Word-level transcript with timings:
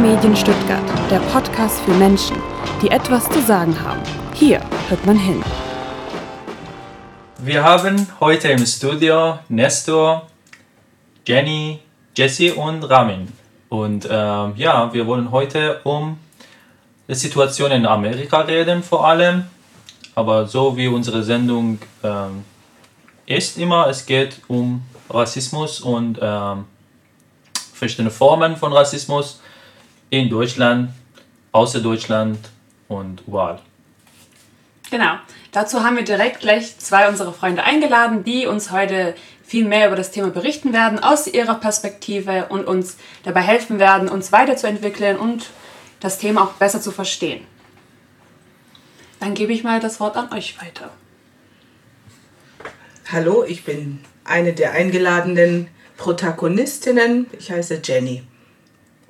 Medien 0.00 0.34
Stuttgart, 0.34 0.82
der 1.10 1.18
Podcast 1.18 1.78
für 1.80 1.92
Menschen, 1.92 2.36
die 2.80 2.90
etwas 2.90 3.28
zu 3.28 3.42
sagen 3.42 3.78
haben. 3.78 4.00
Hier 4.32 4.60
hört 4.88 5.04
man 5.04 5.18
hin. 5.18 5.44
Wir 7.40 7.62
haben 7.62 8.06
heute 8.18 8.48
im 8.48 8.64
Studio 8.64 9.38
Nestor, 9.50 10.26
Jenny, 11.26 11.80
Jesse 12.16 12.54
und 12.54 12.84
Ramin. 12.84 13.28
Und 13.68 14.08
ähm, 14.10 14.54
ja, 14.56 14.90
wir 14.90 15.06
wollen 15.06 15.30
heute 15.30 15.80
um 15.84 16.18
die 17.06 17.14
Situation 17.14 17.70
in 17.70 17.84
Amerika 17.84 18.40
reden 18.40 18.82
vor 18.82 19.06
allem. 19.06 19.44
Aber 20.14 20.46
so 20.46 20.74
wie 20.78 20.88
unsere 20.88 21.22
Sendung 21.22 21.78
ähm, 22.02 22.44
ist 23.26 23.58
immer, 23.58 23.88
es 23.88 24.06
geht 24.06 24.40
um 24.48 24.82
Rassismus 25.10 25.80
und 25.80 26.18
ähm, 26.22 26.64
verschiedene 27.74 28.10
Formen 28.10 28.56
von 28.56 28.72
Rassismus 28.72 29.40
in 30.10 30.28
Deutschland, 30.28 30.90
außer 31.52 31.80
Deutschland 31.80 32.38
und 32.88 33.22
überall. 33.26 33.60
Genau. 34.90 35.14
Dazu 35.52 35.82
haben 35.82 35.96
wir 35.96 36.04
direkt 36.04 36.40
gleich 36.40 36.78
zwei 36.78 37.08
unserer 37.08 37.32
Freunde 37.32 37.64
eingeladen, 37.64 38.22
die 38.22 38.46
uns 38.46 38.70
heute 38.70 39.14
viel 39.42 39.64
mehr 39.64 39.88
über 39.88 39.96
das 39.96 40.12
Thema 40.12 40.30
berichten 40.30 40.72
werden, 40.72 41.00
aus 41.00 41.26
ihrer 41.26 41.54
Perspektive 41.54 42.46
und 42.50 42.66
uns 42.66 42.98
dabei 43.24 43.40
helfen 43.40 43.80
werden, 43.80 44.08
uns 44.08 44.30
weiterzuentwickeln 44.30 45.16
und 45.16 45.46
das 45.98 46.18
Thema 46.18 46.42
auch 46.42 46.52
besser 46.52 46.80
zu 46.80 46.92
verstehen. 46.92 47.44
Dann 49.18 49.34
gebe 49.34 49.52
ich 49.52 49.64
mal 49.64 49.80
das 49.80 49.98
Wort 49.98 50.16
an 50.16 50.32
euch 50.32 50.60
weiter. 50.60 50.90
Hallo, 53.10 53.44
ich 53.44 53.64
bin 53.64 54.00
eine 54.24 54.52
der 54.52 54.72
eingeladenen 54.72 55.66
Protagonistinnen. 55.96 57.26
Ich 57.36 57.50
heiße 57.50 57.80
Jenny. 57.82 58.22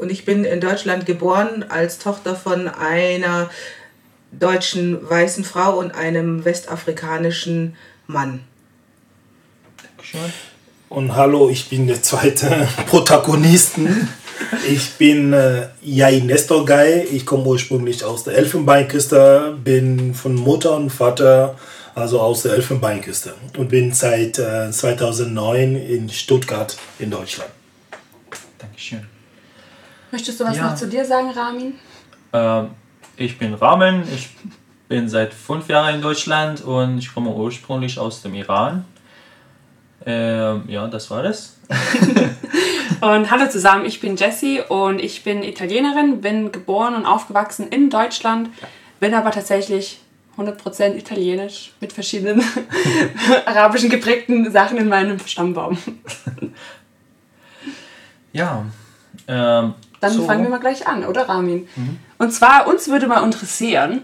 Und 0.01 0.11
ich 0.11 0.25
bin 0.25 0.45
in 0.45 0.63
Deutschland 0.63 1.05
geboren 1.05 1.63
als 1.69 1.99
Tochter 1.99 2.35
von 2.35 2.69
einer 2.69 3.51
deutschen 4.33 4.99
weißen 5.09 5.45
Frau 5.45 5.79
und 5.79 5.95
einem 5.95 6.47
westafrikanischen 6.47 7.77
Mann. 8.07 8.41
Dankeschön. 9.83 10.33
Und 10.89 11.15
hallo, 11.15 11.51
ich 11.51 11.69
bin 11.69 11.87
der 11.87 12.03
zweite 12.03 12.67
Protagonisten. 12.87 14.09
Ich 14.67 14.93
bin 14.93 15.35
äh, 15.35 15.69
Jai 15.83 16.21
Nestor 16.21 16.65
Guy. 16.65 17.03
Ich 17.13 17.27
komme 17.27 17.45
ursprünglich 17.45 18.03
aus 18.03 18.25
der 18.25 18.37
Elfenbeinküste, 18.37 19.59
bin 19.63 20.15
von 20.15 20.35
Mutter 20.35 20.77
und 20.77 20.89
Vater 20.89 21.57
also 21.95 22.21
aus 22.21 22.43
der 22.43 22.55
Elfenbeinküste 22.55 23.35
und 23.59 23.69
bin 23.69 23.93
seit 23.93 24.39
äh, 24.39 24.71
2009 24.71 25.77
in 25.77 26.09
Stuttgart 26.09 26.75
in 26.99 27.11
Deutschland. 27.11 27.51
Dankeschön. 28.59 29.10
Möchtest 30.11 30.41
du 30.41 30.45
was 30.45 30.57
ja. 30.57 30.69
noch 30.69 30.75
zu 30.75 30.89
dir 30.89 31.05
sagen, 31.05 31.31
Ramin? 31.31 31.75
Ähm, 32.33 32.71
ich 33.17 33.39
bin 33.39 33.55
Ramin, 33.55 34.03
ich 34.13 34.31
bin 34.89 35.09
seit 35.09 35.33
fünf 35.33 35.69
Jahren 35.69 35.95
in 35.95 36.03
Deutschland 36.03 36.63
und 36.63 36.99
ich 36.99 37.15
komme 37.15 37.31
ursprünglich 37.31 37.99
aus 37.99 38.23
dem 38.23 38.35
Iran. 38.35 38.85
Ähm, 40.05 40.65
ja, 40.67 40.87
das 40.89 41.11
war 41.11 41.25
es. 41.25 41.59
und 43.01 43.31
hallo 43.31 43.49
zusammen, 43.49 43.85
ich 43.85 44.01
bin 44.01 44.17
Jessie 44.17 44.61
und 44.69 44.99
ich 44.99 45.23
bin 45.23 45.43
Italienerin, 45.43 46.21
bin 46.21 46.51
geboren 46.51 46.95
und 46.95 47.07
aufgewachsen 47.07 47.69
in 47.69 47.91
Deutschland, 47.91 48.49
bin 48.99 49.15
aber 49.15 49.31
tatsächlich 49.31 50.01
100% 50.37 50.95
italienisch 50.95 51.73
mit 51.81 51.93
verschiedenen 51.93 52.43
arabischen 53.47 53.91
geprägten 53.91 54.51
Sachen 54.51 54.79
in 54.79 54.89
meinem 54.89 55.19
Stammbaum. 55.21 55.79
Ja, 58.33 58.65
ähm, 59.29 59.75
dann 60.01 60.13
so. 60.13 60.25
fangen 60.25 60.43
wir 60.43 60.51
mal 60.51 60.61
gleich 60.61 60.87
an, 60.87 61.05
oder 61.05 61.29
Ramin? 61.29 61.69
Mhm. 61.77 61.99
Und 62.19 62.33
zwar, 62.33 62.67
uns 62.67 62.89
würde 62.89 63.07
mal 63.07 63.23
interessieren, 63.25 64.03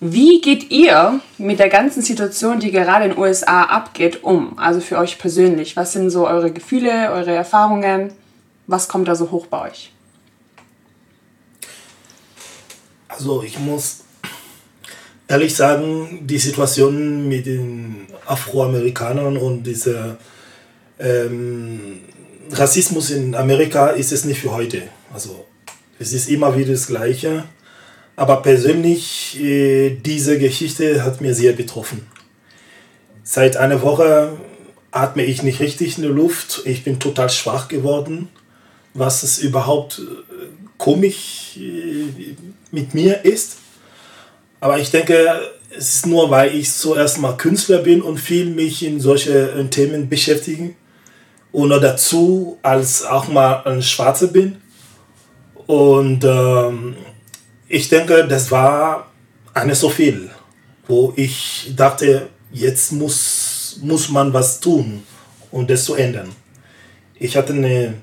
wie 0.00 0.40
geht 0.40 0.70
ihr 0.70 1.20
mit 1.38 1.58
der 1.58 1.70
ganzen 1.70 2.02
Situation, 2.02 2.60
die 2.60 2.70
gerade 2.70 3.06
in 3.06 3.12
den 3.12 3.18
USA 3.18 3.62
abgeht, 3.62 4.22
um? 4.22 4.58
Also 4.58 4.80
für 4.80 4.98
euch 4.98 5.18
persönlich. 5.18 5.76
Was 5.76 5.92
sind 5.92 6.10
so 6.10 6.26
eure 6.26 6.52
Gefühle, 6.52 7.10
eure 7.12 7.34
Erfahrungen? 7.34 8.12
Was 8.66 8.88
kommt 8.88 9.08
da 9.08 9.14
so 9.14 9.30
hoch 9.30 9.46
bei 9.46 9.70
euch? 9.70 9.92
Also 13.08 13.42
ich 13.42 13.58
muss 13.58 14.04
ehrlich 15.28 15.54
sagen, 15.56 16.26
die 16.26 16.38
Situation 16.38 17.26
mit 17.26 17.46
den 17.46 18.06
Afroamerikanern 18.26 19.38
und 19.38 19.62
dieser 19.62 20.18
ähm, 20.98 22.00
Rassismus 22.52 23.10
in 23.10 23.34
Amerika 23.34 23.88
ist 23.88 24.12
es 24.12 24.24
nicht 24.24 24.40
für 24.40 24.52
heute. 24.52 24.82
Also 25.12 25.44
es 25.98 26.12
ist 26.12 26.28
immer 26.28 26.56
wieder 26.56 26.72
das 26.72 26.86
Gleiche. 26.86 27.44
Aber 28.16 28.42
persönlich, 28.42 29.38
äh, 29.40 29.90
diese 29.90 30.38
Geschichte 30.38 31.04
hat 31.04 31.20
mir 31.20 31.34
sehr 31.34 31.52
betroffen. 31.52 32.06
Seit 33.22 33.56
einer 33.56 33.82
Woche 33.82 34.32
atme 34.90 35.24
ich 35.24 35.42
nicht 35.42 35.60
richtig 35.60 35.98
in 35.98 36.04
der 36.04 36.12
Luft. 36.12 36.62
Ich 36.64 36.84
bin 36.84 36.98
total 36.98 37.28
schwach 37.28 37.68
geworden. 37.68 38.28
Was 38.94 39.22
es 39.22 39.38
überhaupt 39.38 39.98
äh, 39.98 40.46
komisch 40.78 41.58
äh, 41.58 42.34
mit 42.70 42.94
mir 42.94 43.24
ist. 43.24 43.58
Aber 44.60 44.78
ich 44.78 44.90
denke, 44.90 45.40
es 45.76 45.96
ist 45.96 46.06
nur, 46.06 46.30
weil 46.30 46.54
ich 46.54 46.72
zuerst 46.72 47.18
mal 47.18 47.36
Künstler 47.36 47.78
bin 47.78 48.00
und 48.00 48.18
viel 48.18 48.46
mich 48.46 48.82
in 48.82 49.00
solche 49.00 49.68
Themen 49.70 50.08
beschäftige 50.08 50.74
und 51.56 51.70
noch 51.70 51.80
dazu 51.80 52.58
als 52.60 53.02
auch 53.02 53.28
mal 53.28 53.62
ein 53.64 53.80
Schwarzer 53.80 54.26
bin. 54.26 54.58
Und 55.66 56.22
ähm, 56.22 56.94
ich 57.66 57.88
denke, 57.88 58.26
das 58.28 58.50
war 58.50 59.10
eine 59.54 59.74
so 59.74 59.88
viel, 59.88 60.28
wo 60.86 61.14
ich 61.16 61.72
dachte, 61.74 62.28
jetzt 62.52 62.92
muss, 62.92 63.80
muss 63.82 64.10
man 64.10 64.34
was 64.34 64.60
tun, 64.60 65.02
um 65.50 65.66
das 65.66 65.84
zu 65.84 65.94
ändern. 65.94 66.28
Ich 67.18 67.38
hatte 67.38 67.54
eine, 67.54 67.94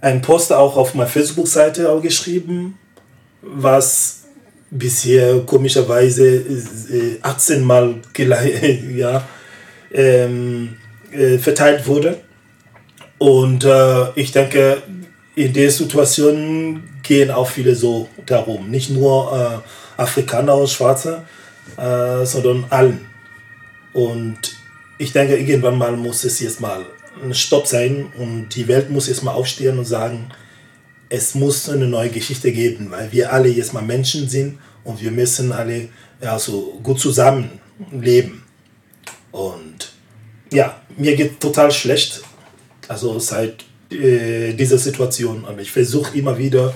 einen 0.00 0.22
Poster 0.22 0.58
auch 0.58 0.78
auf 0.78 0.94
meiner 0.94 1.10
Facebook-Seite 1.10 2.00
geschrieben, 2.00 2.78
was 3.42 4.22
bisher 4.70 5.40
komischerweise 5.40 6.42
18 7.20 7.56
äh, 7.60 7.62
Mal 7.62 7.96
ja, 8.96 9.28
ähm, 9.92 10.78
äh, 11.14 11.38
verteilt 11.38 11.86
wurde. 11.86 12.20
Und 13.18 13.64
äh, 13.64 14.10
ich 14.14 14.32
denke, 14.32 14.82
in 15.34 15.52
der 15.52 15.70
Situation 15.70 16.82
gehen 17.02 17.30
auch 17.30 17.48
viele 17.48 17.74
so 17.74 18.08
darum. 18.26 18.70
Nicht 18.70 18.90
nur 18.90 19.62
äh, 19.96 20.00
Afrikaner 20.00 20.56
und 20.56 20.68
Schwarze, 20.68 21.22
äh, 21.76 22.24
sondern 22.24 22.66
allen. 22.70 23.06
Und 23.92 24.56
ich 24.98 25.12
denke, 25.12 25.36
irgendwann 25.36 25.78
mal 25.78 25.96
muss 25.96 26.24
es 26.24 26.40
jetzt 26.40 26.60
mal 26.60 26.84
ein 27.22 27.34
Stopp 27.34 27.66
sein 27.66 28.12
und 28.18 28.48
die 28.50 28.66
Welt 28.68 28.90
muss 28.90 29.06
jetzt 29.06 29.22
mal 29.22 29.32
aufstehen 29.32 29.78
und 29.78 29.84
sagen, 29.84 30.30
es 31.08 31.34
muss 31.34 31.68
eine 31.68 31.86
neue 31.86 32.10
Geschichte 32.10 32.50
geben, 32.50 32.90
weil 32.90 33.12
wir 33.12 33.32
alle 33.32 33.48
jetzt 33.48 33.72
mal 33.72 33.82
Menschen 33.82 34.28
sind 34.28 34.58
und 34.82 35.00
wir 35.00 35.10
müssen 35.10 35.52
alle 35.52 35.88
ja, 36.20 36.38
so 36.38 36.78
gut 36.82 36.98
zusammen 36.98 37.60
leben. 37.92 38.42
Und 39.30 39.92
ja, 40.52 40.80
mir 40.96 41.16
geht 41.16 41.40
total 41.40 41.70
schlecht, 41.70 42.22
also 42.88 43.18
seit 43.18 43.64
äh, 43.90 44.52
dieser 44.54 44.78
Situation. 44.78 45.44
Aber 45.46 45.60
ich 45.60 45.72
versuche 45.72 46.16
immer 46.16 46.38
wieder 46.38 46.74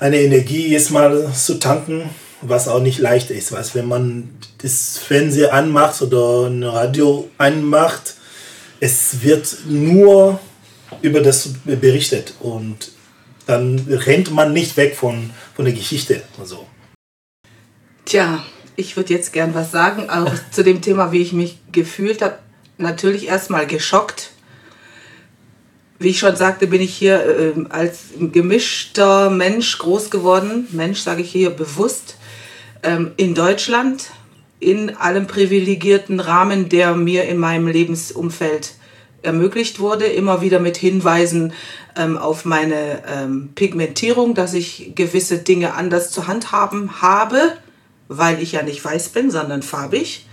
eine 0.00 0.20
Energie 0.20 0.68
jetzt 0.68 0.90
mal 0.90 1.32
zu 1.32 1.58
tanken, 1.58 2.10
was 2.40 2.68
auch 2.68 2.80
nicht 2.80 2.98
leicht 2.98 3.30
ist. 3.30 3.52
Weil 3.52 3.64
wenn 3.74 3.86
man 3.86 4.30
das 4.58 4.98
Fernseher 4.98 5.54
anmacht 5.54 6.02
oder 6.02 6.48
ein 6.48 6.62
Radio 6.64 7.30
anmacht, 7.38 8.14
es 8.80 9.22
wird 9.22 9.58
nur 9.68 10.40
über 11.02 11.20
das 11.20 11.50
berichtet 11.64 12.34
und 12.40 12.90
dann 13.46 13.78
rennt 13.88 14.32
man 14.32 14.52
nicht 14.52 14.76
weg 14.76 14.96
von, 14.96 15.30
von 15.54 15.64
der 15.64 15.74
Geschichte. 15.74 16.22
Also. 16.38 16.66
Tja, 18.04 18.44
ich 18.76 18.96
würde 18.96 19.14
jetzt 19.14 19.32
gern 19.32 19.54
was 19.54 19.70
sagen, 19.70 20.10
auch 20.10 20.32
zu 20.50 20.64
dem 20.64 20.80
Thema, 20.80 21.12
wie 21.12 21.22
ich 21.22 21.32
mich 21.32 21.58
gefühlt 21.70 22.22
habe. 22.22 22.38
Natürlich 22.82 23.28
erstmal 23.28 23.66
geschockt. 23.66 24.30
Wie 25.98 26.08
ich 26.08 26.18
schon 26.18 26.36
sagte, 26.36 26.66
bin 26.66 26.82
ich 26.82 26.94
hier 26.94 27.24
äh, 27.24 27.64
als 27.70 28.00
gemischter 28.18 29.30
Mensch 29.30 29.78
groß 29.78 30.10
geworden. 30.10 30.66
Mensch 30.72 31.00
sage 31.00 31.22
ich 31.22 31.30
hier 31.30 31.50
bewusst. 31.50 32.16
Ähm, 32.82 33.12
in 33.16 33.34
Deutschland, 33.34 34.10
in 34.58 34.96
allem 34.96 35.26
privilegierten 35.26 36.18
Rahmen, 36.20 36.68
der 36.68 36.94
mir 36.94 37.24
in 37.24 37.38
meinem 37.38 37.68
Lebensumfeld 37.68 38.74
ermöglicht 39.22 39.78
wurde, 39.78 40.06
immer 40.06 40.40
wieder 40.40 40.58
mit 40.58 40.76
Hinweisen 40.76 41.52
ähm, 41.96 42.18
auf 42.18 42.44
meine 42.44 43.04
ähm, 43.06 43.50
Pigmentierung, 43.54 44.34
dass 44.34 44.54
ich 44.54 44.92
gewisse 44.96 45.38
Dinge 45.38 45.74
anders 45.74 46.10
zu 46.10 46.26
handhaben 46.26 47.00
habe 47.00 47.52
weil 48.18 48.42
ich 48.42 48.52
ja 48.52 48.62
nicht 48.62 48.84
weiß 48.84 49.10
bin, 49.10 49.30
sondern 49.30 49.62
farbig. 49.62 50.26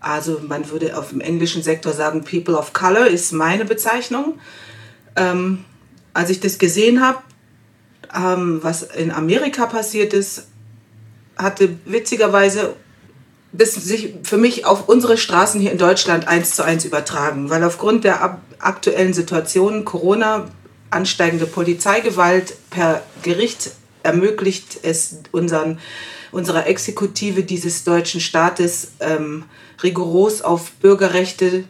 Also 0.00 0.40
man 0.46 0.70
würde 0.70 0.96
auf 0.96 1.10
dem 1.10 1.20
englischen 1.20 1.62
Sektor 1.62 1.92
sagen, 1.92 2.24
People 2.24 2.56
of 2.56 2.72
Color 2.72 3.06
ist 3.08 3.32
meine 3.32 3.64
Bezeichnung. 3.64 4.38
Ähm, 5.16 5.64
als 6.14 6.30
ich 6.30 6.40
das 6.40 6.58
gesehen 6.58 7.00
habe, 7.00 7.18
ähm, 8.14 8.60
was 8.62 8.82
in 8.82 9.10
Amerika 9.10 9.66
passiert 9.66 10.12
ist, 10.12 10.48
hatte 11.36 11.76
witzigerweise 11.84 12.74
das 13.52 13.74
sich 13.74 14.14
für 14.24 14.36
mich 14.36 14.66
auf 14.66 14.88
unsere 14.88 15.16
Straßen 15.16 15.60
hier 15.60 15.72
in 15.72 15.78
Deutschland 15.78 16.28
eins 16.28 16.50
zu 16.50 16.62
eins 16.62 16.84
übertragen, 16.84 17.48
weil 17.48 17.64
aufgrund 17.64 18.04
der 18.04 18.40
aktuellen 18.58 19.14
Situation 19.14 19.84
Corona, 19.84 20.48
ansteigende 20.90 21.46
Polizeigewalt 21.46 22.54
per 22.70 23.02
Gericht 23.22 23.72
ermöglicht 24.02 24.78
es 24.82 25.18
unseren, 25.32 25.78
unserer 26.32 26.66
Exekutive 26.66 27.42
dieses 27.42 27.84
deutschen 27.84 28.20
Staates 28.20 28.92
ähm, 29.00 29.44
rigoros 29.82 30.42
auf 30.42 30.72
Bürgerrechte 30.72 31.64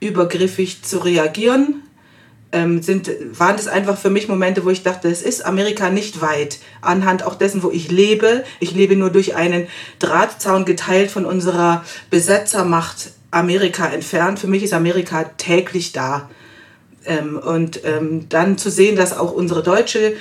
übergriffig 0.00 0.82
zu 0.82 0.98
reagieren 0.98 1.82
ähm, 2.52 2.82
sind, 2.82 3.10
waren 3.38 3.56
das 3.56 3.68
einfach 3.68 3.96
für 3.96 4.10
mich 4.10 4.28
Momente, 4.28 4.64
wo 4.64 4.70
ich 4.70 4.82
dachte, 4.82 5.08
es 5.08 5.22
ist 5.22 5.44
Amerika 5.44 5.90
nicht 5.90 6.20
weit. 6.20 6.58
Anhand 6.80 7.22
auch 7.22 7.36
dessen, 7.36 7.62
wo 7.62 7.70
ich 7.70 7.90
lebe. 7.90 8.44
Ich 8.58 8.72
lebe 8.72 8.96
nur 8.96 9.10
durch 9.10 9.36
einen 9.36 9.68
Drahtzaun 9.98 10.64
geteilt 10.64 11.10
von 11.10 11.24
unserer 11.24 11.84
Besetzermacht 12.10 13.12
Amerika 13.30 13.86
entfernt. 13.86 14.40
Für 14.40 14.48
mich 14.48 14.64
ist 14.64 14.72
Amerika 14.72 15.24
täglich 15.36 15.92
da. 15.92 16.28
Ähm, 17.04 17.38
und 17.38 17.84
ähm, 17.84 18.28
dann 18.28 18.58
zu 18.58 18.70
sehen, 18.70 18.96
dass 18.96 19.16
auch 19.16 19.32
unsere 19.32 19.62
deutsche 19.62 20.14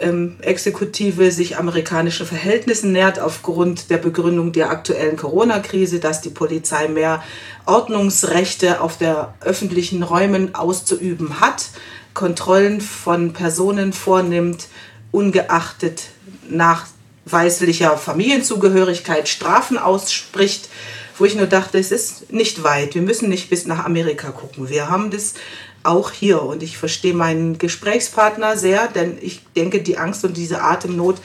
ähm, 0.00 0.36
Exekutive 0.40 1.30
sich 1.30 1.56
amerikanischen 1.56 2.26
Verhältnissen 2.26 2.92
nähert 2.92 3.20
aufgrund 3.20 3.90
der 3.90 3.98
Begründung 3.98 4.52
der 4.52 4.70
aktuellen 4.70 5.16
Corona-Krise, 5.16 6.00
dass 6.00 6.20
die 6.20 6.30
Polizei 6.30 6.88
mehr 6.88 7.22
Ordnungsrechte 7.66 8.80
auf 8.80 8.98
der 8.98 9.34
öffentlichen 9.40 10.02
Räumen 10.02 10.54
auszuüben 10.54 11.40
hat, 11.40 11.66
Kontrollen 12.14 12.80
von 12.80 13.32
Personen 13.32 13.92
vornimmt, 13.92 14.68
ungeachtet 15.10 16.04
nachweislicher 16.48 17.96
Familienzugehörigkeit 17.96 19.28
Strafen 19.28 19.78
ausspricht, 19.78 20.68
wo 21.18 21.24
ich 21.24 21.34
nur 21.34 21.46
dachte, 21.46 21.78
es 21.78 21.90
ist 21.90 22.32
nicht 22.32 22.62
weit. 22.62 22.94
Wir 22.94 23.02
müssen 23.02 23.28
nicht 23.28 23.50
bis 23.50 23.66
nach 23.66 23.84
Amerika 23.84 24.30
gucken. 24.30 24.68
Wir 24.68 24.88
haben 24.88 25.10
das 25.10 25.34
auch 25.82 26.10
hier. 26.10 26.42
Und 26.42 26.62
ich 26.62 26.78
verstehe 26.78 27.14
meinen 27.14 27.58
Gesprächspartner 27.58 28.56
sehr, 28.56 28.88
denn 28.88 29.18
ich 29.20 29.42
denke, 29.56 29.82
die 29.82 29.98
Angst 29.98 30.24
und 30.24 30.36
diese 30.36 30.62
Atemnot, 30.62 31.16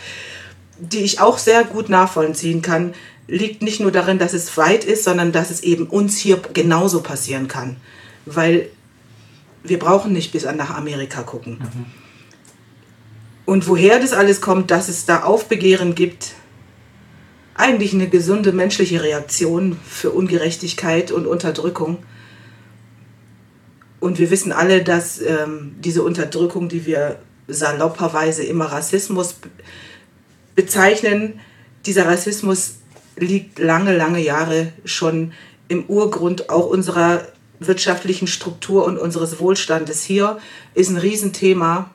die 0.79 0.99
ich 0.99 1.19
auch 1.19 1.37
sehr 1.37 1.63
gut 1.63 1.89
nachvollziehen 1.89 2.61
kann, 2.61 2.93
liegt 3.27 3.61
nicht 3.61 3.79
nur 3.79 3.91
darin, 3.91 4.19
dass 4.19 4.33
es 4.33 4.55
weit 4.57 4.83
ist, 4.83 5.03
sondern 5.03 5.31
dass 5.31 5.49
es 5.49 5.61
eben 5.61 5.87
uns 5.87 6.17
hier 6.17 6.41
genauso 6.53 7.01
passieren 7.01 7.47
kann. 7.47 7.77
Weil 8.25 8.69
wir 9.63 9.79
brauchen 9.79 10.13
nicht 10.13 10.31
bis 10.31 10.43
nach 10.43 10.75
Amerika 10.75 11.23
gucken. 11.23 11.59
Mhm. 11.59 11.85
Und 13.45 13.67
woher 13.67 13.99
das 13.99 14.13
alles 14.13 14.41
kommt, 14.41 14.71
dass 14.71 14.87
es 14.89 15.05
da 15.05 15.23
Aufbegehren 15.23 15.95
gibt, 15.95 16.33
eigentlich 17.55 17.93
eine 17.93 18.07
gesunde 18.07 18.51
menschliche 18.51 19.03
Reaktion 19.03 19.77
für 19.85 20.11
Ungerechtigkeit 20.11 21.11
und 21.11 21.27
Unterdrückung. 21.27 21.99
Und 24.03 24.19
wir 24.19 24.29
wissen 24.31 24.51
alle, 24.51 24.83
dass 24.83 25.21
ähm, 25.21 25.75
diese 25.79 26.03
Unterdrückung, 26.03 26.67
die 26.67 26.85
wir 26.85 27.19
salopperweise 27.47 28.43
immer 28.43 28.65
Rassismus 28.65 29.35
bezeichnen, 30.55 31.39
dieser 31.85 32.05
Rassismus 32.05 32.79
liegt 33.15 33.59
lange, 33.59 33.95
lange 33.95 34.19
Jahre 34.19 34.73
schon 34.83 35.31
im 35.69 35.85
Urgrund 35.85 36.49
auch 36.49 36.65
unserer 36.65 37.29
wirtschaftlichen 37.61 38.27
Struktur 38.27 38.83
und 38.83 38.97
unseres 38.97 39.39
Wohlstandes 39.39 40.03
hier, 40.03 40.37
ist 40.73 40.89
ein 40.89 40.97
Riesenthema. 40.97 41.89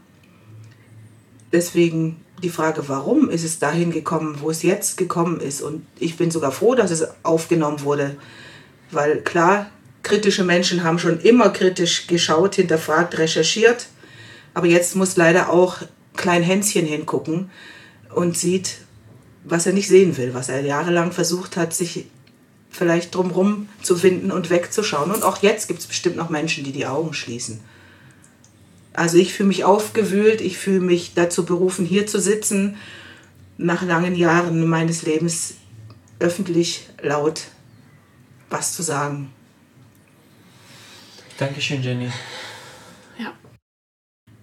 Deswegen 1.52 2.25
die 2.43 2.49
Frage, 2.49 2.88
warum 2.88 3.28
ist 3.28 3.44
es 3.44 3.58
dahin 3.58 3.90
gekommen, 3.90 4.38
wo 4.40 4.49
es 4.49 4.62
jetzt 4.62 4.96
gekommen 4.96 5.40
ist. 5.40 5.61
Und 5.61 5.84
ich 5.99 6.16
bin 6.16 6.31
sogar 6.31 6.52
froh, 6.52 6.75
dass 6.75 6.90
es 6.90 7.06
aufgenommen 7.22 7.82
wurde, 7.82 8.16
weil 8.93 9.20
klar, 9.20 9.70
kritische 10.02 10.44
Menschen 10.44 10.84
haben 10.84 10.98
schon 10.98 11.20
immer 11.20 11.50
kritisch 11.50 12.06
geschaut, 12.06 12.54
hinterfragt, 12.54 13.18
recherchiert. 13.18 13.86
Aber 14.54 14.66
jetzt 14.66 14.96
muss 14.96 15.16
leider 15.16 15.50
auch 15.50 15.78
Klein 16.16 16.42
Hänschen 16.42 16.84
hingucken 16.84 17.50
und 18.12 18.36
sieht, 18.36 18.78
was 19.44 19.66
er 19.66 19.72
nicht 19.72 19.88
sehen 19.88 20.16
will, 20.16 20.34
was 20.34 20.48
er 20.48 20.62
jahrelang 20.62 21.12
versucht 21.12 21.56
hat, 21.56 21.72
sich 21.72 22.06
vielleicht 22.70 23.14
drumherum 23.14 23.68
zu 23.82 23.96
finden 23.96 24.32
und 24.32 24.50
wegzuschauen. 24.50 25.10
Und 25.10 25.22
auch 25.22 25.42
jetzt 25.42 25.68
gibt 25.68 25.80
es 25.80 25.86
bestimmt 25.86 26.16
noch 26.16 26.28
Menschen, 26.28 26.64
die 26.64 26.72
die 26.72 26.86
Augen 26.86 27.14
schließen. 27.14 27.60
Also 28.92 29.16
ich 29.16 29.32
fühle 29.32 29.48
mich 29.48 29.64
aufgewühlt, 29.64 30.40
ich 30.40 30.58
fühle 30.58 30.80
mich 30.80 31.14
dazu 31.14 31.44
berufen, 31.44 31.86
hier 31.86 32.06
zu 32.06 32.20
sitzen, 32.20 32.76
nach 33.56 33.82
langen 33.82 34.16
Jahren 34.16 34.66
meines 34.66 35.02
Lebens 35.02 35.54
öffentlich 36.18 36.88
laut 37.00 37.42
was 38.50 38.74
zu 38.74 38.82
sagen. 38.82 39.30
Dankeschön, 41.38 41.81
Jenny. 41.81 42.08
Ja. 43.17 43.32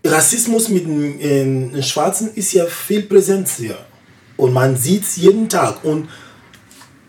Rassismus 0.10 0.70
mit 0.70 0.86
den 0.86 1.76
äh, 1.76 1.84
Schwarzen 1.84 2.34
ist 2.34 2.54
ja 2.54 2.66
viel 2.66 3.04
präsent 3.04 3.50
hier. 3.50 3.78
Und 4.38 4.54
man 4.54 4.78
sieht 4.78 5.04
es 5.04 5.18
jeden 5.18 5.50
Tag. 5.50 5.84
Und 5.84 6.08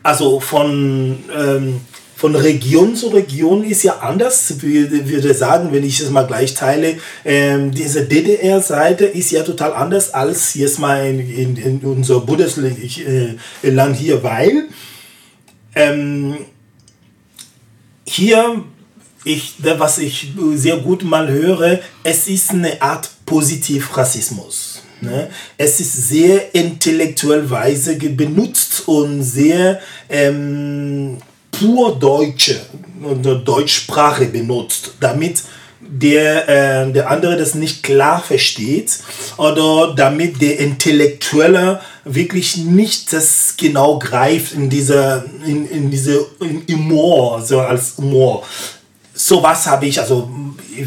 also 0.03 0.41
von, 0.41 1.19
ähm, 1.33 1.81
von 2.17 2.35
Region 2.35 2.97
zu 2.97 3.09
Region 3.09 3.62
ist 3.62 3.85
ja 3.85 3.99
anders. 3.99 4.50
Ich 4.50 4.62
würde 4.62 5.35
sagen, 5.35 5.69
wenn 5.71 5.85
ich 5.85 6.00
es 6.00 6.11
mal 6.11 6.27
gleich 6.27 6.55
teile, 6.55 6.99
ähm, 7.25 7.71
diese 7.71 8.06
DDR-Seite 8.06 9.05
ist 9.05 9.31
ja 9.31 9.44
total 9.44 9.73
anders 9.73 10.12
als 10.12 10.55
jetzt 10.55 10.81
mal 10.81 11.06
in, 11.06 11.21
in, 11.21 11.56
in 11.56 11.81
unser 11.81 12.21
Bundesland 12.21 12.77
äh, 12.79 13.37
hier, 13.94 14.23
weil 14.25 14.65
ähm, 15.77 16.38
hier 18.05 18.65
ich, 19.26 19.55
was 19.58 19.99
ich 19.99 20.32
sehr 20.55 20.76
gut 20.76 21.02
mal 21.02 21.28
höre, 21.28 21.81
es 22.05 22.28
ist 22.28 22.50
eine 22.50 22.80
Art 22.80 23.11
Positiv-Rassismus. 23.26 24.83
Ne? 25.00 25.28
Es 25.59 25.80
ist 25.80 26.09
sehr 26.09 26.54
intellektuell 26.54 27.50
weise 27.50 27.97
benutzt 27.97 28.85
und 28.87 29.25
sehr 29.25 29.80
ähm, 30.09 31.18
pur 31.50 31.99
Deutsche 31.99 32.61
Deutschsprache 33.45 34.26
benutzt, 34.26 34.95
damit 35.00 35.42
der, 35.80 36.49
äh, 36.49 36.92
der 36.92 37.11
andere 37.11 37.37
das 37.37 37.54
nicht 37.54 37.83
klar 37.83 38.23
versteht 38.23 38.99
oder 39.37 39.95
damit 39.95 40.40
der 40.40 40.59
Intellektuelle 40.59 41.80
wirklich 42.04 42.56
nicht 42.56 43.12
das 43.12 43.54
genau 43.56 43.99
greift 43.99 44.54
in 44.54 44.71
dieser 44.71 45.25
in, 45.45 45.68
in 45.68 45.90
diese 45.90 46.26
Humor, 46.68 47.42
so 47.42 47.61
als 47.61 47.99
Humor 47.99 48.45
sowas 49.16 49.66
habe 49.66 49.87
ich, 49.87 49.99
also 49.99 50.30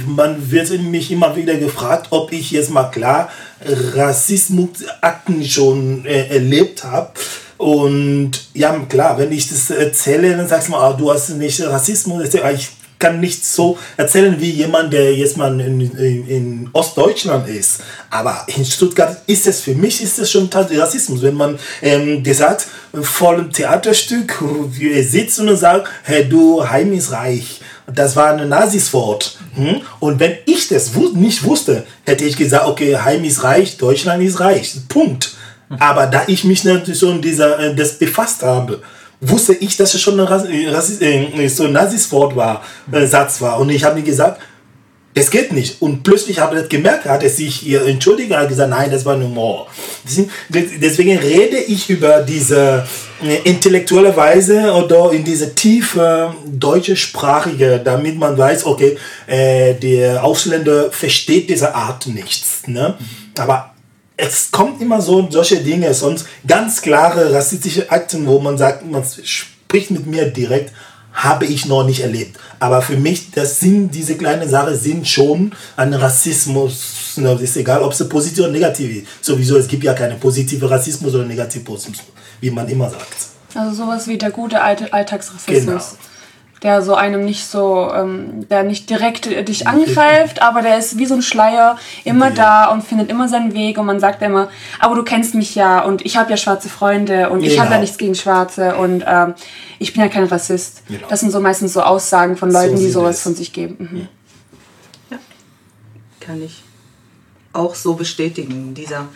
man 0.07 0.51
wird 0.51 0.69
mich 0.81 1.11
immer 1.11 1.35
wieder 1.35 1.55
gefragt, 1.55 2.07
ob 2.11 2.31
ich 2.31 2.51
jetzt 2.51 2.69
mal 2.69 2.85
klar 2.85 3.29
Rassismusakten 3.65 5.43
schon 5.43 6.05
äh, 6.05 6.27
erlebt 6.27 6.83
habe. 6.83 7.11
Und 7.57 8.31
ja, 8.53 8.73
klar, 8.87 9.17
wenn 9.17 9.31
ich 9.31 9.49
das 9.49 9.69
erzähle, 9.69 10.37
dann 10.37 10.47
sagst 10.47 10.67
du 10.67 10.71
mal, 10.71 10.91
ah, 10.91 10.93
du 10.93 11.11
hast 11.11 11.29
nicht 11.29 11.59
Rassismus. 11.61 12.33
Ich 12.33 12.69
kann 12.99 13.19
nicht 13.19 13.45
so 13.45 13.77
erzählen 13.97 14.39
wie 14.39 14.51
jemand, 14.51 14.93
der 14.93 15.13
jetzt 15.15 15.37
mal 15.37 15.59
in, 15.59 15.81
in, 15.81 16.27
in, 16.27 16.69
Ostdeutschland 16.73 17.47
ist. 17.49 17.81
Aber 18.09 18.45
in 18.55 18.63
Stuttgart 18.63 19.21
ist 19.25 19.47
es 19.47 19.61
für 19.61 19.73
mich 19.73 20.01
ist 20.03 20.19
es 20.19 20.29
schon 20.29 20.49
Rassismus, 20.53 21.21
wenn 21.21 21.35
man 21.35 21.57
ähm, 21.81 22.23
gesagt 22.23 22.67
vor 23.01 23.33
einem 23.33 23.51
Theaterstück 23.51 24.43
sitzt 25.01 25.39
und 25.39 25.55
sagt, 25.55 25.89
hey 26.03 26.27
du 26.27 26.69
Heim 26.69 26.93
ist 26.93 27.11
reich 27.11 27.61
das 27.93 28.15
war 28.15 28.33
ein 28.33 28.49
Nazis-Wort. 28.49 29.37
Hm? 29.55 29.81
Und 29.99 30.19
wenn 30.19 30.37
ich 30.45 30.67
das 30.67 30.91
nicht 31.13 31.43
wusste, 31.43 31.85
hätte 32.05 32.25
ich 32.25 32.37
gesagt, 32.37 32.67
okay, 32.67 32.97
Heim 32.97 33.23
ist 33.23 33.43
reich, 33.43 33.77
Deutschland 33.77 34.23
ist 34.23 34.39
reich. 34.39 34.75
Punkt. 34.87 35.35
Aber 35.77 36.07
da 36.07 36.23
ich 36.27 36.43
mich 36.43 36.63
natürlich 36.63 36.99
schon 36.99 37.21
dieser, 37.21 37.59
äh, 37.59 37.75
das 37.75 37.97
befasst 37.97 38.41
habe, 38.41 38.81
wusste 39.21 39.53
ich, 39.53 39.77
dass 39.77 39.93
es 39.93 40.01
schon 40.01 40.19
ein 40.19 40.27
Rassist, 40.27 41.01
äh, 41.01 41.47
so 41.47 41.65
ein 41.65 41.73
Nazis-Wort 41.73 42.35
war, 42.35 42.63
äh, 42.91 43.05
Satz 43.05 43.41
war. 43.41 43.59
Und 43.59 43.69
ich 43.69 43.83
habe 43.83 43.95
mir 43.95 44.03
gesagt, 44.05 44.41
das 45.13 45.31
geht 45.31 45.51
nicht. 45.51 45.81
Und 45.81 46.03
plötzlich 46.03 46.39
habe 46.39 46.55
ich 46.55 46.61
das 46.61 46.69
gemerkt, 46.69 47.05
hat 47.05 47.23
er 47.23 47.29
sich 47.29 47.55
hier 47.55 47.85
entschuldigt 47.85 48.31
und 48.31 48.37
hat 48.37 48.47
gesagt, 48.47 48.69
nein, 48.69 48.91
das 48.91 49.05
war 49.05 49.17
nur 49.17 49.29
Humor. 49.29 49.67
Deswegen 50.49 51.17
rede 51.17 51.57
ich 51.57 51.89
über 51.89 52.21
diese 52.21 52.85
äh, 53.23 53.37
intellektuelle 53.43 54.15
Weise 54.15 54.71
oder 54.71 55.11
in 55.11 55.23
diese 55.23 55.55
tiefe 55.55 56.33
deutsche 56.45 56.95
Sprachige, 56.95 57.81
damit 57.83 58.17
man 58.17 58.37
weiß, 58.37 58.65
okay, 58.65 58.97
äh, 59.27 59.73
der 59.73 60.23
Ausländer 60.23 60.91
versteht 60.91 61.49
diese 61.49 61.73
Art 61.73 62.07
nichts. 62.07 62.67
Ne? 62.67 62.95
Aber 63.37 63.73
es 64.15 64.51
kommt 64.51 64.81
immer 64.81 65.01
so 65.01 65.27
solche 65.29 65.57
Dinge, 65.57 65.93
sonst 65.93 66.27
ganz 66.45 66.81
klare 66.81 67.33
rassistische 67.33 67.89
Akten, 67.89 68.27
wo 68.27 68.39
man 68.39 68.57
sagt, 68.57 68.85
man 68.85 69.03
spricht 69.23 69.91
mit 69.91 70.05
mir 70.05 70.25
direkt 70.25 70.73
habe 71.13 71.45
ich 71.45 71.65
noch 71.65 71.83
nicht 71.83 72.01
erlebt. 72.01 72.39
Aber 72.59 72.81
für 72.81 72.97
mich, 72.97 73.31
das 73.31 73.59
sind 73.59 73.91
diese 73.93 74.15
kleinen 74.15 74.47
Sachen 74.47 74.75
sind 74.75 75.07
schon 75.07 75.51
ein 75.75 75.93
Rassismus. 75.93 77.17
Ne, 77.17 77.37
ist 77.41 77.57
egal, 77.57 77.81
ob 77.81 77.91
es 77.91 78.07
positiv 78.07 78.43
oder 78.43 78.51
negativ 78.51 79.03
ist. 79.03 79.25
Sowieso, 79.25 79.57
es 79.57 79.67
gibt 79.67 79.83
ja 79.83 79.93
keinen 79.93 80.19
positiven 80.19 80.67
Rassismus 80.67 81.13
oder 81.15 81.25
negativen 81.25 81.65
Rassismus, 81.65 82.03
wie 82.39 82.51
man 82.51 82.67
immer 82.69 82.89
sagt. 82.89 83.27
Also 83.55 83.83
sowas 83.83 84.07
wie 84.07 84.17
der 84.17 84.31
gute 84.31 84.61
Alltagsrassismus. 84.61 85.45
Genau 85.45 86.08
der 86.63 86.81
so 86.81 86.93
einem 86.93 87.23
nicht 87.23 87.45
so, 87.45 87.89
ähm, 87.93 88.47
der 88.49 88.63
nicht 88.63 88.89
direkt 88.89 89.25
dich 89.25 89.67
angreift, 89.67 90.41
aber 90.41 90.61
der 90.61 90.77
ist 90.77 90.97
wie 90.97 91.05
so 91.05 91.15
ein 91.15 91.21
Schleier 91.21 91.77
immer 92.03 92.31
da 92.31 92.65
und 92.71 92.83
findet 92.83 93.09
immer 93.09 93.29
seinen 93.29 93.53
Weg 93.53 93.77
und 93.77 93.85
man 93.85 93.99
sagt 93.99 94.21
immer, 94.21 94.49
aber 94.79 94.95
du 94.95 95.03
kennst 95.03 95.35
mich 95.35 95.55
ja 95.55 95.81
und 95.81 96.05
ich 96.05 96.17
habe 96.17 96.29
ja 96.29 96.37
schwarze 96.37 96.69
Freunde 96.69 97.29
und 97.29 97.39
genau. 97.39 97.51
ich 97.51 97.59
habe 97.59 97.71
ja 97.71 97.79
nichts 97.79 97.97
gegen 97.97 98.15
Schwarze 98.15 98.75
und 98.75 99.03
ähm, 99.07 99.35
ich 99.79 99.93
bin 99.93 100.01
ja 100.01 100.09
kein 100.09 100.25
Rassist. 100.25 100.83
Genau. 100.87 101.07
Das 101.09 101.21
sind 101.21 101.31
so 101.31 101.39
meistens 101.39 101.73
so 101.73 101.81
Aussagen 101.81 102.35
von 102.35 102.51
Leuten, 102.51 102.77
so 102.77 102.83
die 102.83 102.91
sowas 102.91 103.17
es. 103.17 103.23
von 103.23 103.35
sich 103.35 103.53
geben. 103.53 103.75
Mhm. 103.79 104.07
Ja, 105.11 105.17
kann 106.19 106.43
ich 106.43 106.63
auch 107.53 107.75
so 107.75 107.93
bestätigen. 107.93 108.73
Dieser 108.73 109.07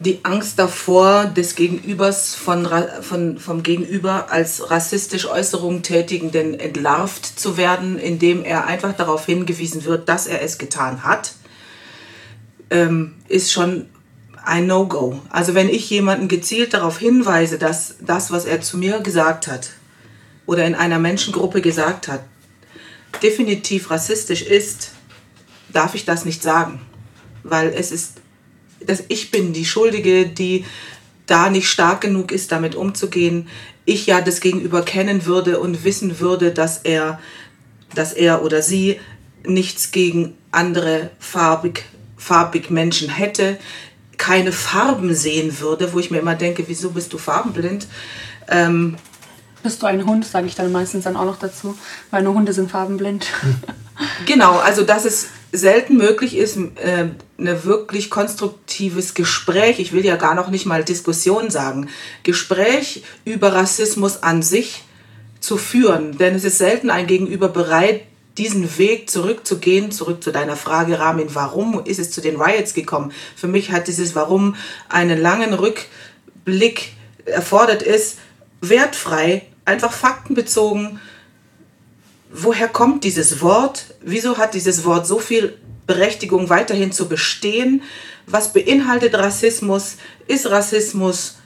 die 0.00 0.24
Angst 0.24 0.58
davor, 0.58 1.26
des 1.26 1.54
Gegenübers 1.54 2.34
von, 2.34 2.66
von, 3.02 3.38
vom 3.38 3.62
Gegenüber 3.62 4.32
als 4.32 4.70
rassistisch 4.70 5.26
Äußerungen 5.26 5.82
tätigenden 5.82 6.58
entlarvt 6.58 7.26
zu 7.26 7.58
werden, 7.58 7.98
indem 7.98 8.42
er 8.42 8.66
einfach 8.66 8.94
darauf 8.94 9.26
hingewiesen 9.26 9.84
wird, 9.84 10.08
dass 10.08 10.26
er 10.26 10.40
es 10.40 10.56
getan 10.56 11.04
hat, 11.04 11.34
ähm, 12.70 13.14
ist 13.28 13.52
schon 13.52 13.90
ein 14.42 14.66
No-Go. 14.66 15.20
Also 15.28 15.54
wenn 15.54 15.68
ich 15.68 15.90
jemanden 15.90 16.28
gezielt 16.28 16.72
darauf 16.72 16.98
hinweise, 16.98 17.58
dass 17.58 17.96
das, 18.00 18.30
was 18.30 18.46
er 18.46 18.62
zu 18.62 18.78
mir 18.78 19.00
gesagt 19.00 19.48
hat 19.48 19.68
oder 20.46 20.64
in 20.64 20.74
einer 20.74 20.98
Menschengruppe 20.98 21.60
gesagt 21.60 22.08
hat, 22.08 22.24
definitiv 23.22 23.90
rassistisch 23.90 24.40
ist, 24.40 24.92
darf 25.70 25.94
ich 25.94 26.06
das 26.06 26.24
nicht 26.24 26.42
sagen, 26.42 26.80
weil 27.42 27.68
es 27.74 27.92
ist 27.92 28.19
dass 28.86 29.04
ich 29.08 29.30
bin 29.30 29.52
die 29.52 29.64
Schuldige, 29.64 30.26
die 30.26 30.64
da 31.26 31.48
nicht 31.48 31.68
stark 31.68 32.00
genug 32.00 32.32
ist, 32.32 32.50
damit 32.52 32.74
umzugehen. 32.74 33.48
Ich 33.84 34.06
ja 34.06 34.20
das 34.20 34.40
Gegenüber 34.40 34.82
kennen 34.82 35.26
würde 35.26 35.60
und 35.60 35.84
wissen 35.84 36.20
würde, 36.20 36.50
dass 36.50 36.78
er, 36.78 37.20
dass 37.94 38.12
er 38.12 38.42
oder 38.42 38.62
sie 38.62 38.98
nichts 39.44 39.92
gegen 39.92 40.34
andere 40.50 41.10
farbig, 41.18 41.84
farbig 42.16 42.70
Menschen 42.70 43.08
hätte, 43.08 43.58
keine 44.18 44.52
Farben 44.52 45.14
sehen 45.14 45.60
würde, 45.60 45.92
wo 45.92 45.98
ich 45.98 46.10
mir 46.10 46.18
immer 46.18 46.34
denke, 46.34 46.64
wieso 46.66 46.90
bist 46.90 47.12
du 47.12 47.18
farbenblind? 47.18 47.86
Ähm, 48.48 48.96
bist 49.62 49.82
du 49.82 49.86
ein 49.86 50.04
Hund, 50.06 50.26
sage 50.26 50.46
ich 50.46 50.54
dann 50.54 50.72
meistens 50.72 51.04
dann 51.04 51.16
auch 51.16 51.24
noch 51.24 51.38
dazu, 51.38 51.76
weil 52.10 52.22
nur 52.22 52.34
Hunde 52.34 52.52
sind 52.52 52.70
farbenblind. 52.70 53.26
genau, 54.26 54.58
also 54.58 54.82
dass 54.82 55.04
es 55.04 55.28
selten 55.52 55.96
möglich 55.96 56.36
ist, 56.36 56.56
äh, 56.56 57.08
ein 57.38 57.64
wirklich 57.64 58.10
konstruktives 58.10 59.14
Gespräch, 59.14 59.80
ich 59.80 59.92
will 59.92 60.04
ja 60.04 60.16
gar 60.16 60.34
noch 60.34 60.50
nicht 60.50 60.66
mal 60.66 60.84
Diskussion 60.84 61.50
sagen, 61.50 61.88
Gespräch 62.22 63.02
über 63.24 63.52
Rassismus 63.52 64.22
an 64.22 64.42
sich 64.42 64.84
zu 65.40 65.56
führen. 65.56 66.18
Denn 66.18 66.34
es 66.34 66.44
ist 66.44 66.58
selten 66.58 66.90
ein 66.90 67.06
Gegenüber 67.06 67.48
bereit, 67.48 68.02
diesen 68.38 68.78
Weg 68.78 69.10
zurückzugehen, 69.10 69.90
zurück 69.90 70.22
zu 70.22 70.30
deiner 70.30 70.56
Frage, 70.56 70.98
Ramin, 70.98 71.34
warum 71.34 71.84
ist 71.84 71.98
es 71.98 72.10
zu 72.10 72.20
den 72.20 72.40
Riots 72.40 72.74
gekommen? 72.74 73.12
Für 73.36 73.48
mich 73.48 73.72
hat 73.72 73.88
dieses 73.88 74.14
Warum 74.14 74.54
einen 74.88 75.20
langen 75.20 75.52
Rückblick 75.52 76.92
erfordert 77.24 77.82
ist, 77.82 78.18
wertfrei, 78.60 79.42
einfach 79.64 79.92
faktenbezogen. 79.92 81.00
Woher 82.32 82.68
kommt 82.68 83.02
dieses 83.02 83.42
Wort? 83.42 83.86
Wieso 84.02 84.38
hat 84.38 84.54
dieses 84.54 84.84
Wort 84.84 85.06
so 85.06 85.18
viel 85.18 85.58
Berechtigung 85.86 86.48
weiterhin 86.48 86.92
zu 86.92 87.08
bestehen? 87.08 87.82
Was 88.26 88.52
beinhaltet 88.52 89.14
Rassismus? 89.14 89.96
Ist 90.28 90.48
Rassismus 90.48 91.38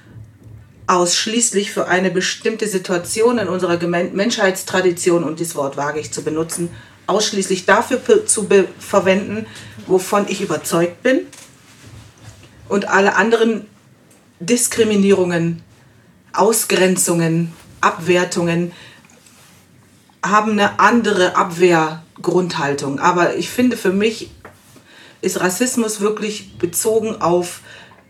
ausschließlich 0.86 1.72
für 1.72 1.88
eine 1.88 2.10
bestimmte 2.10 2.68
Situation 2.68 3.38
in 3.38 3.48
unserer 3.48 3.78
Menschheitstradition, 3.86 5.24
und 5.24 5.40
das 5.40 5.54
Wort 5.54 5.78
wage 5.78 6.00
ich 6.00 6.12
zu 6.12 6.22
benutzen, 6.22 6.68
ausschließlich 7.06 7.64
dafür 7.64 8.26
zu 8.26 8.46
verwenden, 8.78 9.46
wovon 9.86 10.26
ich 10.28 10.42
überzeugt 10.42 11.02
bin? 11.02 11.20
Und 12.68 12.88
alle 12.88 13.16
anderen 13.16 13.66
Diskriminierungen, 14.40 15.62
Ausgrenzungen, 16.34 17.54
Abwertungen 17.80 18.72
haben 20.24 20.52
eine 20.52 20.80
andere 20.80 21.36
Abwehrgrundhaltung. 21.36 22.98
Aber 22.98 23.36
ich 23.36 23.50
finde, 23.50 23.76
für 23.76 23.92
mich 23.92 24.30
ist 25.20 25.40
Rassismus 25.40 26.00
wirklich 26.00 26.56
bezogen 26.58 27.20
auf 27.20 27.60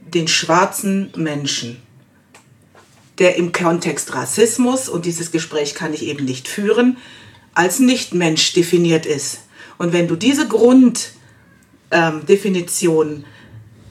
den 0.00 0.28
schwarzen 0.28 1.12
Menschen, 1.16 1.82
der 3.18 3.36
im 3.36 3.52
Kontext 3.52 4.14
Rassismus, 4.14 4.88
und 4.88 5.04
dieses 5.04 5.32
Gespräch 5.32 5.74
kann 5.74 5.92
ich 5.92 6.04
eben 6.04 6.24
nicht 6.24 6.48
führen, 6.48 6.96
als 7.54 7.78
Nichtmensch 7.78 8.52
definiert 8.52 9.06
ist. 9.06 9.40
Und 9.78 9.92
wenn 9.92 10.08
du 10.08 10.16
diese 10.16 10.48
Grunddefinition 10.48 13.08
ähm, 13.08 13.24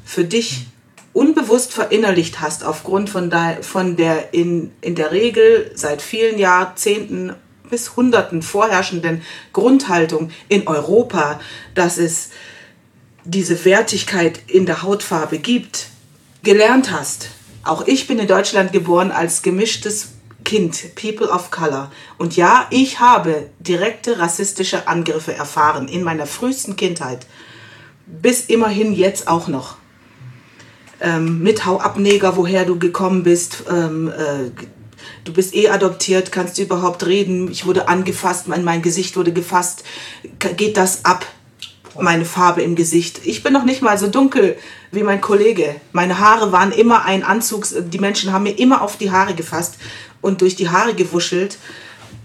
für 0.06 0.24
dich 0.24 0.68
unbewusst 1.14 1.74
verinnerlicht 1.74 2.42
hast 2.42 2.64
aufgrund 2.64 3.10
von 3.10 3.30
der, 3.30 3.62
von 3.62 3.96
der 3.96 4.34
in, 4.34 4.72
in 4.82 4.96
der 4.96 5.12
Regel 5.12 5.72
seit 5.76 6.02
vielen 6.02 6.40
Jahrzehnten 6.40 7.34
bis 7.74 7.96
Hunderten 7.96 8.44
vorherrschenden 8.44 9.24
Grundhaltung 9.52 10.30
in 10.48 10.68
Europa, 10.68 11.40
dass 11.74 11.98
es 11.98 12.30
diese 13.24 13.66
Wertigkeit 13.66 14.40
in 14.46 14.68
der 14.68 14.84
Hautfarbe 14.84 15.40
gibt, 15.40 15.88
gelernt 16.44 16.92
hast. 16.92 17.30
Auch 17.64 17.88
ich 17.88 18.06
bin 18.06 18.20
in 18.20 18.28
Deutschland 18.28 18.74
geboren 18.74 19.10
als 19.10 19.42
gemischtes 19.42 20.10
Kind, 20.46 20.94
People 20.94 21.28
of 21.32 21.50
Color. 21.50 21.92
Und 22.20 22.36
ja, 22.36 22.68
ich 22.70 23.00
habe 23.00 23.50
direkte 23.60 24.20
rassistische 24.20 24.88
Angriffe 24.88 25.34
erfahren 25.34 25.88
in 25.88 26.04
meiner 26.04 26.28
frühesten 26.28 26.76
Kindheit. 26.76 27.26
Bis 28.06 28.42
immerhin 28.42 28.94
jetzt 28.94 29.28
auch 29.28 29.48
noch 29.48 29.78
ähm, 31.02 31.42
mit 31.42 31.66
Hau 31.66 31.80
ab 31.80 31.98
Neger, 31.98 32.38
woher 32.38 32.66
du 32.66 32.78
gekommen 32.78 33.24
bist, 33.24 33.64
ähm, 33.68 34.10
äh, 34.10 34.52
du 35.24 35.34
bist 35.34 35.56
eh 35.56 35.70
adoptiert, 35.70 36.32
kannst 36.32 36.58
du 36.58 36.64
überhaupt 36.64 37.06
reden, 37.06 37.50
ich 37.52 37.66
wurde 37.66 37.88
angefasst, 37.88 38.48
mein, 38.48 38.64
mein 38.64 38.82
Gesicht 38.82 39.16
wurde 39.16 39.34
gefasst, 39.34 39.84
geht 40.58 40.78
das 40.78 41.06
ab? 41.06 41.26
Meine 42.00 42.26
Farbe 42.26 42.64
im 42.64 42.76
Gesicht. 42.76 43.22
Ich 43.24 43.44
bin 43.44 43.54
noch 43.54 43.66
nicht 43.66 43.84
mal 43.84 44.00
so 44.00 44.08
dunkel 44.08 44.58
wie 44.92 45.04
mein 45.04 45.22
Kollege. 45.22 45.76
Meine 45.92 46.18
Haare 46.18 46.52
waren 46.52 46.72
immer 46.72 47.06
ein 47.06 47.24
Anzug. 47.24 47.68
Die 47.72 48.00
Menschen 48.00 48.34
haben 48.34 48.44
mir 48.44 48.58
immer 48.58 48.82
auf 48.82 48.98
die 48.98 49.12
Haare 49.12 49.36
gefasst 49.36 49.76
und 50.20 50.42
durch 50.42 50.56
die 50.56 50.70
Haare 50.70 50.96
gewuschelt, 50.96 51.60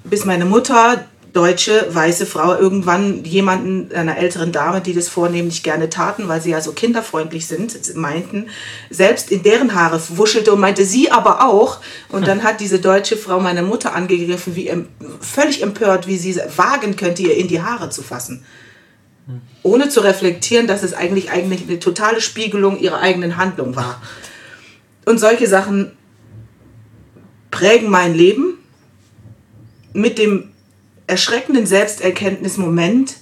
bis 0.04 0.24
meine 0.24 0.46
Mutter 0.46 1.04
deutsche 1.32 1.86
weiße 1.90 2.26
Frau 2.26 2.56
irgendwann 2.56 3.24
jemanden, 3.24 3.94
einer 3.94 4.16
älteren 4.18 4.52
Dame, 4.52 4.80
die 4.80 4.94
das 4.94 5.08
vornehmlich 5.08 5.62
gerne 5.62 5.90
taten, 5.90 6.28
weil 6.28 6.40
sie 6.40 6.50
ja 6.50 6.60
so 6.60 6.72
kinderfreundlich 6.72 7.46
sind, 7.46 7.94
meinten, 7.96 8.46
selbst 8.90 9.30
in 9.30 9.42
deren 9.42 9.74
Haare 9.74 10.00
wuschelte 10.10 10.52
und 10.52 10.60
meinte 10.60 10.84
sie 10.84 11.10
aber 11.10 11.46
auch. 11.46 11.80
Und 12.08 12.26
dann 12.26 12.42
hat 12.42 12.60
diese 12.60 12.78
deutsche 12.78 13.16
Frau 13.16 13.40
meine 13.40 13.62
Mutter 13.62 13.94
angegriffen, 13.94 14.56
wie 14.56 14.72
völlig 15.20 15.62
empört, 15.62 16.06
wie 16.06 16.16
sie 16.16 16.36
wagen 16.56 16.96
könnte, 16.96 17.22
ihr 17.22 17.36
in 17.36 17.48
die 17.48 17.62
Haare 17.62 17.90
zu 17.90 18.02
fassen. 18.02 18.44
Ohne 19.62 19.90
zu 19.90 20.00
reflektieren, 20.00 20.66
dass 20.66 20.82
es 20.82 20.94
eigentlich, 20.94 21.30
eigentlich 21.30 21.68
eine 21.68 21.78
totale 21.78 22.20
Spiegelung 22.20 22.78
ihrer 22.78 23.00
eigenen 23.00 23.36
Handlung 23.36 23.76
war. 23.76 24.00
Und 25.04 25.18
solche 25.18 25.46
Sachen 25.46 25.92
prägen 27.50 27.90
mein 27.90 28.14
Leben 28.14 28.58
mit 29.92 30.18
dem 30.18 30.50
erschreckenden 31.08 31.66
Selbsterkenntnismoment, 31.66 33.16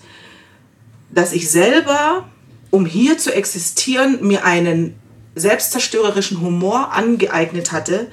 dass 1.10 1.32
ich 1.32 1.50
selber, 1.50 2.28
um 2.70 2.84
hier 2.84 3.16
zu 3.16 3.32
existieren, 3.32 4.18
mir 4.26 4.44
einen 4.44 4.94
selbstzerstörerischen 5.34 6.40
Humor 6.40 6.92
angeeignet 6.92 7.72
hatte, 7.72 8.08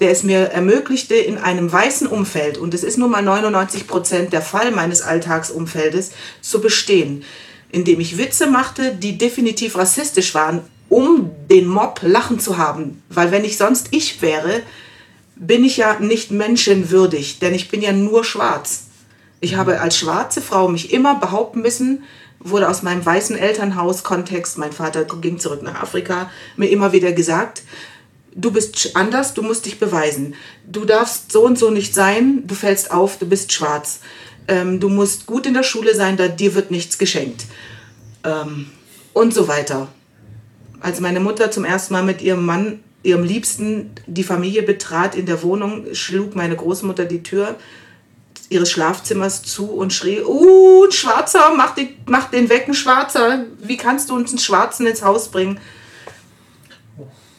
der 0.00 0.10
es 0.10 0.22
mir 0.22 0.38
ermöglichte, 0.50 1.14
in 1.14 1.38
einem 1.38 1.72
weißen 1.72 2.06
Umfeld, 2.06 2.58
und 2.58 2.74
es 2.74 2.84
ist 2.84 2.98
nun 2.98 3.10
mal 3.10 3.22
99 3.22 3.86
Prozent 3.86 4.32
der 4.32 4.42
Fall 4.42 4.70
meines 4.70 5.02
Alltagsumfeldes, 5.02 6.10
zu 6.40 6.60
bestehen, 6.60 7.24
indem 7.72 8.00
ich 8.00 8.18
Witze 8.18 8.46
machte, 8.46 8.94
die 8.94 9.18
definitiv 9.18 9.76
rassistisch 9.76 10.34
waren, 10.34 10.60
um 10.88 11.30
den 11.50 11.66
Mob 11.66 12.00
lachen 12.02 12.38
zu 12.38 12.58
haben. 12.58 13.02
Weil 13.08 13.32
wenn 13.32 13.44
ich 13.44 13.56
sonst 13.56 13.88
ich 13.90 14.22
wäre, 14.22 14.62
bin 15.34 15.64
ich 15.64 15.78
ja 15.78 15.98
nicht 15.98 16.30
menschenwürdig, 16.30 17.38
denn 17.40 17.54
ich 17.54 17.68
bin 17.68 17.82
ja 17.82 17.92
nur 17.92 18.22
schwarz. 18.24 18.85
Ich 19.40 19.56
habe 19.56 19.80
als 19.80 19.96
schwarze 19.96 20.40
Frau 20.40 20.68
mich 20.68 20.92
immer 20.92 21.16
behaupten 21.16 21.60
müssen, 21.60 22.04
wurde 22.38 22.68
aus 22.68 22.82
meinem 22.82 23.04
weißen 23.04 23.36
Elternhaus-Kontext, 23.36 24.58
mein 24.58 24.72
Vater 24.72 25.04
ging 25.04 25.38
zurück 25.38 25.62
nach 25.62 25.82
Afrika, 25.82 26.30
mir 26.56 26.70
immer 26.70 26.92
wieder 26.92 27.12
gesagt, 27.12 27.62
du 28.34 28.50
bist 28.50 28.94
anders, 28.94 29.34
du 29.34 29.42
musst 29.42 29.66
dich 29.66 29.78
beweisen. 29.78 30.34
Du 30.70 30.84
darfst 30.84 31.32
so 31.32 31.44
und 31.44 31.58
so 31.58 31.70
nicht 31.70 31.94
sein, 31.94 32.42
du 32.46 32.54
fällst 32.54 32.90
auf, 32.90 33.18
du 33.18 33.26
bist 33.26 33.52
schwarz. 33.52 34.00
Ähm, 34.48 34.78
du 34.78 34.88
musst 34.88 35.26
gut 35.26 35.46
in 35.46 35.54
der 35.54 35.64
Schule 35.64 35.94
sein, 35.94 36.16
da 36.16 36.28
dir 36.28 36.54
wird 36.54 36.70
nichts 36.70 36.98
geschenkt. 36.98 37.46
Ähm, 38.24 38.70
und 39.12 39.34
so 39.34 39.48
weiter. 39.48 39.88
Als 40.80 41.00
meine 41.00 41.20
Mutter 41.20 41.50
zum 41.50 41.64
ersten 41.64 41.94
Mal 41.94 42.02
mit 42.02 42.22
ihrem 42.22 42.44
Mann, 42.44 42.80
ihrem 43.02 43.24
Liebsten, 43.24 43.90
die 44.06 44.22
Familie 44.22 44.62
betrat 44.62 45.14
in 45.14 45.26
der 45.26 45.42
Wohnung, 45.42 45.86
schlug 45.94 46.36
meine 46.36 46.54
Großmutter 46.54 47.06
die 47.06 47.22
Tür 47.22 47.56
ihres 48.48 48.70
Schlafzimmers 48.70 49.42
zu 49.42 49.70
und 49.70 49.92
schrie, 49.92 50.20
uh, 50.22 50.84
ein 50.84 50.92
Schwarzer, 50.92 51.52
mach 51.56 51.74
den, 51.74 51.88
mach 52.06 52.30
den 52.30 52.48
weg, 52.48 52.66
ein 52.68 52.74
Schwarzer. 52.74 53.44
Wie 53.60 53.76
kannst 53.76 54.10
du 54.10 54.14
uns 54.14 54.30
einen 54.30 54.38
Schwarzen 54.38 54.86
ins 54.86 55.02
Haus 55.02 55.30
bringen? 55.30 55.58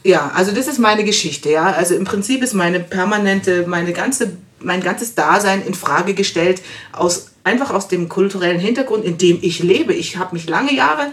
Ja, 0.03 0.31
also 0.33 0.51
das 0.51 0.67
ist 0.67 0.79
meine 0.79 1.03
Geschichte, 1.03 1.49
ja. 1.49 1.65
Also 1.65 1.95
im 1.95 2.05
Prinzip 2.05 2.41
ist 2.43 2.53
meine 2.53 2.79
permanente, 2.79 3.65
meine 3.67 3.93
ganze, 3.93 4.37
mein 4.59 4.81
ganzes 4.81 5.15
Dasein 5.15 5.65
in 5.65 5.73
Frage 5.73 6.13
gestellt, 6.13 6.61
aus, 6.91 7.31
einfach 7.43 7.71
aus 7.71 7.87
dem 7.87 8.09
kulturellen 8.09 8.59
Hintergrund, 8.59 9.05
in 9.05 9.17
dem 9.17 9.39
ich 9.41 9.59
lebe. 9.59 9.93
Ich 9.93 10.17
habe 10.17 10.35
mich 10.35 10.47
lange 10.47 10.73
Jahre 10.73 11.11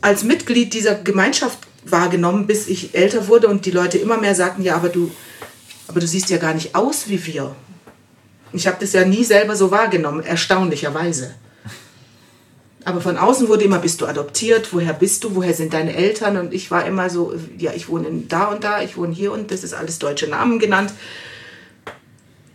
als 0.00 0.24
Mitglied 0.24 0.74
dieser 0.74 0.94
Gemeinschaft 0.94 1.58
wahrgenommen, 1.84 2.46
bis 2.46 2.68
ich 2.68 2.94
älter 2.94 3.28
wurde 3.28 3.48
und 3.48 3.66
die 3.66 3.70
Leute 3.70 3.98
immer 3.98 4.18
mehr 4.18 4.34
sagten, 4.34 4.62
ja, 4.62 4.76
aber 4.76 4.88
du, 4.88 5.10
aber 5.88 6.00
du 6.00 6.06
siehst 6.06 6.30
ja 6.30 6.38
gar 6.38 6.54
nicht 6.54 6.74
aus 6.74 7.08
wie 7.08 7.24
wir. 7.26 7.54
Ich 8.52 8.66
habe 8.66 8.76
das 8.80 8.92
ja 8.92 9.04
nie 9.04 9.24
selber 9.24 9.56
so 9.56 9.70
wahrgenommen, 9.70 10.22
erstaunlicherweise. 10.22 11.34
Aber 12.84 13.00
von 13.00 13.16
außen 13.16 13.48
wurde 13.48 13.64
immer, 13.64 13.78
bist 13.78 14.00
du 14.00 14.06
adoptiert, 14.06 14.72
woher 14.72 14.92
bist 14.92 15.22
du, 15.24 15.34
woher 15.36 15.54
sind 15.54 15.72
deine 15.72 15.94
Eltern? 15.94 16.36
Und 16.36 16.52
ich 16.52 16.70
war 16.70 16.84
immer 16.84 17.10
so, 17.10 17.32
ja, 17.56 17.72
ich 17.72 17.88
wohne 17.88 18.08
da 18.28 18.46
und 18.46 18.64
da, 18.64 18.82
ich 18.82 18.96
wohne 18.96 19.14
hier 19.14 19.32
und 19.32 19.50
das 19.50 19.62
ist 19.62 19.72
alles 19.72 19.98
deutsche 19.98 20.26
Namen 20.26 20.58
genannt. 20.58 20.92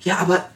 Ja, 0.02 0.18
aber 0.18 0.50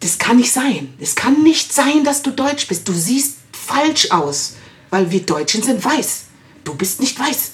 das 0.00 0.18
kann 0.18 0.36
nicht 0.36 0.52
sein. 0.52 0.92
Es 1.00 1.14
kann 1.14 1.42
nicht 1.42 1.72
sein, 1.72 2.04
dass 2.04 2.22
du 2.22 2.30
deutsch 2.30 2.68
bist. 2.68 2.86
Du 2.86 2.92
siehst 2.92 3.38
falsch 3.52 4.10
aus, 4.10 4.56
weil 4.90 5.10
wir 5.10 5.22
Deutschen 5.22 5.62
sind 5.62 5.84
weiß. 5.84 6.24
Du 6.64 6.74
bist 6.74 7.00
nicht 7.00 7.18
weiß. 7.18 7.52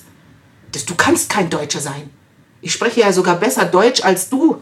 Du 0.87 0.95
kannst 0.97 1.31
kein 1.31 1.51
Deutscher 1.51 1.81
sein. 1.81 2.11
Ich 2.61 2.73
spreche 2.73 3.01
ja 3.01 3.13
sogar 3.13 3.37
besser 3.37 3.65
Deutsch 3.65 4.03
als 4.03 4.29
du. 4.29 4.61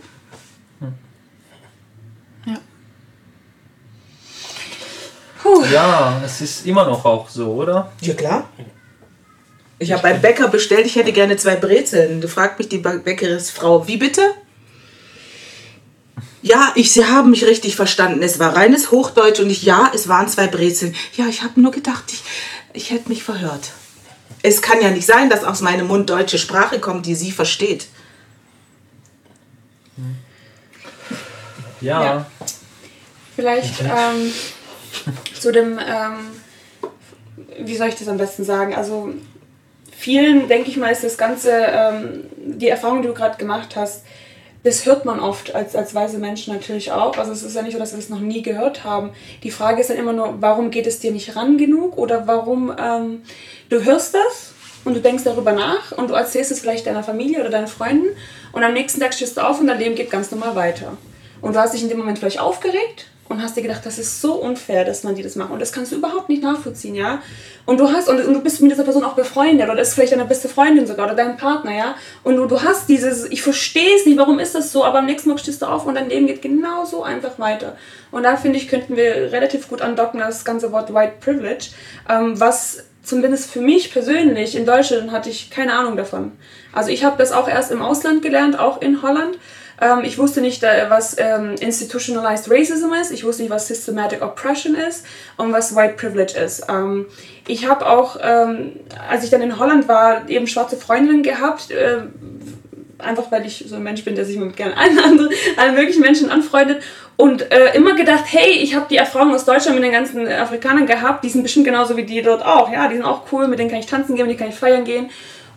Puh. 5.43 5.65
Ja, 5.73 6.21
es 6.25 6.41
ist 6.41 6.67
immer 6.67 6.87
noch 6.87 7.05
auch 7.05 7.29
so, 7.29 7.53
oder? 7.55 7.91
Ja, 8.01 8.15
klar. 8.15 8.49
Ich 9.79 9.91
habe 9.91 10.03
beim 10.03 10.21
Bäcker 10.21 10.49
bestellt, 10.49 10.87
ich 10.87 10.95
hätte 10.95 11.13
gerne 11.13 11.37
zwei 11.37 11.57
Brezeln. 11.57 12.21
Du 12.21 12.29
fragt 12.29 12.59
mich 12.59 12.69
die 12.69 12.79
Bäckersfrau, 12.79 13.89
wie 13.89 13.97
bitte? 13.97 14.23
Ja, 16.41 16.73
ich, 16.77 16.93
Sie 16.93 17.05
haben 17.05 17.31
mich 17.31 17.45
richtig 17.45 17.75
verstanden. 17.75 18.23
Es 18.23 18.39
war 18.39 18.55
reines 18.55 18.91
Hochdeutsch 18.91 19.41
und 19.41 19.51
ich, 19.51 19.63
ja, 19.63 19.91
es 19.95 20.09
waren 20.09 20.29
zwei 20.29 20.47
Brezeln. 20.47 20.95
Ja, 21.17 21.27
ich 21.27 21.43
habe 21.43 21.61
nur 21.61 21.73
gedacht, 21.73 22.05
ich, 22.13 22.23
ich 22.73 22.91
hätte 22.91 23.09
mich 23.09 23.25
verhört. 23.25 23.71
Es 24.43 24.63
kann 24.63 24.81
ja 24.81 24.91
nicht 24.91 25.07
sein, 25.07 25.31
dass 25.31 25.45
aus 25.45 25.61
meinem 25.61 25.89
Mund 25.89 26.11
deutsche 26.11 26.39
Sprache 26.39 26.81
kommt, 26.81 27.07
die 27.07 27.15
sie 27.15 27.33
versteht. 27.33 27.87
Ja. 31.81 32.05
ja. 32.05 32.27
Vielleicht 33.35 33.81
ähm, 33.81 34.33
zu 35.39 35.53
dem, 35.53 35.79
ähm, 35.79 36.31
wie 37.59 37.77
soll 37.77 37.89
ich 37.89 37.97
das 37.97 38.09
am 38.09 38.19
besten 38.19 38.45
sagen? 38.45 38.75
Also 38.75 39.11
vielen, 39.91 40.49
denke 40.49 40.71
ich 40.71 40.77
mal, 40.77 40.91
ist 40.91 41.05
das 41.05 41.19
Ganze, 41.19 41.51
ähm, 41.53 42.25
die 42.37 42.69
Erfahrung, 42.69 43.03
die 43.03 43.09
du 43.09 43.15
gerade 43.15 43.39
gemacht 43.39 43.77
hast, 43.77 44.05
das 44.65 44.87
hört 44.87 45.05
man 45.05 45.19
oft 45.19 45.55
als, 45.55 45.75
als 45.75 45.95
weise 45.95 46.19
Menschen 46.19 46.55
natürlich 46.55 46.93
auch. 46.93 47.19
Also 47.19 47.33
es 47.33 47.43
ist 47.43 47.57
ja 47.57 47.63
nicht 47.63 47.73
so, 47.73 47.79
dass 47.79 47.93
wir 47.93 47.99
das 47.99 48.09
noch 48.09 48.21
nie 48.21 48.43
gehört 48.43 48.85
haben. 48.85 49.11
Die 49.43 49.51
Frage 49.51 49.81
ist 49.81 49.91
dann 49.91 49.97
immer 49.97 50.13
nur, 50.13 50.37
warum 50.41 50.71
geht 50.71 50.87
es 50.87 51.01
dir 51.01 51.11
nicht 51.11 51.35
ran 51.35 51.59
genug? 51.59 51.99
Oder 51.99 52.29
warum 52.29 52.73
ähm, 52.79 53.23
du 53.71 53.83
hörst 53.83 54.15
das 54.15 54.53
und 54.85 54.95
du 54.95 55.01
denkst 55.01 55.25
darüber 55.25 55.53
nach 55.53 55.93
und 55.93 56.11
du 56.11 56.15
erzählst 56.15 56.53
es 56.53 56.61
vielleicht 56.61 56.87
deiner 56.87 57.03
Familie 57.03 57.41
oder 57.41 57.51
deinen 57.51 57.67
Freunden 57.67 58.09
und 58.53 58.63
am 58.63 58.73
nächsten 58.73 59.01
Tag 59.01 59.15
stehst 59.15 59.37
du 59.37 59.41
auf 59.41 59.61
und 59.61 59.67
dein 59.67 59.79
Leben 59.79 59.97
geht 59.97 60.11
ganz 60.11 60.31
normal 60.31 60.55
weiter. 60.55 60.97
Und 61.41 61.57
du 61.57 61.61
hast 61.61 61.75
dich 61.75 61.83
in 61.83 61.89
dem 61.89 61.99
Moment 61.99 62.21
vielleicht 62.21 62.41
aufgeregt 62.41 63.07
und 63.29 63.43
hast 63.43 63.57
dir 63.57 63.63
gedacht, 63.63 63.85
das 63.85 63.99
ist 63.99 64.21
so 64.21 64.35
unfair, 64.35 64.85
dass 64.85 65.05
man 65.05 65.15
die 65.15 65.23
das 65.23 65.37
macht. 65.37 65.51
Und 65.51 65.61
das 65.61 65.73
kannst 65.73 65.93
du 65.93 65.97
überhaupt 65.97 66.29
nicht 66.29 66.43
nachvollziehen, 66.43 66.95
ja. 66.95 67.23
Und 67.65 67.79
du 67.79 67.91
hast, 67.91 68.09
und, 68.09 68.19
du 68.19 68.41
bist 68.41 68.61
mit 68.61 68.71
dieser 68.71 68.85
Person 68.85 69.05
auch 69.05 69.15
befreundet, 69.15 69.71
oder 69.71 69.81
ist 69.81 69.95
vielleicht 69.95 70.13
deine 70.13 70.25
beste 70.25 70.49
Freundin 70.49 70.87
sogar, 70.87 71.07
oder 71.07 71.15
dein 71.15 71.37
Partner, 71.37 71.75
ja. 71.75 71.95
Und 72.25 72.37
du, 72.37 72.47
du 72.47 72.63
hast 72.63 72.89
dieses, 72.89 73.25
ich 73.31 73.43
verstehe 73.43 73.97
es 73.97 74.07
nicht, 74.07 74.19
warum 74.19 74.39
ist 74.39 74.55
das 74.55 74.73
so, 74.73 74.85
aber 74.85 74.99
am 74.99 75.07
nächsten 75.07 75.29
Mal 75.31 75.39
stehst 75.39 75.63
du 75.63 75.67
auf 75.67 75.87
und 75.87 75.95
dein 75.95 76.09
Leben 76.09 76.27
geht 76.27 76.43
genauso 76.43 77.03
einfach 77.03 77.39
weiter. 77.39 77.77
Und 78.11 78.25
da 78.25 78.37
finde 78.37 78.59
ich, 78.59 78.69
könnten 78.69 78.97
wir 78.97 79.33
relativ 79.33 79.69
gut 79.69 79.81
andocken, 79.81 80.21
das 80.21 80.45
ganze 80.45 80.73
Wort 80.73 80.93
White 80.93 81.15
Privilege, 81.21 81.71
ähm, 82.11 82.39
was 82.39 82.85
zumindest 83.03 83.51
für 83.51 83.61
mich 83.61 83.93
persönlich 83.93 84.57
in 84.57 84.67
Deutschland 84.67 85.11
hatte 85.11 85.29
ich 85.29 85.51
keine 85.51 85.75
Ahnung 85.75 85.97
davon. 85.97 86.33
Also 86.73 86.91
ich 86.91 87.05
habe 87.05 87.17
das 87.19 87.33
auch 87.33 87.49
erst 87.49 87.73
im 87.73 87.83
Ausland 87.83 88.23
gelernt, 88.23 88.59
auch 88.59 88.81
in 88.81 89.03
Holland. 89.03 89.39
Ähm, 89.83 90.05
ich 90.05 90.17
wusste 90.17 90.41
nicht, 90.41 90.63
äh, 90.63 90.87
was 90.89 91.17
ähm, 91.19 91.57
Institutionalized 91.61 92.49
Racism 92.49 92.93
ist. 92.93 93.11
Ich 93.11 93.25
wusste 93.25 93.43
nicht, 93.43 93.51
was 93.51 93.67
Systematic 93.67 94.23
Oppression 94.23 94.77
ist 94.77 95.05
und 95.37 95.53
was 95.53 95.75
White 95.75 95.95
Privilege 95.97 96.39
ist. 96.39 96.67
Ähm, 96.69 97.07
ich 97.49 97.69
habe 97.69 97.87
auch, 97.87 98.17
ähm, 98.23 98.77
als 99.11 99.25
ich 99.25 99.31
dann 99.31 99.43
in 99.43 99.59
Holland 99.59 99.89
war, 99.89 100.29
eben 100.29 100.47
schwarze 100.47 100.77
Freundinnen 100.77 101.25
gehabt. 101.25 101.73
Äh, 101.73 102.03
einfach 102.99 103.33
weil 103.33 103.45
ich 103.45 103.65
so 103.67 103.75
ein 103.75 103.83
Mensch 103.83 104.05
bin, 104.05 104.15
der 104.15 104.25
sich 104.25 104.37
mit 104.37 104.57
gerne 104.57 104.77
allen 104.77 104.99
anderen, 105.05 105.31
allen 105.57 105.75
möglichen 105.75 106.03
Menschen 106.03 106.31
anfreundet 106.31 106.85
und 107.17 107.51
äh, 107.51 107.75
immer 107.75 107.97
gedacht, 107.97 108.25
hey, 108.27 108.53
ich 108.53 108.77
habe 108.77 108.87
die 108.89 108.97
Erfahrung 108.97 109.35
aus 109.35 109.45
Deutschland 109.45 109.75
mit 109.75 109.85
den 109.85 109.93
ganzen 109.93 110.29
Afrikanern 110.29 110.87
gehabt, 110.87 111.25
die 111.25 111.29
sind 111.29 111.43
bestimmt 111.43 111.65
genauso 111.65 111.97
wie 111.97 112.05
die 112.05 112.23
dort 112.23 112.45
auch, 112.45 112.73
ja, 112.73 112.87
die 112.87 112.95
sind 112.95 113.05
auch 113.05 113.23
cool, 113.33 113.49
mit 113.49 113.59
denen 113.59 113.71
kann 113.71 113.81
ich 113.81 113.87
tanzen 113.87 114.15
gehen, 114.15 114.29
mit 114.29 114.39
denen 114.39 114.39
kann 114.39 114.55
ich 114.55 114.59
feiern 114.59 114.85
gehen 114.85 115.11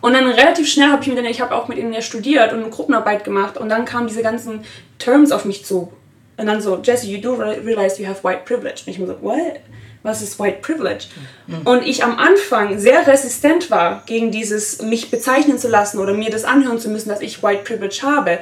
und 0.06 0.12
dann 0.12 0.28
relativ 0.28 0.68
schnell 0.68 0.90
habe 0.92 1.02
ich 1.02 1.08
mit 1.08 1.18
denen, 1.18 1.26
ich 1.26 1.40
habe 1.40 1.52
auch 1.52 1.66
mit 1.66 1.78
ihnen 1.78 1.92
ja 1.92 2.00
studiert 2.00 2.52
und 2.52 2.60
eine 2.60 2.70
Gruppenarbeit 2.70 3.24
gemacht 3.24 3.58
und 3.58 3.68
dann 3.68 3.84
kamen 3.84 4.06
diese 4.06 4.22
ganzen 4.22 4.60
Terms 5.00 5.32
auf 5.32 5.44
mich 5.44 5.64
zu. 5.64 5.92
Und 6.36 6.46
dann 6.46 6.60
so, 6.60 6.78
Jesse, 6.80 7.08
you 7.08 7.20
do 7.20 7.34
realize 7.34 8.00
you 8.00 8.06
have 8.06 8.22
white 8.22 8.42
privilege. 8.44 8.82
Und 8.86 8.92
ich 8.92 9.00
mir 9.00 9.08
so, 9.08 9.20
what? 9.20 9.58
Was 10.04 10.22
ist 10.22 10.38
white 10.38 10.58
privilege? 10.62 11.06
Mhm. 11.48 11.62
Und 11.66 11.82
ich 11.84 12.04
am 12.04 12.18
Anfang 12.20 12.78
sehr 12.78 13.04
resistent 13.04 13.68
war 13.72 14.04
gegen 14.06 14.30
dieses, 14.30 14.80
mich 14.80 15.10
bezeichnen 15.10 15.58
zu 15.58 15.66
lassen 15.66 15.98
oder 15.98 16.14
mir 16.14 16.30
das 16.30 16.44
anhören 16.44 16.78
zu 16.78 16.88
müssen, 16.88 17.08
dass 17.08 17.20
ich 17.20 17.42
white 17.42 17.64
privilege 17.64 18.02
habe, 18.02 18.38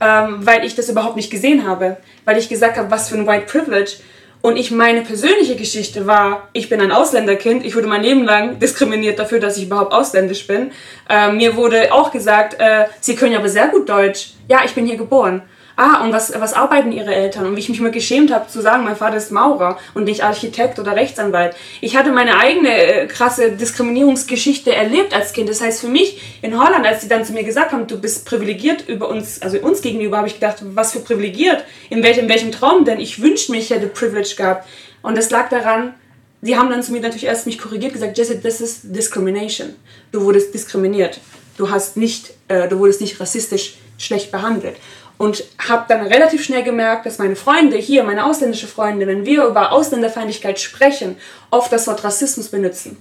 ähm, 0.00 0.46
weil 0.46 0.64
ich 0.64 0.76
das 0.76 0.88
überhaupt 0.88 1.16
nicht 1.16 1.32
gesehen 1.32 1.66
habe. 1.66 1.96
Weil 2.26 2.38
ich 2.38 2.48
gesagt 2.48 2.76
habe, 2.76 2.92
was 2.92 3.08
für 3.08 3.16
ein 3.16 3.26
white 3.26 3.46
privilege 3.46 3.96
und 4.40 4.56
ich 4.56 4.70
meine 4.70 5.02
persönliche 5.02 5.56
Geschichte 5.56 6.06
war, 6.06 6.48
ich 6.52 6.68
bin 6.68 6.80
ein 6.80 6.92
Ausländerkind, 6.92 7.64
ich 7.64 7.74
wurde 7.74 7.88
mein 7.88 8.02
Leben 8.02 8.24
lang 8.24 8.58
diskriminiert 8.58 9.18
dafür, 9.18 9.40
dass 9.40 9.56
ich 9.56 9.64
überhaupt 9.64 9.92
ausländisch 9.92 10.46
bin. 10.46 10.70
Äh, 11.08 11.32
mir 11.32 11.56
wurde 11.56 11.92
auch 11.92 12.10
gesagt, 12.10 12.56
äh, 12.58 12.86
Sie 13.00 13.16
können 13.16 13.34
aber 13.34 13.48
sehr 13.48 13.68
gut 13.68 13.88
Deutsch. 13.88 14.30
Ja, 14.48 14.60
ich 14.64 14.74
bin 14.74 14.86
hier 14.86 14.96
geboren 14.96 15.42
ah, 15.78 16.02
und 16.02 16.12
was, 16.12 16.32
was 16.38 16.54
arbeiten 16.54 16.90
ihre 16.90 17.14
Eltern? 17.14 17.46
Und 17.46 17.56
wie 17.56 17.60
ich 17.60 17.68
mich 17.68 17.80
mal 17.80 17.92
geschämt 17.92 18.32
habe 18.32 18.48
zu 18.48 18.60
sagen, 18.60 18.84
mein 18.84 18.96
Vater 18.96 19.16
ist 19.16 19.30
Maurer 19.30 19.78
und 19.94 20.04
nicht 20.04 20.24
Architekt 20.24 20.78
oder 20.78 20.96
Rechtsanwalt. 20.96 21.54
Ich 21.80 21.96
hatte 21.96 22.10
meine 22.10 22.36
eigene 22.36 22.68
äh, 22.68 23.06
krasse 23.06 23.52
Diskriminierungsgeschichte 23.52 24.74
erlebt 24.74 25.14
als 25.14 25.32
Kind. 25.32 25.48
Das 25.48 25.60
heißt 25.60 25.80
für 25.80 25.88
mich 25.88 26.20
in 26.42 26.60
Holland, 26.60 26.84
als 26.84 27.02
sie 27.02 27.08
dann 27.08 27.24
zu 27.24 27.32
mir 27.32 27.44
gesagt 27.44 27.72
haben, 27.72 27.86
du 27.86 27.98
bist 28.00 28.26
privilegiert 28.26 28.88
über 28.88 29.08
uns, 29.08 29.40
also 29.40 29.58
uns 29.60 29.80
gegenüber, 29.80 30.18
habe 30.18 30.26
ich 30.26 30.34
gedacht, 30.34 30.56
was 30.62 30.92
für 30.92 31.00
privilegiert? 31.00 31.64
In 31.90 32.02
welchem, 32.02 32.24
in 32.24 32.28
welchem 32.28 32.52
Traum 32.52 32.84
denn? 32.84 32.98
Ich 32.98 33.22
wünschte 33.22 33.52
mich, 33.52 33.70
ich 33.70 33.70
hätte 33.70 33.86
Privilege 33.86 34.34
gehabt. 34.36 34.68
Und 35.02 35.16
das 35.16 35.30
lag 35.30 35.48
daran, 35.48 35.94
sie 36.42 36.56
haben 36.56 36.70
dann 36.70 36.82
zu 36.82 36.90
mir 36.90 37.00
natürlich 37.00 37.26
erst 37.26 37.46
mich 37.46 37.56
korrigiert, 37.56 37.92
gesagt, 37.92 38.18
Jesse, 38.18 38.38
das 38.38 38.60
ist 38.60 38.80
Discrimination. 38.82 39.76
Du 40.10 40.22
wurdest 40.22 40.52
diskriminiert. 40.52 41.20
Du 41.56 41.70
hast 41.70 41.96
nicht, 41.96 42.32
äh, 42.48 42.66
du 42.68 42.80
wurdest 42.80 43.00
nicht 43.00 43.20
rassistisch 43.20 43.76
schlecht 43.96 44.30
behandelt 44.32 44.76
und 45.18 45.44
habe 45.58 45.84
dann 45.88 46.06
relativ 46.06 46.44
schnell 46.44 46.62
gemerkt, 46.62 47.04
dass 47.04 47.18
meine 47.18 47.36
Freunde 47.36 47.76
hier, 47.76 48.04
meine 48.04 48.24
ausländische 48.24 48.68
Freunde, 48.68 49.06
wenn 49.06 49.26
wir 49.26 49.44
über 49.44 49.72
Ausländerfeindlichkeit 49.72 50.60
sprechen, 50.60 51.16
oft 51.50 51.72
das 51.72 51.86
Wort 51.88 52.04
Rassismus 52.04 52.48
benutzen. 52.48 52.96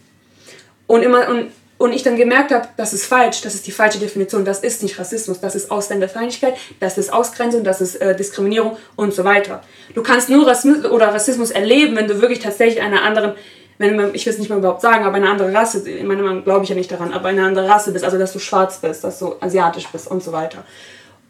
Und 0.87 1.03
immer 1.03 1.29
und, 1.29 1.51
und 1.77 1.93
ich 1.93 2.01
dann 2.01 2.17
gemerkt 2.17 2.51
habe, 2.51 2.67
das 2.75 2.93
ist 2.93 3.05
falsch, 3.05 3.41
das 3.41 3.53
ist 3.53 3.67
die 3.67 3.71
falsche 3.71 3.99
Definition, 3.99 4.45
das 4.45 4.61
ist 4.61 4.81
nicht 4.81 4.97
Rassismus, 4.97 5.39
das 5.39 5.55
ist 5.55 5.69
Ausländerfeindlichkeit, 5.69 6.57
das 6.79 6.97
ist 6.97 7.13
Ausgrenzung, 7.13 7.63
das 7.63 7.81
ist 7.81 7.97
äh, 7.97 8.15
Diskriminierung 8.15 8.77
und 8.95 9.13
so 9.13 9.23
weiter. 9.23 9.61
Du 9.93 10.01
kannst 10.01 10.29
nur 10.29 10.47
Rassismus 10.47 10.91
oder 10.91 11.13
Rassismus 11.13 11.51
erleben, 11.51 11.95
wenn 11.95 12.07
du 12.07 12.19
wirklich 12.19 12.39
tatsächlich 12.39 12.81
einer 12.81 13.03
anderen 13.03 13.35
wenn 13.79 14.15
ich 14.15 14.25
will 14.25 14.33
es 14.33 14.39
nicht 14.39 14.49
mehr 14.49 14.57
überhaupt 14.57 14.81
sagen, 14.81 15.05
aber 15.05 15.17
eine 15.17 15.29
andere 15.29 15.53
Rasse, 15.53 15.87
ich 15.87 16.03
meine, 16.03 16.23
man 16.23 16.43
glaube 16.43 16.63
ich 16.63 16.69
ja 16.69 16.75
nicht 16.75 16.91
daran, 16.91 17.13
aber 17.13 17.29
eine 17.29 17.45
andere 17.45 17.69
Rasse 17.69 17.91
bist, 17.91 18.03
also 18.03 18.17
dass 18.17 18.33
du 18.33 18.39
schwarz 18.39 18.79
bist, 18.79 19.03
dass 19.03 19.19
du 19.19 19.35
asiatisch 19.39 19.87
bist 19.89 20.09
und 20.09 20.23
so 20.23 20.31
weiter. 20.31 20.63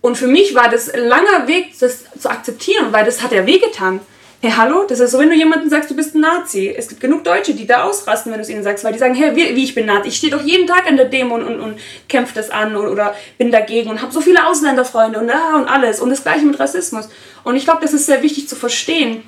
Und 0.02 0.18
für 0.18 0.28
mich 0.28 0.54
war 0.56 0.70
das 0.70 0.90
ein 0.90 1.06
langer 1.08 1.48
Weg, 1.48 1.78
das 1.80 2.06
zu 2.18 2.30
akzeptieren, 2.30 2.88
weil 2.92 3.06
das 3.06 3.22
hat 3.22 3.32
ja 3.32 3.46
wehgetan. 3.46 4.00
hey, 4.40 4.52
hallo, 4.56 4.86
das 4.88 5.00
ist 5.00 5.12
so, 5.12 5.20
wenn 5.20 5.30
du 5.30 5.36
jemandem 5.36 5.70
sagst, 5.70 5.90
du 5.90 5.96
bist 5.96 6.14
ein 6.14 6.22
Nazi. 6.22 6.74
Es 6.76 6.88
gibt 6.88 7.02
genug 7.02 7.24
Deutsche, 7.24 7.56
die 7.56 7.66
da 7.66 7.84
ausrasten, 7.84 8.32
wenn 8.32 8.38
du 8.38 8.44
es 8.44 8.50
ihnen 8.50 8.62
sagst, 8.62 8.84
weil 8.84 8.94
die 8.94 9.00
sagen, 9.00 9.16
hey, 9.16 9.36
wie, 9.36 9.64
ich 9.64 9.74
bin 9.74 9.88
Nazi. 9.88 10.10
Ich 10.10 10.18
stehe 10.18 10.32
doch 10.32 10.44
jeden 10.44 10.68
Tag 10.68 10.88
an 10.88 10.96
der 10.96 11.06
Demo 11.06 11.36
und, 11.36 11.44
und, 11.44 11.60
und 11.60 11.80
kämpfe 12.08 12.36
das 12.36 12.52
an 12.52 12.76
oder, 12.76 12.92
oder 12.92 13.16
bin 13.40 13.52
dagegen 13.52 13.90
und 13.90 14.02
habe 14.02 14.14
so 14.14 14.22
viele 14.22 14.46
Ausländerfreunde 14.46 15.20
und, 15.20 15.30
ah, 15.32 15.58
und 15.58 15.68
alles. 15.68 16.00
Und 16.00 16.12
das 16.12 16.22
gleiche 16.22 16.46
mit 16.46 16.60
Rassismus. 16.60 17.10
Und 17.44 17.56
ich 17.56 17.64
glaube, 17.64 17.82
das 17.82 17.94
ist 17.94 18.06
sehr 18.06 18.22
wichtig 18.22 18.48
zu 18.48 18.56
verstehen. 18.56 19.24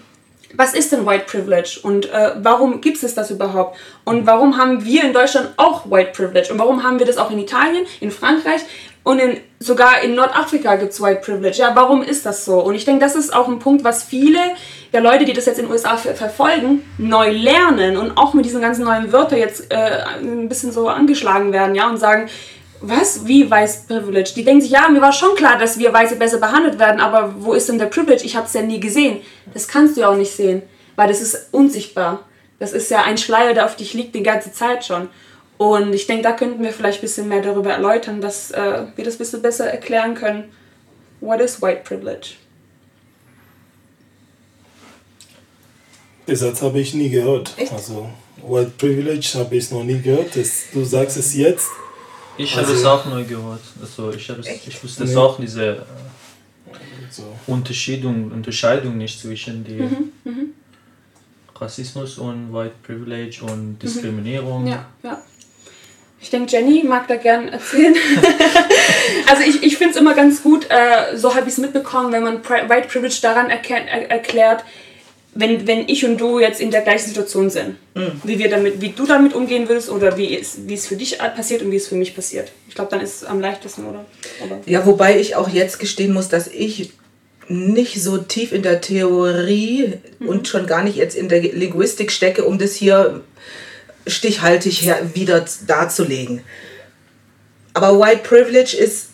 Was 0.56 0.74
ist 0.74 0.92
denn 0.92 1.06
White 1.06 1.26
Privilege 1.28 1.80
und 1.84 2.12
äh, 2.12 2.32
warum 2.42 2.82
gibt 2.82 3.04
es 3.04 3.14
das 3.14 3.30
überhaupt? 3.30 3.78
Und 4.04 4.26
warum 4.26 4.58
haben 4.58 4.84
wir 4.84 5.04
in 5.04 5.14
Deutschland 5.14 5.50
auch 5.58 5.90
White 5.92 6.12
Privilege? 6.16 6.52
Und 6.52 6.58
warum 6.58 6.82
haben 6.82 6.98
wir 6.98 7.06
das 7.06 7.18
auch 7.18 7.30
in 7.30 7.38
Italien, 7.38 7.86
in 8.00 8.10
Frankreich, 8.10 8.62
und 9.10 9.18
in, 9.18 9.38
sogar 9.60 10.04
in 10.04 10.14
Nordafrika 10.14 10.76
gibt 10.76 10.92
es 10.92 11.02
White 11.02 11.22
Privilege. 11.22 11.58
Ja, 11.58 11.76
warum 11.76 12.04
ist 12.04 12.28
das 12.28 12.46
so? 12.46 12.60
Und 12.60 12.76
ich 12.76 12.86
denke, 12.86 13.04
das 13.04 13.16
ist 13.16 13.34
auch 13.34 13.48
ein 13.48 13.58
Punkt, 13.58 13.84
was 13.84 14.04
viele 14.04 14.38
der 14.94 15.02
Leute, 15.02 15.26
die 15.26 15.34
das 15.34 15.48
jetzt 15.48 15.58
in 15.58 15.66
den 15.66 15.72
USA 15.72 15.98
ver 15.98 16.14
verfolgen, 16.14 16.84
neu 17.00 17.32
lernen 17.32 17.98
und 17.98 18.16
auch 18.18 18.36
mit 18.36 18.46
diesen 18.46 18.62
ganzen 18.62 18.86
neuen 18.86 19.12
Wörtern 19.12 19.40
jetzt 19.40 19.74
äh, 19.74 20.04
ein 20.22 20.48
bisschen 20.48 20.72
so 20.72 20.88
angeschlagen 20.90 21.52
werden, 21.52 21.74
ja, 21.74 21.90
und 21.90 21.98
sagen, 21.98 22.30
was? 22.82 23.26
Wie 23.26 23.50
Weiß 23.50 23.88
Privilege? 23.88 24.34
Die 24.36 24.46
denken 24.46 24.62
sich, 24.62 24.70
ja, 24.70 24.88
mir 24.90 25.02
war 25.02 25.12
schon 25.12 25.34
klar, 25.34 25.58
dass 25.58 25.80
wir 25.80 25.92
Weiße 25.92 26.18
besser 26.18 26.38
behandelt 26.38 26.78
werden, 26.78 27.02
aber 27.02 27.34
wo 27.40 27.54
ist 27.54 27.68
denn 27.68 27.80
der 27.80 27.88
Privilege? 27.88 28.24
Ich 28.26 28.36
habe 28.36 28.46
es 28.46 28.54
ja 28.54 28.62
nie 28.62 28.80
gesehen. 28.80 29.22
Das 29.56 29.68
kannst 29.68 29.98
du 29.98 30.02
ja 30.02 30.10
auch 30.10 30.18
nicht 30.18 30.36
sehen, 30.36 30.62
weil 30.96 31.08
das 31.08 31.20
ist 31.20 31.48
unsichtbar. 31.52 32.26
Das 32.60 32.74
ist 32.74 32.92
ja 32.92 33.02
ein 33.02 33.18
Schleier, 33.18 33.56
der 33.56 33.66
auf 33.66 33.76
dich 33.76 33.96
liegt 33.96 34.14
die 34.14 34.22
ganze 34.22 34.54
Zeit 34.54 34.86
schon. 34.86 35.10
Und 35.60 35.94
ich 35.94 36.08
denke, 36.08 36.24
da 36.24 36.32
könnten 36.32 36.64
wir 36.64 36.72
vielleicht 36.72 37.00
ein 37.00 37.02
bisschen 37.02 37.28
mehr 37.28 37.42
darüber 37.42 37.74
erläutern, 37.74 38.22
dass 38.22 38.50
äh, 38.52 38.86
wir 38.96 39.04
das 39.04 39.16
ein 39.16 39.18
bisschen 39.18 39.42
besser 39.42 39.70
erklären 39.70 40.16
können. 40.16 40.46
What 41.20 41.42
is 41.42 41.62
white 41.62 41.82
privilege? 41.84 42.36
Den 46.26 46.36
Satz 46.38 46.62
habe 46.62 46.80
ich 46.80 46.94
nie 46.94 47.10
gehört. 47.10 47.52
Echt? 47.58 47.74
Also, 47.74 48.10
white 48.42 48.72
privilege 48.78 49.34
habe 49.36 49.58
ich 49.58 49.70
noch 49.70 49.84
nie 49.84 50.00
gehört. 50.00 50.34
Das, 50.34 50.68
du 50.72 50.86
sagst 50.86 51.18
es 51.18 51.36
jetzt. 51.36 51.68
Ich 52.38 52.56
habe 52.56 52.66
also, 52.66 52.80
es 52.80 52.86
auch 52.86 53.06
neu 53.08 53.26
gehört. 53.26 53.60
Also, 53.82 54.14
ich, 54.14 54.30
es, 54.30 54.48
ich 54.66 54.82
wusste 54.82 55.04
es 55.04 55.10
nee. 55.10 55.18
auch, 55.18 55.38
diese 55.38 55.66
äh, 55.66 55.82
so. 57.10 57.36
Unterschiedung, 57.48 58.32
Unterscheidung 58.32 58.98
nicht 58.98 59.20
zwischen 59.20 59.66
die 59.66 59.74
mhm, 59.74 60.12
mhm. 60.24 60.54
Rassismus 61.54 62.18
und 62.18 62.54
White 62.54 62.76
Privilege 62.82 63.42
und 63.42 63.72
mhm. 63.72 63.80
Diskriminierung. 63.80 64.66
Ja, 64.66 64.86
ja. 65.04 65.22
Ich 66.22 66.30
denke, 66.30 66.52
Jenny 66.52 66.84
mag 66.84 67.08
da 67.08 67.16
gern 67.16 67.48
erzählen. 67.48 67.96
also 69.30 69.44
ich, 69.44 69.64
ich 69.64 69.78
finde 69.78 69.94
es 69.94 70.00
immer 70.00 70.14
ganz 70.14 70.44
gut, 70.44 70.68
äh, 70.70 71.16
so 71.16 71.34
habe 71.34 71.48
ich 71.48 71.54
es 71.54 71.58
mitbekommen, 71.58 72.12
wenn 72.12 72.24
man 72.24 72.44
White 72.44 72.88
Privilege 72.90 73.20
daran 73.22 73.50
erkennt, 73.50 73.88
er, 73.90 74.12
erklärt, 74.12 74.64
wenn, 75.34 75.68
wenn 75.68 75.88
ich 75.88 76.04
und 76.06 76.18
du 76.18 76.40
jetzt 76.40 76.60
in 76.60 76.72
der 76.72 76.82
gleichen 76.82 77.08
Situation 77.08 77.50
sind, 77.50 77.78
mhm. 77.96 78.22
wie, 78.24 78.40
wir 78.40 78.50
damit, 78.50 78.82
wie 78.82 78.90
du 78.90 79.06
damit 79.06 79.34
umgehen 79.34 79.70
würdest 79.70 79.90
oder 79.90 80.18
wie 80.18 80.38
es, 80.38 80.68
wie 80.68 80.74
es 80.74 80.88
für 80.88 80.96
dich 80.96 81.20
passiert 81.20 81.62
und 81.62 81.72
wie 81.72 81.78
es 81.78 81.88
für 81.88 81.96
mich 81.96 82.16
passiert. 82.16 82.52
Ich 82.68 82.76
glaube, 82.76 82.92
dann 82.92 83.00
ist 83.00 83.22
es 83.22 83.24
am 83.24 83.40
leichtesten, 83.40 83.86
oder? 83.86 84.06
oder? 84.44 84.60
Ja, 84.66 84.86
wobei 84.86 85.20
ich 85.20 85.36
auch 85.36 85.48
jetzt 85.48 85.80
gestehen 85.80 86.14
muss, 86.14 86.28
dass 86.28 86.48
ich 86.48 86.92
nicht 87.48 88.02
so 88.02 88.18
tief 88.18 88.52
in 88.52 88.62
der 88.62 88.82
Theorie 88.82 89.94
mhm. 90.20 90.28
und 90.28 90.48
schon 90.48 90.68
gar 90.68 90.84
nicht 90.84 90.98
jetzt 90.98 91.16
in 91.16 91.30
der 91.30 91.42
Linguistik 91.42 92.12
stecke, 92.12 92.44
um 92.44 92.60
das 92.60 92.74
hier 92.74 93.22
stichhaltig 94.10 94.82
her 94.82 95.12
wieder 95.14 95.46
darzulegen. 95.68 96.42
Aber 97.74 98.00
White 98.00 98.24
Privilege 98.24 98.76
ist 98.76 99.10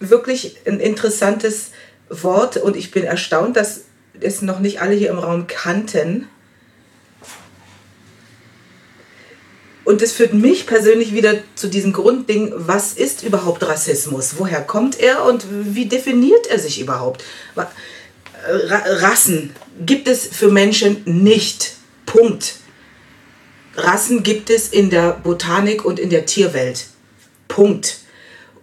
wirklich 0.00 0.56
ein 0.66 0.80
interessantes 0.80 1.70
Wort 2.08 2.56
und 2.56 2.76
ich 2.76 2.90
bin 2.90 3.04
erstaunt, 3.04 3.56
dass 3.56 3.82
es 4.20 4.42
noch 4.42 4.58
nicht 4.58 4.80
alle 4.80 4.94
hier 4.94 5.10
im 5.10 5.18
Raum 5.18 5.46
kannten. 5.46 6.28
Und 9.84 10.00
das 10.00 10.12
führt 10.12 10.32
mich 10.32 10.66
persönlich 10.66 11.12
wieder 11.12 11.34
zu 11.56 11.66
diesem 11.66 11.92
Grundding, 11.92 12.52
was 12.54 12.92
ist 12.92 13.24
überhaupt 13.24 13.66
Rassismus? 13.66 14.34
Woher 14.38 14.62
kommt 14.62 15.00
er 15.00 15.24
und 15.24 15.44
wie 15.50 15.86
definiert 15.86 16.46
er 16.46 16.58
sich 16.58 16.80
überhaupt? 16.80 17.24
Rassen 18.46 19.54
gibt 19.84 20.08
es 20.08 20.26
für 20.26 20.50
Menschen 20.50 21.02
nicht. 21.04 21.74
Punkt. 22.06 22.56
Rassen 23.76 24.22
gibt 24.22 24.50
es 24.50 24.68
in 24.68 24.90
der 24.90 25.12
Botanik 25.12 25.84
und 25.84 25.98
in 25.98 26.10
der 26.10 26.26
Tierwelt. 26.26 26.86
Punkt. 27.48 27.98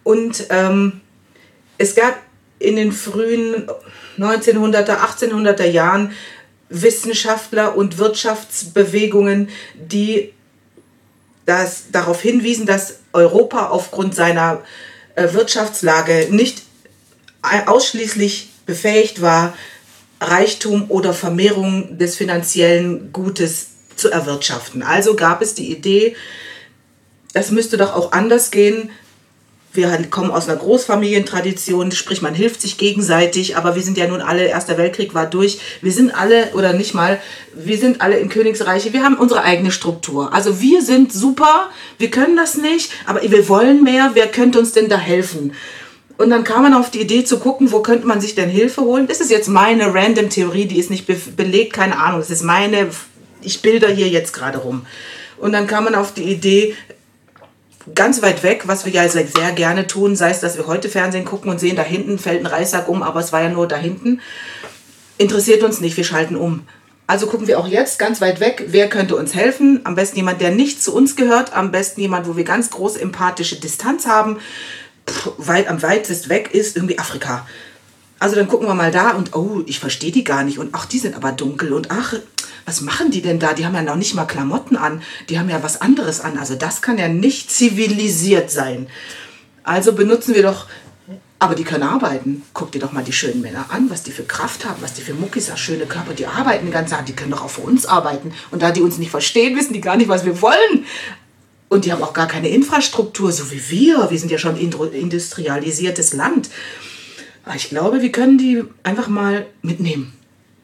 Und 0.03 0.45
ähm, 0.49 1.01
es 1.77 1.95
gab 1.95 2.19
in 2.59 2.75
den 2.75 2.91
frühen 2.91 3.69
1900er, 4.17 4.97
1800er 4.97 5.65
Jahren 5.65 6.13
Wissenschaftler 6.69 7.75
und 7.75 7.97
Wirtschaftsbewegungen, 7.97 9.49
die 9.75 10.33
das, 11.45 11.85
darauf 11.91 12.21
hinwiesen, 12.21 12.65
dass 12.65 12.99
Europa 13.11 13.69
aufgrund 13.69 14.13
seiner 14.13 14.61
äh, 15.15 15.33
Wirtschaftslage 15.33 16.27
nicht 16.29 16.63
ausschließlich 17.41 18.49
befähigt 18.65 19.21
war, 19.21 19.53
Reichtum 20.21 20.85
oder 20.89 21.13
Vermehrung 21.13 21.97
des 21.97 22.17
finanziellen 22.17 23.11
Gutes 23.13 23.67
zu 23.99 24.09
erwirtschaften. 24.09 24.81
Also 24.83 25.15
gab 25.15 25.41
es 25.41 25.53
die 25.53 25.71
Idee, 25.71 26.15
das 27.33 27.51
müsste 27.51 27.77
doch 27.77 27.95
auch 27.95 28.11
anders 28.11 28.51
gehen. 28.51 28.89
Wir 29.71 29.89
kommen 30.09 30.31
aus 30.31 30.49
einer 30.49 30.57
Großfamilientradition, 30.57 31.91
sprich 31.91 32.23
man 32.23 32.33
hilft 32.33 32.59
sich 32.59 32.79
gegenseitig, 32.79 33.55
aber 33.55 33.75
wir 33.75 33.83
sind 33.83 33.99
ja 33.99 34.07
nun 34.07 34.19
alle, 34.19 34.45
Erster 34.45 34.79
Weltkrieg 34.79 35.13
war 35.13 35.27
durch, 35.27 35.59
wir 35.81 35.91
sind 35.91 36.09
alle, 36.19 36.53
oder 36.53 36.73
nicht 36.73 36.95
mal, 36.95 37.21
wir 37.53 37.77
sind 37.77 38.01
alle 38.01 38.17
im 38.17 38.29
Königsreiche, 38.29 38.93
wir 38.93 39.03
haben 39.03 39.15
unsere 39.15 39.43
eigene 39.43 39.69
Struktur. 39.69 40.33
Also 40.33 40.59
wir 40.59 40.81
sind 40.81 41.13
super, 41.13 41.69
wir 41.99 42.09
können 42.09 42.35
das 42.35 42.57
nicht, 42.57 42.91
aber 43.05 43.21
wir 43.21 43.47
wollen 43.47 43.83
mehr, 43.83 44.11
wer 44.15 44.27
könnte 44.27 44.57
uns 44.57 44.71
denn 44.71 44.89
da 44.89 44.97
helfen? 44.97 45.53
Und 46.17 46.31
dann 46.31 46.43
kam 46.43 46.63
man 46.63 46.73
auf 46.73 46.89
die 46.89 46.99
Idee 46.99 47.23
zu 47.23 47.39
gucken, 47.39 47.71
wo 47.71 47.81
könnte 47.81 48.05
man 48.05 48.19
sich 48.19 48.35
denn 48.35 48.49
Hilfe 48.49 48.81
holen. 48.81 49.07
Das 49.07 49.21
ist 49.21 49.31
jetzt 49.31 49.47
meine 49.47 49.93
random 49.93 50.29
Theorie, 50.29 50.65
die 50.65 50.77
ist 50.77 50.89
nicht 50.89 51.07
belegt, 51.37 51.71
keine 51.71 51.97
Ahnung. 51.97 52.19
Das 52.19 52.29
ist 52.29 52.43
meine 52.43 52.89
ich 53.41 53.61
bilder 53.61 53.89
hier 53.89 54.07
jetzt 54.07 54.33
gerade 54.33 54.59
rum. 54.59 54.85
Und 55.37 55.53
dann 55.53 55.67
kam 55.67 55.85
man 55.85 55.95
auf 55.95 56.13
die 56.13 56.23
Idee, 56.23 56.75
ganz 57.95 58.21
weit 58.21 58.43
weg, 58.43 58.63
was 58.65 58.85
wir 58.85 58.93
ja 58.93 59.07
sehr 59.07 59.51
gerne 59.53 59.87
tun, 59.87 60.15
sei 60.15 60.31
es, 60.31 60.39
dass 60.39 60.57
wir 60.57 60.67
heute 60.67 60.89
Fernsehen 60.89 61.25
gucken 61.25 61.49
und 61.49 61.59
sehen, 61.59 61.75
da 61.75 61.83
hinten 61.83 62.19
fällt 62.19 62.41
ein 62.41 62.45
Reissack 62.45 62.87
um, 62.87 63.03
aber 63.03 63.19
es 63.19 63.31
war 63.31 63.41
ja 63.41 63.49
nur 63.49 63.67
da 63.67 63.77
hinten, 63.77 64.21
interessiert 65.17 65.63
uns 65.63 65.79
nicht, 65.81 65.97
wir 65.97 66.03
schalten 66.03 66.35
um. 66.35 66.67
Also 67.07 67.25
gucken 67.25 67.47
wir 67.47 67.59
auch 67.59 67.67
jetzt 67.67 67.97
ganz 67.97 68.21
weit 68.21 68.39
weg, 68.39 68.65
wer 68.67 68.87
könnte 68.87 69.15
uns 69.15 69.33
helfen. 69.33 69.79
Am 69.83 69.95
besten 69.95 70.17
jemand, 70.17 70.41
der 70.41 70.51
nicht 70.51 70.83
zu 70.83 70.93
uns 70.93 71.15
gehört, 71.15 71.55
am 71.55 71.71
besten 71.71 72.01
jemand, 72.01 72.27
wo 72.27 72.37
wir 72.37 72.43
ganz 72.43 72.69
große 72.69 73.01
empathische 73.01 73.55
Distanz 73.55 74.05
haben. 74.05 74.37
Puh, 75.07 75.31
weit 75.37 75.67
am 75.69 75.81
weitest 75.81 76.29
weg 76.29 76.53
ist 76.53 76.75
irgendwie 76.75 76.99
Afrika. 76.99 77.47
Also 78.19 78.35
dann 78.35 78.47
gucken 78.47 78.67
wir 78.67 78.75
mal 78.75 78.91
da 78.91 79.11
und 79.11 79.35
oh, 79.35 79.63
ich 79.65 79.79
verstehe 79.79 80.11
die 80.11 80.23
gar 80.23 80.43
nicht 80.43 80.59
und 80.59 80.69
ach, 80.73 80.85
die 80.85 80.99
sind 80.99 81.15
aber 81.15 81.31
dunkel 81.31 81.73
und 81.73 81.89
ach, 81.89 82.13
was 82.65 82.81
machen 82.81 83.11
die 83.11 83.21
denn 83.21 83.39
da? 83.39 83.53
Die 83.53 83.65
haben 83.65 83.75
ja 83.75 83.81
noch 83.81 83.95
nicht 83.95 84.15
mal 84.15 84.25
Klamotten 84.25 84.75
an, 84.75 85.01
die 85.29 85.39
haben 85.39 85.49
ja 85.49 85.63
was 85.63 85.81
anderes 85.81 86.21
an. 86.21 86.37
Also 86.37 86.55
das 86.55 86.81
kann 86.81 86.97
ja 86.97 87.07
nicht 87.07 87.51
zivilisiert 87.51 88.51
sein. 88.51 88.87
Also 89.63 89.93
benutzen 89.93 90.35
wir 90.35 90.43
doch, 90.43 90.67
aber 91.39 91.55
die 91.55 91.63
können 91.63 91.83
arbeiten. 91.83 92.43
Guck 92.53 92.71
dir 92.71 92.79
doch 92.79 92.91
mal 92.91 93.03
die 93.03 93.13
schönen 93.13 93.41
Männer 93.41 93.65
an, 93.69 93.89
was 93.89 94.03
die 94.03 94.11
für 94.11 94.23
Kraft 94.23 94.65
haben, 94.65 94.81
was 94.81 94.93
die 94.93 95.01
für 95.01 95.13
Muckis 95.13 95.49
haben, 95.49 95.57
schöne 95.57 95.85
Körper, 95.85 96.13
die 96.13 96.27
arbeiten 96.27 96.65
den 96.65 96.73
ganzen 96.73 96.95
Tag, 96.95 97.05
die 97.05 97.13
können 97.13 97.31
doch 97.31 97.43
auch 97.43 97.49
für 97.49 97.61
uns 97.61 97.85
arbeiten. 97.85 98.33
Und 98.51 98.61
da 98.61 98.71
die 98.71 98.81
uns 98.81 98.97
nicht 98.97 99.11
verstehen, 99.11 99.57
wissen 99.57 99.73
die 99.73 99.81
gar 99.81 99.95
nicht, 99.95 100.09
was 100.09 100.25
wir 100.25 100.41
wollen. 100.41 100.85
Und 101.69 101.85
die 101.85 101.93
haben 101.93 102.03
auch 102.03 102.13
gar 102.13 102.27
keine 102.27 102.49
Infrastruktur, 102.49 103.31
so 103.31 103.51
wie 103.51 103.69
wir. 103.69 104.09
Wir 104.09 104.17
sind 104.19 104.31
ja 104.31 104.39
schon 104.39 104.55
ein 104.55 104.91
industrialisiertes 104.91 106.13
Land. 106.13 106.49
Aber 107.45 107.55
ich 107.55 107.69
glaube, 107.69 108.01
wir 108.01 108.11
können 108.11 108.37
die 108.37 108.63
einfach 108.83 109.07
mal 109.07 109.45
mitnehmen 109.61 110.13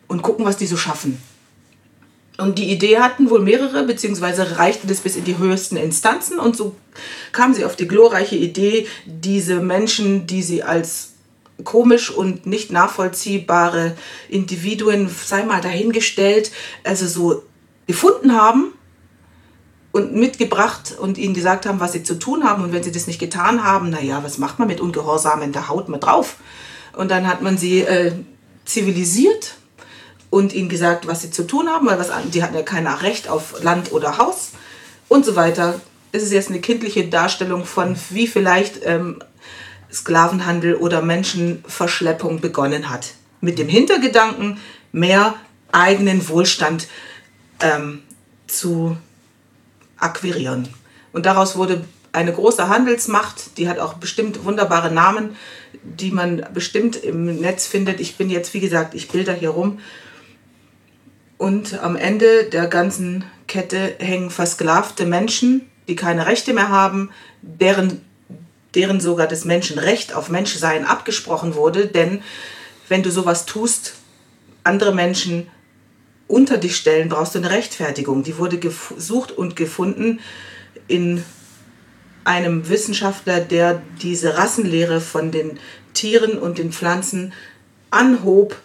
und 0.08 0.24
gucken, 0.24 0.46
was 0.46 0.58
die 0.58 0.68
so 0.68 0.78
schaffen. 0.78 1.22
Und 2.38 2.60
die 2.60 2.72
Idee 2.72 3.00
hatten 3.00 3.30
wohl 3.30 3.42
mehrere, 3.42 3.84
beziehungsweise 3.84 4.58
reichte 4.58 4.88
das 4.88 5.00
bis 5.00 5.16
in 5.16 5.24
die 5.24 5.38
höchsten 5.38 5.78
Instanzen. 5.78 6.38
Und 6.38 6.58
so 6.58 6.76
kamen 7.32 7.54
sie 7.54 7.66
auf 7.66 7.76
die 7.76 7.88
glorreiche 7.88 8.36
Idee, 8.36 8.88
diese 9.06 9.62
Menschen, 9.62 10.28
die 10.28 10.44
sie 10.44 10.62
als 10.64 11.14
komisch 11.64 12.12
und 12.12 12.46
nicht 12.46 12.72
nachvollziehbare 12.72 13.96
Individuen, 14.28 15.10
sei 15.10 15.44
mal 15.44 15.62
dahingestellt, 15.62 16.52
also 16.84 17.08
so 17.08 17.44
gefunden 17.88 18.34
haben 18.34 18.74
und 19.94 20.14
mitgebracht 20.14 20.96
und 21.00 21.18
ihnen 21.18 21.34
gesagt 21.34 21.66
haben, 21.66 21.80
was 21.80 21.94
sie 21.94 22.04
zu 22.04 22.20
tun 22.20 22.44
haben. 22.44 22.66
Und 22.66 22.74
wenn 22.74 22.84
sie 22.84 22.92
das 22.92 23.08
nicht 23.08 23.20
getan 23.20 23.64
haben, 23.64 23.90
naja, 23.90 24.22
was 24.24 24.38
macht 24.38 24.60
man 24.60 24.68
mit 24.68 24.82
Ungehorsamen? 24.82 25.54
Da 25.54 25.70
haut 25.70 25.88
man 25.88 26.02
drauf. 26.02 26.36
Und 26.98 27.12
dann 27.12 27.28
hat 27.28 27.42
man 27.42 27.58
sie 27.58 27.80
äh, 27.80 28.12
zivilisiert 28.66 29.56
und 30.30 30.54
ihnen 30.54 30.70
gesagt, 30.70 31.08
was 31.08 31.22
sie 31.22 31.32
zu 31.32 31.46
tun 31.46 31.68
haben, 31.68 31.88
weil 31.88 32.00
was, 32.00 32.10
die 32.34 32.44
hatten 32.44 32.56
ja 32.56 32.64
kein 32.64 32.88
Recht 32.88 33.30
auf 33.30 33.62
Land 33.64 33.92
oder 33.92 34.18
Haus 34.18 34.52
und 35.08 35.26
so 35.26 35.36
weiter. 35.36 35.80
Das 36.12 36.24
ist 36.24 36.32
jetzt 36.32 36.50
eine 36.50 36.62
kindliche 36.62 37.08
Darstellung 37.08 37.66
von, 37.66 37.96
wie 38.10 38.28
vielleicht 38.28 38.86
ähm, 38.86 39.22
Sklavenhandel 39.92 40.76
oder 40.76 41.02
Menschenverschleppung 41.02 42.42
begonnen 42.42 42.90
hat. 42.90 43.14
Mit 43.42 43.60
dem 43.60 43.68
Hintergedanken, 43.68 44.60
mehr 44.92 45.36
eigenen 45.72 46.28
Wohlstand 46.30 46.88
ähm, 47.60 48.02
zu 48.48 48.98
akquirieren. 49.98 50.68
Und 51.14 51.26
daraus 51.26 51.56
wurde 51.56 51.86
eine 52.12 52.34
große 52.34 52.70
Handelsmacht, 52.70 53.58
die 53.58 53.68
hat 53.68 53.80
auch 53.80 53.96
bestimmt 53.96 54.46
wunderbare 54.46 54.92
Namen, 54.92 55.36
die 55.84 56.12
man 56.12 56.46
bestimmt 56.54 56.96
im 56.96 57.26
Netz 57.42 57.68
findet. 57.68 58.00
Ich 58.00 58.16
bin 58.16 58.30
jetzt, 58.30 58.54
wie 58.54 58.60
gesagt, 58.60 58.96
ich 58.96 59.10
bilder 59.10 59.34
hier 59.34 59.50
rum. 59.50 59.80
Und 61.38 61.80
am 61.80 61.96
Ende 61.96 62.46
der 62.46 62.68
ganzen 62.68 63.26
Kette 63.48 63.96
hängen 64.00 64.30
versklavte 64.30 65.06
Menschen, 65.06 65.70
die 65.88 65.96
keine 65.96 66.26
Rechte 66.26 66.54
mehr 66.54 66.70
haben, 66.70 67.12
deren, 67.42 68.02
deren 68.74 69.00
sogar 69.00 69.28
das 69.28 69.46
Menschenrecht 69.46 70.14
auf 70.14 70.30
Menschsein 70.30 70.86
abgesprochen 70.86 71.56
wurde. 71.56 71.88
Denn 71.88 72.22
wenn 72.88 73.04
du 73.04 73.12
sowas 73.12 73.46
tust, 73.46 73.96
andere 74.64 74.94
Menschen 74.94 75.48
unter 76.28 76.58
dich 76.58 76.76
stellen, 76.76 77.10
brauchst 77.10 77.36
du 77.36 77.40
eine 77.40 77.52
Rechtfertigung. 77.52 78.24
Die 78.24 78.38
wurde 78.38 78.58
gesucht 78.58 79.32
und 79.32 79.56
gefunden 79.56 80.20
in 80.88 81.24
einem 82.24 82.68
Wissenschaftler, 82.70 83.40
der 83.40 83.82
diese 84.02 84.38
Rassenlehre 84.38 85.02
von 85.02 85.32
den 85.32 85.60
Tieren 85.94 86.38
und 86.38 86.58
den 86.58 86.72
Pflanzen 86.72 87.34
anhob 87.92 88.60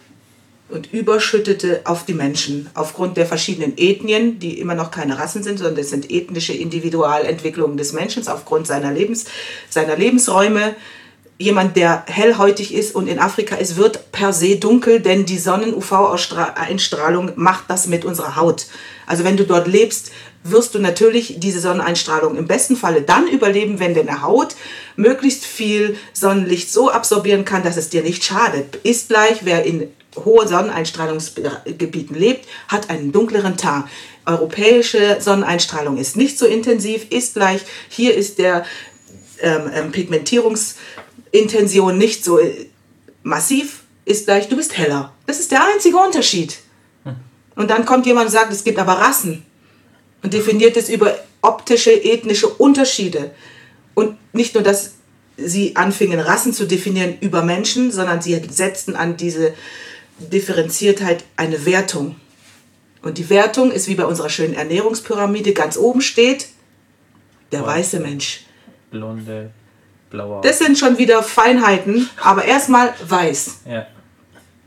und 0.71 0.93
überschüttete 0.93 1.81
auf 1.83 2.05
die 2.05 2.13
Menschen 2.13 2.69
aufgrund 2.73 3.17
der 3.17 3.25
verschiedenen 3.25 3.77
Ethnien, 3.77 4.39
die 4.39 4.59
immer 4.59 4.75
noch 4.75 4.91
keine 4.91 5.19
Rassen 5.19 5.43
sind, 5.43 5.57
sondern 5.57 5.77
es 5.77 5.89
sind 5.89 6.09
ethnische 6.09 6.53
Individualentwicklungen 6.53 7.77
des 7.77 7.93
Menschen 7.93 8.27
aufgrund 8.27 8.67
seiner, 8.67 8.91
Lebens, 8.91 9.25
seiner 9.69 9.95
Lebensräume. 9.95 10.75
Jemand, 11.37 11.75
der 11.75 12.03
hellhäutig 12.07 12.73
ist 12.73 12.93
und 12.93 13.07
in 13.07 13.17
Afrika 13.17 13.55
ist, 13.55 13.75
wird 13.75 14.11
per 14.11 14.31
se 14.31 14.57
dunkel, 14.57 14.99
denn 14.99 15.25
die 15.25 15.39
Sonnen-UV-Einstrahlung 15.39 17.31
macht 17.35 17.63
das 17.67 17.87
mit 17.87 18.05
unserer 18.05 18.35
Haut. 18.35 18.67
Also 19.07 19.23
wenn 19.23 19.37
du 19.37 19.43
dort 19.43 19.67
lebst, 19.67 20.11
wirst 20.43 20.75
du 20.75 20.79
natürlich 20.79 21.39
diese 21.39 21.59
Sonneneinstrahlung 21.59 22.35
im 22.35 22.47
besten 22.47 22.75
Falle 22.75 23.01
dann 23.01 23.27
überleben, 23.27 23.79
wenn 23.79 23.93
deine 23.93 24.21
Haut 24.21 24.55
möglichst 24.95 25.45
viel 25.45 25.97
Sonnenlicht 26.13 26.71
so 26.71 26.91
absorbieren 26.91 27.45
kann, 27.45 27.63
dass 27.63 27.77
es 27.77 27.89
dir 27.89 28.03
nicht 28.03 28.23
schadet. 28.23 28.77
Ist 28.83 29.09
gleich, 29.09 29.39
wer 29.43 29.63
in 29.63 29.87
hohen 30.15 30.47
Sonneneinstrahlungsgebieten 30.47 32.15
lebt, 32.15 32.47
hat 32.67 32.89
einen 32.89 33.11
dunkleren 33.11 33.57
Tag. 33.57 33.89
Europäische 34.25 35.17
Sonneneinstrahlung 35.19 35.97
ist 35.97 36.15
nicht 36.15 36.37
so 36.37 36.45
intensiv, 36.45 37.07
ist 37.09 37.33
gleich, 37.33 37.61
hier 37.89 38.15
ist 38.15 38.37
der 38.37 38.65
ähm, 39.41 39.69
ähm, 39.73 39.91
Pigmentierungsintention 39.91 41.97
nicht 41.97 42.23
so 42.23 42.39
äh, 42.39 42.67
massiv, 43.23 43.81
ist 44.05 44.25
gleich, 44.25 44.47
du 44.49 44.57
bist 44.57 44.77
heller. 44.77 45.13
Das 45.25 45.39
ist 45.39 45.51
der 45.51 45.65
einzige 45.73 45.97
Unterschied. 45.97 46.59
Hm. 47.03 47.15
Und 47.55 47.71
dann 47.71 47.85
kommt 47.85 48.05
jemand 48.05 48.27
und 48.27 48.31
sagt, 48.31 48.51
es 48.51 48.63
gibt 48.63 48.79
aber 48.79 48.93
Rassen 48.93 49.45
und 50.21 50.33
definiert 50.33 50.77
es 50.77 50.89
über 50.89 51.15
optische, 51.41 51.91
ethnische 51.91 52.47
Unterschiede. 52.47 53.31
Und 53.93 54.17
nicht 54.33 54.53
nur, 54.53 54.63
dass 54.63 54.93
sie 55.37 55.75
anfingen, 55.75 56.19
Rassen 56.19 56.53
zu 56.53 56.65
definieren 56.65 57.17
über 57.19 57.41
Menschen, 57.41 57.91
sondern 57.91 58.21
sie 58.21 58.39
setzten 58.49 58.95
an 58.95 59.17
diese 59.17 59.53
Differenziertheit 60.29 61.23
eine 61.37 61.65
Wertung. 61.65 62.15
Und 63.01 63.17
die 63.17 63.29
Wertung 63.29 63.71
ist 63.71 63.87
wie 63.87 63.95
bei 63.95 64.05
unserer 64.05 64.29
schönen 64.29 64.53
Ernährungspyramide 64.53 65.53
ganz 65.53 65.77
oben 65.77 66.01
steht 66.01 66.47
der 67.51 67.65
weiße 67.65 67.99
Mensch. 67.99 68.45
Blonde, 68.91 69.51
blauer. 70.09 70.41
Das 70.41 70.59
sind 70.59 70.77
schon 70.77 70.97
wieder 70.97 71.23
Feinheiten, 71.23 72.09
aber 72.21 72.45
erstmal 72.45 72.93
weiß. 73.07 73.61
Ja. 73.69 73.87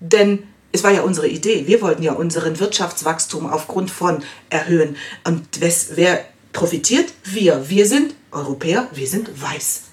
Denn 0.01 0.45
es 0.73 0.83
war 0.83 0.91
ja 0.91 1.03
unsere 1.03 1.29
Idee. 1.29 1.67
Wir 1.67 1.81
wollten 1.81 2.03
ja 2.03 2.13
unseren 2.13 2.59
Wirtschaftswachstum 2.59 3.49
aufgrund 3.49 3.91
von 3.91 4.23
erhöhen. 4.51 4.97
Und 5.25 5.47
wer 5.95 6.25
profitiert? 6.53 7.13
Wir. 7.25 7.69
Wir 7.69 7.87
sind 7.87 8.15
Europäer, 8.33 8.89
wir 8.93 9.07
sind 9.07 9.31
weiß. 9.41 9.85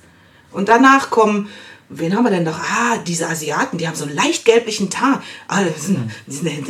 Und 0.51 0.69
danach 0.69 1.09
kommen, 1.09 1.49
wen 1.93 2.15
haben 2.15 2.23
wir 2.23 2.31
denn 2.31 2.43
noch? 2.43 2.59
Ah, 2.59 2.97
diese 3.05 3.27
Asiaten, 3.27 3.77
die 3.77 3.87
haben 3.87 3.95
so 3.95 4.05
einen 4.05 4.15
leicht 4.15 4.45
gelblichen 4.45 4.89
Tar. 4.89 5.21
Ah, 5.47 5.61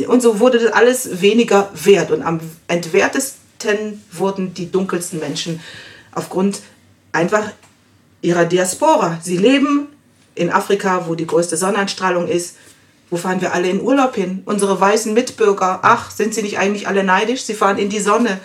und 0.08 0.20
so 0.20 0.40
wurde 0.40 0.58
das 0.58 0.72
alles 0.72 1.20
weniger 1.20 1.70
wert. 1.74 2.10
Und 2.10 2.22
am 2.22 2.40
entwertesten 2.68 4.02
wurden 4.10 4.54
die 4.54 4.70
dunkelsten 4.70 5.20
Menschen 5.20 5.60
aufgrund 6.12 6.60
einfach 7.12 7.50
ihrer 8.20 8.44
Diaspora. 8.44 9.18
Sie 9.22 9.36
leben 9.36 9.88
in 10.34 10.50
Afrika, 10.50 11.06
wo 11.08 11.14
die 11.14 11.26
größte 11.26 11.56
Sonneneinstrahlung 11.56 12.26
ist, 12.26 12.56
wo 13.10 13.16
fahren 13.18 13.40
wir 13.42 13.52
alle 13.52 13.68
in 13.68 13.82
Urlaub 13.82 14.14
hin? 14.14 14.42
Unsere 14.46 14.80
weißen 14.80 15.12
Mitbürger, 15.12 15.80
ach, 15.82 16.10
sind 16.10 16.34
sie 16.34 16.42
nicht 16.42 16.58
eigentlich 16.58 16.88
alle 16.88 17.04
neidisch? 17.04 17.42
Sie 17.42 17.54
fahren 17.54 17.76
in 17.76 17.90
die 17.90 18.00
Sonne 18.00 18.40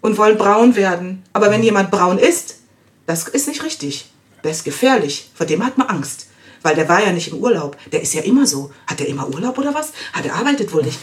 und 0.00 0.16
wollen 0.16 0.38
braun 0.38 0.76
werden. 0.76 1.24
Aber 1.32 1.50
wenn 1.50 1.62
jemand 1.62 1.90
braun 1.90 2.18
ist, 2.18 2.58
das 3.06 3.26
ist 3.26 3.48
nicht 3.48 3.64
richtig. 3.64 4.12
Das 4.46 4.58
ist 4.58 4.64
gefährlich. 4.64 5.30
Vor 5.34 5.46
dem 5.46 5.64
hat 5.64 5.76
man 5.76 5.88
Angst. 5.88 6.28
Weil 6.62 6.74
der 6.74 6.88
war 6.88 7.04
ja 7.04 7.12
nicht 7.12 7.28
im 7.28 7.38
Urlaub. 7.38 7.76
Der 7.92 8.00
ist 8.00 8.14
ja 8.14 8.22
immer 8.22 8.46
so. 8.46 8.72
Hat 8.86 9.00
er 9.00 9.06
immer 9.06 9.28
Urlaub 9.28 9.58
oder 9.58 9.74
was? 9.74 9.92
Hat 10.12 10.24
er 10.24 10.34
arbeitet 10.34 10.72
wohl 10.72 10.82
nicht. 10.82 10.98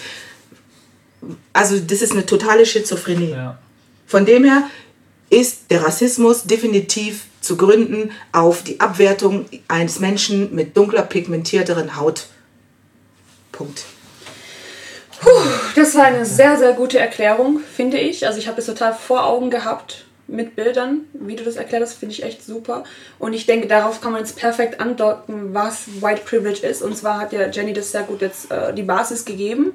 Also 1.54 1.80
das 1.80 2.02
ist 2.02 2.14
eine 2.14 2.26
totale 2.26 2.66
Schizophrenie. 2.66 3.32
Ja. 3.32 3.58
Von 4.08 4.26
dem 4.26 4.44
her 4.44 4.64
ist 5.30 5.72
der 5.72 5.84
Rassismus 5.84 6.44
definitiv 6.44 7.26
zu 7.42 7.58
gründen 7.58 8.12
auf 8.32 8.64
die 8.64 8.80
Abwertung 8.80 9.46
eines 9.68 10.00
Menschen 10.00 10.54
mit 10.56 10.78
dunkler 10.78 11.04
pigmentierteren 11.04 11.98
Haut. 11.98 12.28
Punkt. 13.52 13.86
Puh, 15.20 15.30
das 15.76 15.96
war 15.96 16.06
eine 16.06 16.26
sehr, 16.26 16.58
sehr 16.58 16.74
gute 16.74 17.00
Erklärung, 17.00 17.60
finde 17.76 17.98
ich. 17.98 18.26
Also 18.26 18.40
ich 18.40 18.48
habe 18.48 18.60
es 18.60 18.66
total 18.66 18.94
vor 18.94 19.26
Augen 19.26 19.50
gehabt 19.50 20.06
mit 20.28 20.56
Bildern, 20.56 21.02
wie 21.14 21.36
du 21.36 21.44
das 21.44 21.58
erklärt 21.58 21.84
hast, 21.84 21.96
finde 21.96 22.14
ich 22.14 22.24
echt 22.24 22.44
super. 22.44 22.84
Und 23.20 23.34
ich 23.34 23.46
denke, 23.46 23.68
darauf 23.68 24.02
kann 24.02 24.14
man 24.14 24.22
jetzt 24.22 24.38
perfekt 24.38 24.80
andocken, 24.80 25.54
was 25.54 26.02
White 26.02 26.22
Privilege 26.26 26.66
ist. 26.66 26.82
Und 26.82 26.98
zwar 26.98 27.20
hat 27.20 27.34
ja 27.34 27.50
Jenny 27.50 27.74
das 27.74 27.92
sehr 27.92 28.04
gut 28.04 28.22
jetzt 28.22 28.52
äh, 28.52 28.74
die 28.74 28.84
Basis 28.84 29.26
gegeben. 29.26 29.74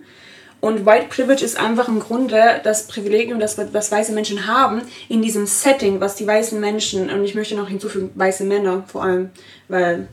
Und 0.61 0.87
White 0.87 1.07
Privilege 1.09 1.45
ist 1.45 1.59
einfach 1.59 1.87
im 1.87 2.01
Grunde 2.01 2.61
das 2.65 2.89
Privileg, 2.89 3.33
das, 3.39 3.59
was 3.73 3.93
weiße 3.93 4.13
Menschen 4.13 4.47
haben, 4.49 4.83
in 5.09 5.23
diesem 5.23 5.47
Setting, 5.47 6.01
was 6.01 6.17
die 6.17 6.27
weißen 6.27 6.59
Menschen, 6.59 7.11
und 7.11 7.23
ich 7.23 7.37
möchte 7.37 7.55
noch 7.55 7.69
hinzufügen, 7.69 8.11
weiße 8.17 8.43
Männer 8.45 8.83
vor 8.89 9.05
allem, 9.05 9.31
weil 9.69 10.09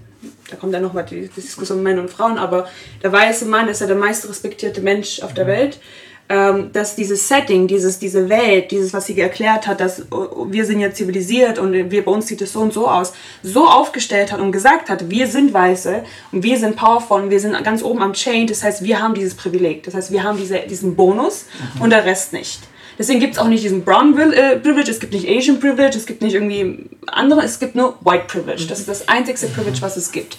da 0.50 0.56
kommt 0.56 0.74
dann 0.74 0.84
nochmal 0.84 1.06
die, 1.06 1.22
die 1.22 1.42
Diskussion 1.42 1.82
Männer 1.82 2.02
und 2.02 2.12
Frauen, 2.12 2.38
aber 2.38 2.68
der 3.02 3.12
weiße 3.12 3.46
Mann 3.46 3.68
ist 3.68 3.82
ja 3.82 3.88
der 3.88 3.96
meist 3.96 4.28
respektierte 4.28 4.82
Mensch 4.82 5.22
auf 5.22 5.34
der 5.34 5.48
Welt. 5.48 5.80
Ähm, 6.28 6.72
dass 6.74 6.96
dieses 6.96 7.28
Setting, 7.28 7.68
dieses, 7.68 8.00
diese 8.00 8.30
Welt, 8.30 8.72
dieses, 8.72 8.94
was 8.94 9.06
sie 9.06 9.20
erklärt 9.20 9.68
hat, 9.68 9.80
dass 9.80 10.12
oh, 10.12 10.48
wir 10.50 10.66
sind 10.66 10.80
ja 10.80 10.92
zivilisiert 10.92 11.60
und 11.60 11.92
wir, 11.92 12.04
bei 12.04 12.12
uns 12.12 12.26
sieht 12.26 12.42
es 12.42 12.54
so 12.54 12.62
und 12.62 12.74
so 12.74 12.88
aus, 12.88 13.14
so 13.44 13.68
aufgestellt 13.68 14.32
hat 14.32 14.40
und 14.40 14.52
gesagt 14.52 14.90
hat, 14.90 15.12
wir 15.12 15.28
sind 15.28 15.54
Weiße 15.54 16.04
und 16.32 16.42
wir 16.42 16.58
sind 16.58 16.78
powerful 16.78 17.22
und 17.22 17.30
wir 17.30 17.40
sind 17.40 17.64
ganz 17.64 17.84
oben 17.84 18.02
am 18.02 18.14
Chain, 18.14 18.48
das 18.48 18.64
heißt, 18.64 18.84
wir 18.84 19.04
haben 19.04 19.14
dieses 19.14 19.36
Privileg, 19.36 19.84
das 19.84 19.94
heißt, 19.94 20.12
wir 20.12 20.24
haben 20.24 20.40
diese, 20.40 20.58
diesen 20.62 20.96
Bonus 20.96 21.46
mhm. 21.76 21.82
und 21.84 21.90
der 21.92 22.06
Rest 22.06 22.34
nicht. 22.34 22.60
Deswegen 22.98 23.20
gibt 23.20 23.34
es 23.34 23.40
auch 23.40 23.48
nicht 23.48 23.64
diesen 23.64 23.84
Brown 23.84 24.18
äh, 24.18 24.58
Privilege, 24.58 24.90
es 24.90 25.00
gibt 25.00 25.14
nicht 25.14 25.30
Asian 25.30 25.60
Privilege, 25.60 25.96
es 25.96 26.08
gibt 26.08 26.24
nicht 26.24 26.34
irgendwie 26.34 26.90
andere, 27.06 27.44
es 27.44 27.60
gibt 27.60 27.76
nur 27.76 28.00
White 28.02 28.26
Privilege. 28.28 28.66
Das 28.68 28.80
ist 28.80 28.88
das 28.88 29.08
einzigste 29.08 29.46
Privilege, 29.48 29.82
was 29.82 29.96
es 29.96 30.12
gibt. 30.12 30.38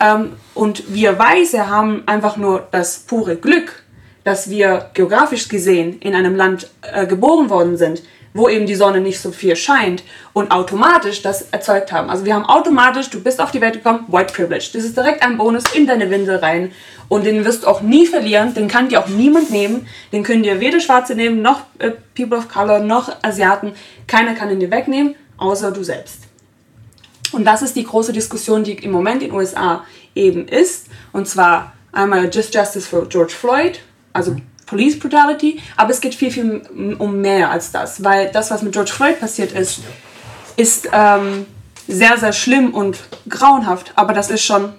Ähm, 0.00 0.32
und 0.54 0.84
wir 0.94 1.18
Weiße 1.18 1.68
haben 1.68 2.04
einfach 2.06 2.38
nur 2.38 2.66
das 2.70 3.00
pure 3.00 3.36
Glück, 3.36 3.82
dass 4.28 4.50
wir 4.50 4.90
geografisch 4.92 5.48
gesehen 5.48 6.00
in 6.00 6.14
einem 6.14 6.36
Land 6.36 6.68
äh, 6.82 7.06
geboren 7.06 7.48
worden 7.48 7.78
sind, 7.78 8.02
wo 8.34 8.50
eben 8.50 8.66
die 8.66 8.74
Sonne 8.74 9.00
nicht 9.00 9.20
so 9.20 9.32
viel 9.32 9.56
scheint 9.56 10.02
und 10.34 10.50
automatisch 10.50 11.22
das 11.22 11.48
erzeugt 11.50 11.92
haben. 11.92 12.10
Also 12.10 12.26
wir 12.26 12.34
haben 12.34 12.44
automatisch, 12.44 13.08
du 13.08 13.22
bist 13.22 13.40
auf 13.40 13.52
die 13.52 13.62
Welt 13.62 13.72
gekommen, 13.72 14.04
White 14.08 14.34
Privilege. 14.34 14.68
Das 14.74 14.84
ist 14.84 14.94
direkt 14.94 15.22
ein 15.22 15.38
Bonus 15.38 15.64
in 15.72 15.86
deine 15.86 16.10
Windel 16.10 16.36
rein 16.36 16.72
und 17.08 17.24
den 17.24 17.46
wirst 17.46 17.62
du 17.62 17.68
auch 17.68 17.80
nie 17.80 18.04
verlieren, 18.04 18.52
den 18.52 18.68
kann 18.68 18.90
dir 18.90 19.00
auch 19.00 19.08
niemand 19.08 19.50
nehmen, 19.50 19.86
den 20.12 20.24
können 20.24 20.42
dir 20.42 20.60
weder 20.60 20.80
Schwarze 20.80 21.14
nehmen, 21.14 21.40
noch 21.40 21.62
äh, 21.78 21.92
People 22.14 22.36
of 22.36 22.50
Color, 22.50 22.80
noch 22.80 23.10
Asiaten. 23.22 23.72
Keiner 24.06 24.34
kann 24.34 24.50
ihn 24.50 24.60
dir 24.60 24.70
wegnehmen, 24.70 25.14
außer 25.38 25.72
du 25.72 25.82
selbst. 25.82 26.24
Und 27.32 27.46
das 27.46 27.62
ist 27.62 27.76
die 27.76 27.84
große 27.84 28.12
Diskussion, 28.12 28.62
die 28.62 28.72
im 28.72 28.90
Moment 28.90 29.22
in 29.22 29.30
den 29.30 29.38
USA 29.38 29.86
eben 30.14 30.46
ist. 30.48 30.88
Und 31.14 31.26
zwar 31.26 31.72
einmal 31.92 32.28
Just 32.30 32.54
Justice 32.54 32.86
for 32.86 33.08
George 33.08 33.32
Floyd, 33.32 33.80
also 34.18 34.36
Police 34.66 34.98
Brutality, 34.98 35.60
aber 35.76 35.90
es 35.90 36.00
geht 36.00 36.14
viel, 36.14 36.30
viel 36.30 36.96
um 36.98 37.20
mehr 37.20 37.50
als 37.50 37.72
das, 37.72 38.04
weil 38.04 38.30
das, 38.30 38.50
was 38.50 38.62
mit 38.62 38.72
George 38.72 38.92
Floyd 38.92 39.18
passiert 39.18 39.52
ist, 39.52 39.80
ist 40.56 40.88
ähm, 40.92 41.46
sehr, 41.86 42.18
sehr 42.18 42.34
schlimm 42.34 42.74
und 42.74 42.98
grauenhaft, 43.28 43.92
aber 43.94 44.12
das 44.12 44.30
ist 44.30 44.44
schon 44.44 44.74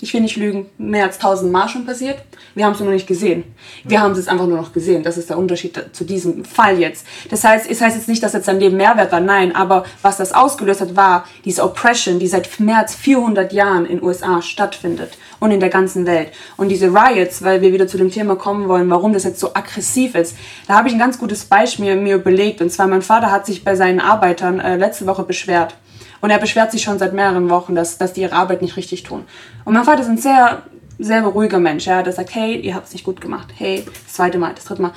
ich 0.00 0.12
will 0.12 0.20
nicht 0.20 0.36
lügen, 0.36 0.66
mehr 0.78 1.04
als 1.04 1.18
tausend 1.18 1.52
Mal 1.52 1.68
schon 1.68 1.86
passiert. 1.86 2.18
Wir 2.54 2.64
haben 2.64 2.72
es 2.72 2.78
nur 2.78 2.88
noch 2.88 2.94
nicht 2.94 3.06
gesehen. 3.06 3.44
Wir 3.84 4.00
haben 4.00 4.12
es 4.12 4.28
einfach 4.28 4.46
nur 4.46 4.56
noch 4.56 4.72
gesehen. 4.72 5.02
Das 5.02 5.18
ist 5.18 5.30
der 5.30 5.38
Unterschied 5.38 5.78
zu 5.92 6.04
diesem 6.04 6.44
Fall 6.44 6.78
jetzt. 6.78 7.06
Das 7.30 7.44
heißt, 7.44 7.70
es 7.70 7.80
heißt 7.80 7.96
jetzt 7.96 8.08
nicht, 8.08 8.22
dass 8.22 8.32
jetzt 8.32 8.46
sein 8.46 8.60
Leben 8.60 8.76
Mehrwert 8.76 9.12
war. 9.12 9.20
Nein, 9.20 9.54
aber 9.54 9.84
was 10.02 10.16
das 10.16 10.32
ausgelöst 10.32 10.80
hat, 10.80 10.96
war 10.96 11.24
diese 11.44 11.62
Oppression, 11.62 12.18
die 12.18 12.26
seit 12.26 12.60
mehr 12.60 12.78
als 12.78 12.94
400 12.94 13.52
Jahren 13.52 13.86
in 13.86 14.02
USA 14.02 14.42
stattfindet 14.42 15.18
und 15.40 15.50
in 15.50 15.60
der 15.60 15.68
ganzen 15.68 16.06
Welt. 16.06 16.30
Und 16.56 16.68
diese 16.68 16.88
Riots, 16.88 17.42
weil 17.42 17.60
wir 17.60 17.72
wieder 17.72 17.86
zu 17.86 17.98
dem 17.98 18.10
Thema 18.10 18.36
kommen 18.36 18.68
wollen, 18.68 18.88
warum 18.90 19.12
das 19.12 19.24
jetzt 19.24 19.40
so 19.40 19.54
aggressiv 19.54 20.14
ist. 20.14 20.36
Da 20.66 20.74
habe 20.74 20.88
ich 20.88 20.94
ein 20.94 21.00
ganz 21.00 21.18
gutes 21.18 21.44
Beispiel 21.44 21.96
mir 21.96 22.16
überlegt. 22.16 22.60
Und 22.60 22.70
zwar, 22.70 22.86
mein 22.86 23.02
Vater 23.02 23.30
hat 23.30 23.46
sich 23.46 23.64
bei 23.64 23.76
seinen 23.76 24.00
Arbeitern 24.00 24.60
äh, 24.60 24.76
letzte 24.76 25.06
Woche 25.06 25.22
beschwert 25.22 25.74
und 26.20 26.30
er 26.30 26.38
beschwert 26.38 26.72
sich 26.72 26.82
schon 26.82 26.98
seit 26.98 27.12
mehreren 27.12 27.50
Wochen, 27.50 27.74
dass, 27.74 27.98
dass 27.98 28.12
die 28.12 28.22
ihre 28.22 28.34
Arbeit 28.34 28.62
nicht 28.62 28.76
richtig 28.76 29.02
tun. 29.02 29.24
Und 29.64 29.74
mein 29.74 29.84
Vater 29.84 30.02
ist 30.02 30.08
ein 30.08 30.18
sehr, 30.18 30.62
sehr 30.98 31.24
ruhiger 31.24 31.58
Mensch. 31.58 31.86
Ja? 31.86 32.02
Der 32.02 32.12
sagt, 32.12 32.34
hey, 32.34 32.56
ihr 32.56 32.74
habt 32.74 32.86
es 32.86 32.92
nicht 32.92 33.04
gut 33.04 33.20
gemacht. 33.20 33.48
Hey, 33.56 33.84
das 33.84 34.14
zweite 34.14 34.38
Mal, 34.38 34.52
das 34.54 34.64
dritte 34.64 34.82
Mal. 34.82 34.92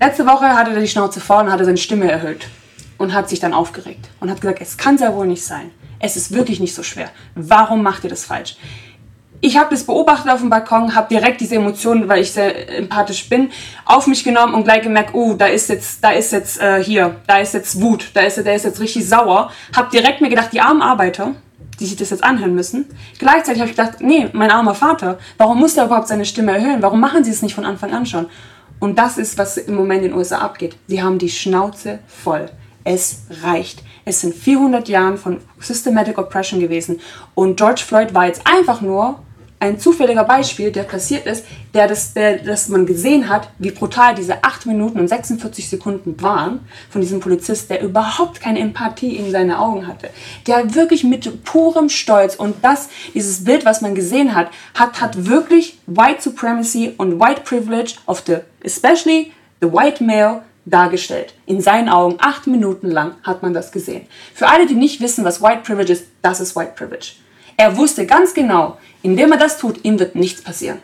Letzte 0.00 0.26
Woche 0.26 0.48
hatte 0.54 0.72
er 0.72 0.80
die 0.80 0.88
Schnauze 0.88 1.20
vorne 1.20 1.48
und 1.48 1.52
hatte 1.52 1.64
seine 1.64 1.76
Stimme 1.76 2.10
erhöht 2.10 2.46
und 2.98 3.12
hat 3.12 3.28
sich 3.28 3.40
dann 3.40 3.52
aufgeregt 3.52 4.08
und 4.20 4.30
hat 4.30 4.40
gesagt, 4.40 4.60
es 4.60 4.76
kann 4.76 4.96
ja 4.98 5.14
wohl 5.14 5.26
nicht 5.26 5.44
sein. 5.44 5.70
Es 5.98 6.16
ist 6.16 6.32
wirklich 6.32 6.60
nicht 6.60 6.74
so 6.74 6.82
schwer. 6.82 7.10
Warum 7.34 7.82
macht 7.82 8.04
ihr 8.04 8.10
das 8.10 8.24
falsch? 8.24 8.56
Ich 9.40 9.56
habe 9.56 9.70
das 9.70 9.84
beobachtet 9.84 10.30
auf 10.30 10.40
dem 10.40 10.50
Balkon, 10.50 10.94
habe 10.94 11.08
direkt 11.08 11.40
diese 11.40 11.56
Emotionen, 11.56 12.08
weil 12.08 12.22
ich 12.22 12.32
sehr 12.32 12.78
empathisch 12.78 13.28
bin, 13.28 13.50
auf 13.86 14.06
mich 14.06 14.22
genommen 14.22 14.54
und 14.54 14.64
gleich 14.64 14.82
gemerkt, 14.82 15.14
oh, 15.14 15.34
da 15.34 15.46
ist 15.46 15.68
jetzt, 15.68 16.04
da 16.04 16.10
ist 16.10 16.32
jetzt 16.32 16.60
äh, 16.60 16.82
hier, 16.82 17.16
da 17.26 17.38
ist 17.38 17.54
jetzt 17.54 17.80
Wut, 17.80 18.10
da 18.14 18.20
ist, 18.20 18.36
der 18.36 18.54
ist 18.54 18.64
jetzt 18.64 18.80
richtig 18.80 19.08
sauer. 19.08 19.50
Habe 19.74 19.90
direkt 19.90 20.20
mir 20.20 20.28
gedacht, 20.28 20.52
die 20.52 20.60
armen 20.60 20.82
Arbeiter, 20.82 21.34
die 21.78 21.86
sich 21.86 21.96
das 21.96 22.10
jetzt 22.10 22.22
anhören 22.22 22.54
müssen. 22.54 22.86
Gleichzeitig 23.18 23.60
habe 23.60 23.70
ich 23.70 23.76
gedacht, 23.76 24.00
nee, 24.00 24.28
mein 24.32 24.50
armer 24.50 24.74
Vater, 24.74 25.18
warum 25.38 25.58
muss 25.58 25.74
der 25.74 25.86
überhaupt 25.86 26.08
seine 26.08 26.26
Stimme 26.26 26.52
erhöhen? 26.52 26.82
Warum 26.82 27.00
machen 27.00 27.24
sie 27.24 27.30
es 27.30 27.40
nicht 27.40 27.54
von 27.54 27.64
Anfang 27.64 27.94
an 27.94 28.04
schon? 28.04 28.26
Und 28.78 28.98
das 28.98 29.18
ist, 29.18 29.38
was 29.38 29.56
im 29.56 29.74
Moment 29.74 30.04
in 30.04 30.10
den 30.10 30.18
USA 30.18 30.38
abgeht. 30.38 30.76
Sie 30.86 31.02
haben 31.02 31.18
die 31.18 31.28
Schnauze 31.28 32.00
voll. 32.06 32.50
Es 32.84 33.22
reicht. 33.42 33.82
Es 34.06 34.22
sind 34.22 34.34
400 34.34 34.88
Jahre 34.88 35.18
von 35.18 35.38
Systematic 35.58 36.16
Oppression 36.16 36.60
gewesen. 36.60 36.98
Und 37.34 37.56
George 37.56 37.82
Floyd 37.86 38.14
war 38.14 38.26
jetzt 38.26 38.46
einfach 38.46 38.80
nur 38.80 39.20
ein 39.60 39.78
zufälliger 39.78 40.24
Beispiel, 40.24 40.72
der 40.72 40.84
passiert 40.84 41.26
ist, 41.26 41.44
der 41.74 41.86
das, 41.86 42.14
der, 42.14 42.38
dass 42.38 42.68
man 42.68 42.86
gesehen 42.86 43.28
hat, 43.28 43.50
wie 43.58 43.70
brutal 43.70 44.14
diese 44.14 44.42
8 44.42 44.64
Minuten 44.64 44.98
und 44.98 45.06
46 45.06 45.68
Sekunden 45.68 46.20
waren 46.22 46.60
von 46.88 47.02
diesem 47.02 47.20
Polizist, 47.20 47.68
der 47.68 47.82
überhaupt 47.82 48.40
keine 48.40 48.58
Empathie 48.58 49.16
in 49.16 49.30
seine 49.30 49.58
Augen 49.58 49.86
hatte, 49.86 50.08
der 50.46 50.74
wirklich 50.74 51.04
mit 51.04 51.44
purem 51.44 51.90
Stolz 51.90 52.36
und 52.36 52.56
das, 52.62 52.88
dieses 53.12 53.44
Bild, 53.44 53.66
was 53.66 53.82
man 53.82 53.94
gesehen 53.94 54.34
hat, 54.34 54.48
hat, 54.74 55.00
hat 55.00 55.26
wirklich 55.26 55.78
White 55.86 56.22
Supremacy 56.22 56.94
und 56.96 57.20
White 57.20 57.42
Privilege 57.44 57.96
of 58.06 58.22
the, 58.26 58.38
especially 58.64 59.32
the 59.60 59.70
white 59.70 60.02
male, 60.02 60.42
dargestellt. 60.64 61.34
In 61.46 61.60
seinen 61.60 61.88
Augen, 61.88 62.16
acht 62.18 62.46
Minuten 62.46 62.90
lang 62.90 63.14
hat 63.22 63.42
man 63.42 63.52
das 63.52 63.72
gesehen. 63.72 64.06
Für 64.34 64.48
alle, 64.48 64.66
die 64.66 64.74
nicht 64.74 65.00
wissen, 65.00 65.24
was 65.24 65.42
White 65.42 65.62
Privilege 65.64 65.92
ist, 65.92 66.06
das 66.22 66.40
ist 66.40 66.56
White 66.56 66.72
Privilege. 66.76 67.12
Er 67.60 67.76
wusste 67.76 68.06
ganz 68.06 68.32
genau, 68.32 68.78
indem 69.02 69.32
er 69.32 69.36
das 69.36 69.58
tut, 69.58 69.84
ihm 69.84 69.98
wird 69.98 70.14
nichts 70.14 70.40
passieren. 70.40 70.78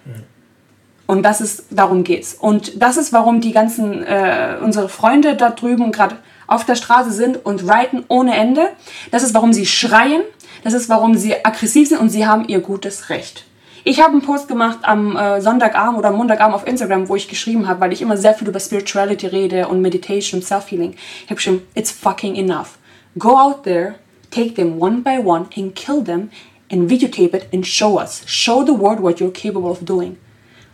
Und 1.07 1.23
das 1.23 1.41
ist, 1.41 1.65
darum 1.71 2.05
geht's. 2.05 2.35
Und 2.35 2.83
das 2.83 2.99
ist, 2.99 3.15
warum 3.15 3.41
die 3.41 3.53
ganzen, 3.53 4.03
äh, 4.03 4.59
unsere 4.63 4.91
Freunde 4.91 5.37
da 5.37 5.49
drüben 5.49 5.91
gerade 5.91 6.17
auf 6.47 6.67
der 6.67 6.75
Straße 6.75 7.13
sind 7.13 7.47
und 7.47 7.67
reiten 7.67 8.05
ohne 8.09 8.37
Ende. 8.37 8.69
Das 9.11 9.23
ist, 9.23 9.33
warum 9.33 9.55
sie 9.55 9.65
schreien. 9.65 10.21
Das 10.65 10.75
ist, 10.75 10.91
warum 10.91 11.15
sie 11.15 11.43
aggressiv 11.47 11.89
sind 11.89 11.99
und 11.99 12.11
sie 12.11 12.27
haben 12.27 12.47
ihr 12.47 12.61
gutes 12.61 13.09
Recht. 13.09 13.47
Ich 13.85 14.03
habe 14.03 14.13
einen 14.13 14.21
Post 14.21 14.47
gemacht 14.47 14.81
am 14.83 15.17
äh, 15.17 15.41
Sonntagabend 15.41 15.99
oder 15.99 16.11
Montagabend 16.11 16.57
auf 16.57 16.67
Instagram, 16.67 17.09
wo 17.09 17.17
ich 17.17 17.27
geschrieben 17.27 17.67
habe, 17.69 17.81
weil 17.81 17.95
ich 17.95 18.03
immer 18.03 18.19
sehr 18.19 18.35
viel 18.35 18.49
über 18.49 18.61
Spirituality 18.61 19.29
rede 19.29 19.69
und 19.69 19.81
Meditation 19.81 20.41
und 20.41 20.47
Self-Healing. 20.47 20.93
Ich 20.93 21.25
habe 21.25 21.37
geschrieben, 21.37 21.63
it's 21.75 21.91
fucking 21.91 22.35
enough. 22.35 22.77
Go 23.19 23.39
out 23.39 23.63
there, 23.63 23.95
take 24.31 24.53
them 24.53 24.79
one 24.79 25.01
by 25.01 25.19
one 25.25 25.47
and 25.57 25.75
kill 25.75 26.05
them 26.05 26.29
and 26.71 26.91
videotape 26.91 27.35
it 27.35 27.49
and 27.53 27.67
show 27.67 27.99
us. 28.01 28.23
Show 28.27 28.65
the 28.65 28.73
world 28.73 29.01
what 29.01 29.21
you're 29.21 29.33
capable 29.33 29.71
of 29.71 29.85
doing. 29.85 30.17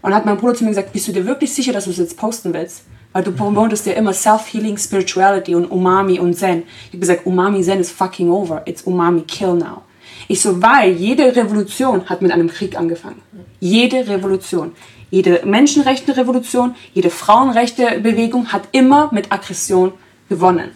Und 0.03 0.15
hat 0.15 0.27
mein 0.27 0.37
Bruder 0.37 0.55
zu 0.55 0.65
mir 0.65 0.71
gesagt, 0.71 0.93
bist 0.93 1.09
du 1.09 1.13
dir 1.13 1.27
wirklich 1.27 1.53
sicher, 1.53 1.73
dass 1.73 1.85
du 1.85 1.91
es 1.91 1.99
jetzt 1.99 2.17
posten 2.17 2.53
willst? 2.53 2.83
Weil 3.13 3.23
du 3.23 3.33
promotest 3.33 3.87
ja 3.87 3.93
immer 3.93 4.13
Self-Healing, 4.13 4.79
Spirituality 4.79 5.55
und 5.55 5.67
Umami 5.67 6.19
und 6.19 6.35
Zen. 6.35 6.65
Ich 6.87 6.89
habe 6.91 6.99
gesagt, 6.99 7.27
Umami 7.27 7.63
Zen 7.63 7.79
is 7.79 7.91
fucking 7.91 8.31
over. 8.31 8.63
It's 8.67 8.83
Umami 8.83 9.23
Kill 9.23 9.55
now. 9.55 9.83
Ich 10.29 10.41
so, 10.41 10.63
weil 10.63 10.93
jede 10.93 11.37
Revolution 11.37 12.09
hat 12.09 12.23
mit 12.23 12.33
einem 12.33 12.49
Krieg 12.49 12.77
angefangen. 12.77 13.21
Jede 13.61 14.09
Revolution. 14.09 14.73
Jede 15.11 15.43
Menschenrechte-Revolution, 15.45 16.75
jede 16.95 17.11
Frauenrechte-Bewegung 17.11 18.51
hat 18.51 18.63
immer 18.73 19.11
mit 19.13 19.31
Aggression 19.31 19.93
gewonnen. 20.31 20.71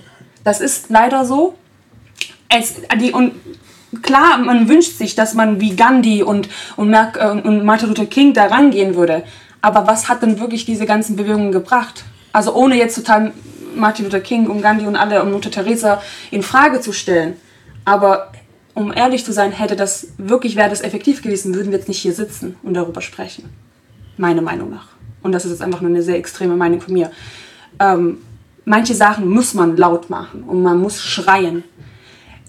Das 0.44 0.60
ist 0.60 0.90
leider 0.90 1.24
so. 1.24 1.54
Es, 2.50 2.74
die, 3.00 3.12
und 3.12 3.32
klar, 4.02 4.38
man 4.38 4.68
wünscht 4.68 4.98
sich, 4.98 5.14
dass 5.14 5.34
man 5.34 5.60
wie 5.60 5.76
Gandhi 5.76 6.22
und, 6.22 6.48
und, 6.76 6.94
äh, 6.94 7.28
und 7.28 7.64
Martin 7.64 7.88
Luther 7.88 8.06
King 8.06 8.32
da 8.32 8.46
rangehen 8.46 8.94
würde. 8.94 9.22
Aber 9.60 9.86
was 9.86 10.08
hat 10.08 10.22
denn 10.22 10.38
wirklich 10.38 10.64
diese 10.64 10.86
ganzen 10.86 11.16
Bewegungen 11.16 11.52
gebracht? 11.52 12.04
Also 12.32 12.54
ohne 12.54 12.76
jetzt 12.76 12.94
total 12.94 13.32
Martin 13.74 14.04
Luther 14.04 14.20
King 14.20 14.46
und 14.46 14.62
Gandhi 14.62 14.86
und 14.86 14.96
alle 14.96 15.22
und 15.22 15.32
Mutter 15.32 15.50
Teresa 15.50 16.02
in 16.30 16.42
Frage 16.42 16.80
zu 16.80 16.92
stellen. 16.92 17.34
Aber 17.84 18.32
um 18.74 18.92
ehrlich 18.92 19.24
zu 19.24 19.32
sein, 19.32 19.52
hätte 19.52 19.76
das 19.76 20.08
wirklich, 20.18 20.56
wäre 20.56 20.70
das 20.70 20.82
effektiv 20.82 21.22
gewesen, 21.22 21.54
würden 21.54 21.72
wir 21.72 21.78
jetzt 21.78 21.88
nicht 21.88 21.98
hier 21.98 22.12
sitzen 22.12 22.56
und 22.62 22.74
darüber 22.74 23.00
sprechen. 23.00 23.48
Meiner 24.18 24.42
Meinung 24.42 24.70
nach. 24.70 24.88
Und 25.22 25.32
das 25.32 25.44
ist 25.44 25.52
jetzt 25.52 25.62
einfach 25.62 25.80
nur 25.80 25.90
eine 25.90 26.02
sehr 26.02 26.16
extreme 26.16 26.56
Meinung 26.56 26.80
von 26.80 26.92
mir. 26.92 27.10
Ähm, 27.80 28.18
manche 28.64 28.94
Sachen 28.94 29.28
muss 29.28 29.54
man 29.54 29.76
laut 29.76 30.10
machen 30.10 30.42
und 30.42 30.62
man 30.62 30.78
muss 30.78 31.00
schreien 31.00 31.64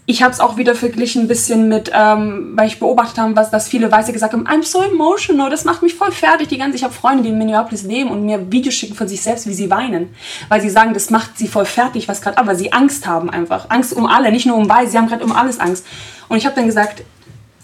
ich 0.09 0.23
habe 0.23 0.31
es 0.31 0.39
auch 0.39 0.55
wieder 0.55 0.73
verglichen 0.73 1.23
ein 1.23 1.27
bisschen 1.27 1.67
mit, 1.67 1.91
ähm, 1.93 2.53
weil 2.55 2.67
ich 2.67 2.79
beobachtet 2.79 3.17
habe, 3.17 3.35
was 3.35 3.51
dass 3.51 3.67
viele 3.67 3.91
Weiße 3.91 4.13
gesagt 4.13 4.31
haben, 4.31 4.47
I'm 4.47 4.63
so 4.63 4.81
emotional, 4.81 5.49
das 5.49 5.65
macht 5.65 5.81
mich 5.81 5.95
voll 5.95 6.13
fertig. 6.13 6.47
Die 6.47 6.57
ganze, 6.57 6.77
ich 6.77 6.85
habe 6.85 6.93
Freunde, 6.93 7.23
die 7.23 7.29
in 7.29 7.37
Minneapolis 7.37 7.83
leben 7.83 8.09
und 8.09 8.25
mir 8.25 8.49
Videos 8.49 8.73
schicken 8.73 8.95
von 8.95 9.09
sich 9.09 9.21
selbst, 9.21 9.47
wie 9.47 9.53
sie 9.53 9.69
weinen, 9.69 10.15
weil 10.47 10.61
sie 10.61 10.69
sagen, 10.69 10.93
das 10.93 11.09
macht 11.09 11.37
sie 11.37 11.49
voll 11.49 11.65
fertig, 11.65 12.07
was 12.07 12.21
gerade, 12.21 12.37
aber 12.37 12.55
sie 12.55 12.71
Angst 12.71 13.05
haben 13.05 13.29
einfach, 13.29 13.69
Angst 13.69 13.93
um 13.93 14.05
alle, 14.05 14.31
nicht 14.31 14.45
nur 14.45 14.55
um 14.55 14.69
Weiße, 14.69 14.91
sie 14.91 14.97
haben 14.97 15.07
gerade 15.07 15.25
um 15.25 15.33
alles 15.33 15.59
Angst. 15.59 15.85
Und 16.29 16.37
ich 16.37 16.45
habe 16.45 16.55
dann 16.55 16.67
gesagt, 16.67 17.03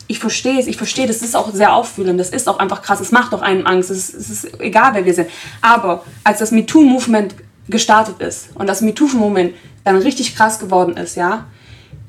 ich 0.08 0.20
verstehe 0.20 0.60
es, 0.60 0.68
ich 0.68 0.76
verstehe, 0.76 1.08
das 1.08 1.22
ist 1.22 1.38
auch 1.38 1.50
sehr 1.54 1.74
auffühlend, 1.74 2.20
das 2.20 2.30
ist 2.30 2.50
auch 2.50 2.60
einfach 2.60 2.82
krass, 2.82 3.00
es 3.00 3.14
macht 3.14 3.32
doch 3.32 3.42
einen 3.42 3.66
Angst, 3.66 3.90
es 3.90 4.10
ist, 4.10 4.16
es 4.16 4.30
ist 4.30 4.60
egal, 4.60 4.94
wer 4.96 5.06
wir 5.06 5.14
sind. 5.14 5.30
Aber 5.62 6.04
als 6.26 6.40
das 6.40 6.52
MeToo-Movement 6.52 7.36
gestartet 7.70 8.20
ist 8.20 8.50
und 8.56 8.68
das 8.68 8.82
MeToo-Movement 8.82 9.54
dann 9.86 9.96
richtig 9.96 10.36
krass 10.36 10.60
geworden 10.60 10.98
ist, 10.98 11.16
ja, 11.16 11.46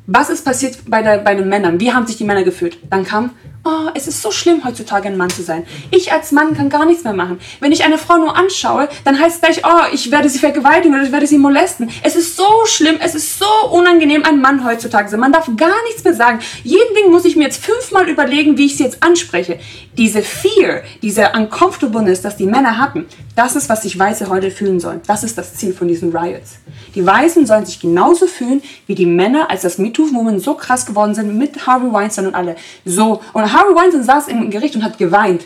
was 0.06 0.30
ist 0.30 0.44
passiert 0.44 0.78
bei, 0.86 1.02
der, 1.02 1.18
bei 1.18 1.34
den 1.34 1.48
Männern? 1.48 1.80
Wie 1.80 1.92
haben 1.92 2.06
sich 2.06 2.16
die 2.16 2.24
Männer 2.24 2.44
gefühlt? 2.44 2.78
Dann 2.90 3.04
kam, 3.04 3.30
oh, 3.64 3.90
es 3.94 4.06
ist 4.06 4.20
so 4.20 4.30
schlimm 4.30 4.64
heutzutage 4.64 5.08
ein 5.08 5.16
Mann 5.16 5.30
zu 5.30 5.42
sein. 5.42 5.66
Ich 5.90 6.12
als 6.12 6.32
Mann 6.32 6.54
kann 6.54 6.68
gar 6.68 6.84
nichts 6.84 7.04
mehr 7.04 7.14
machen. 7.14 7.40
Wenn 7.60 7.72
ich 7.72 7.84
eine 7.84 7.98
Frau 7.98 8.18
nur 8.18 8.36
anschaue, 8.36 8.88
dann 9.04 9.18
heißt 9.18 9.36
es 9.36 9.40
gleich, 9.40 9.62
oh, 9.64 9.86
ich 9.92 10.10
werde 10.10 10.28
sie 10.28 10.38
vergewaltigen 10.38 10.94
oder 10.94 11.04
ich 11.04 11.12
werde 11.12 11.26
sie 11.26 11.38
molesten. 11.38 11.90
Es 12.02 12.14
ist 12.14 12.36
so 12.36 12.66
schlimm, 12.66 12.96
es 13.00 13.14
ist 13.14 13.38
so 13.38 13.46
unangenehm, 13.70 14.22
ein 14.24 14.40
Mann 14.40 14.64
heutzutage 14.64 15.06
zu 15.06 15.12
sein. 15.12 15.20
Man 15.20 15.32
darf 15.32 15.48
gar 15.56 15.82
nichts 15.86 16.04
mehr 16.04 16.14
sagen. 16.14 16.40
Jeden 16.62 16.94
Ding 16.94 17.10
muss 17.10 17.24
ich 17.24 17.36
mir 17.36 17.44
jetzt 17.44 17.64
fünfmal 17.64 18.08
überlegen, 18.08 18.58
wie 18.58 18.66
ich 18.66 18.76
sie 18.76 18.84
jetzt 18.84 19.02
anspreche. 19.02 19.58
Diese 19.96 20.22
Fear, 20.22 20.82
diese 21.02 21.32
Uncomfortableness, 21.34 22.20
das 22.20 22.36
die 22.36 22.46
Männer 22.46 22.78
hatten, 22.78 23.06
das 23.36 23.56
ist, 23.56 23.68
was 23.68 23.82
sich 23.82 23.98
Weiße 23.98 24.28
heute 24.28 24.50
fühlen 24.50 24.78
sollen. 24.78 25.00
Das 25.06 25.24
ist 25.24 25.36
das 25.36 25.54
Ziel 25.54 25.72
von 25.72 25.88
diesen 25.88 26.16
Riots. 26.16 26.58
Die 26.94 27.04
Weißen 27.04 27.46
sollen 27.46 27.66
sich 27.66 27.80
genauso 27.80 28.26
fühlen 28.26 28.62
wie 28.86 28.94
die 28.94 29.06
Männer, 29.06 29.50
als 29.50 29.62
das 29.62 29.78
MeToo-Movement 29.78 30.40
so 30.42 30.54
krass 30.54 30.86
geworden 30.86 31.14
sind 31.14 31.36
mit 31.36 31.66
Harvey 31.66 31.92
Weinstein 31.92 32.26
und 32.26 32.34
alle. 32.34 32.56
So. 32.84 33.20
Und 33.32 33.52
Harvey 33.54 33.74
Weinstein 33.74 34.02
saß 34.02 34.28
im 34.28 34.50
Gericht 34.50 34.74
und 34.76 34.84
hat 34.84 34.98
geweint. 34.98 35.44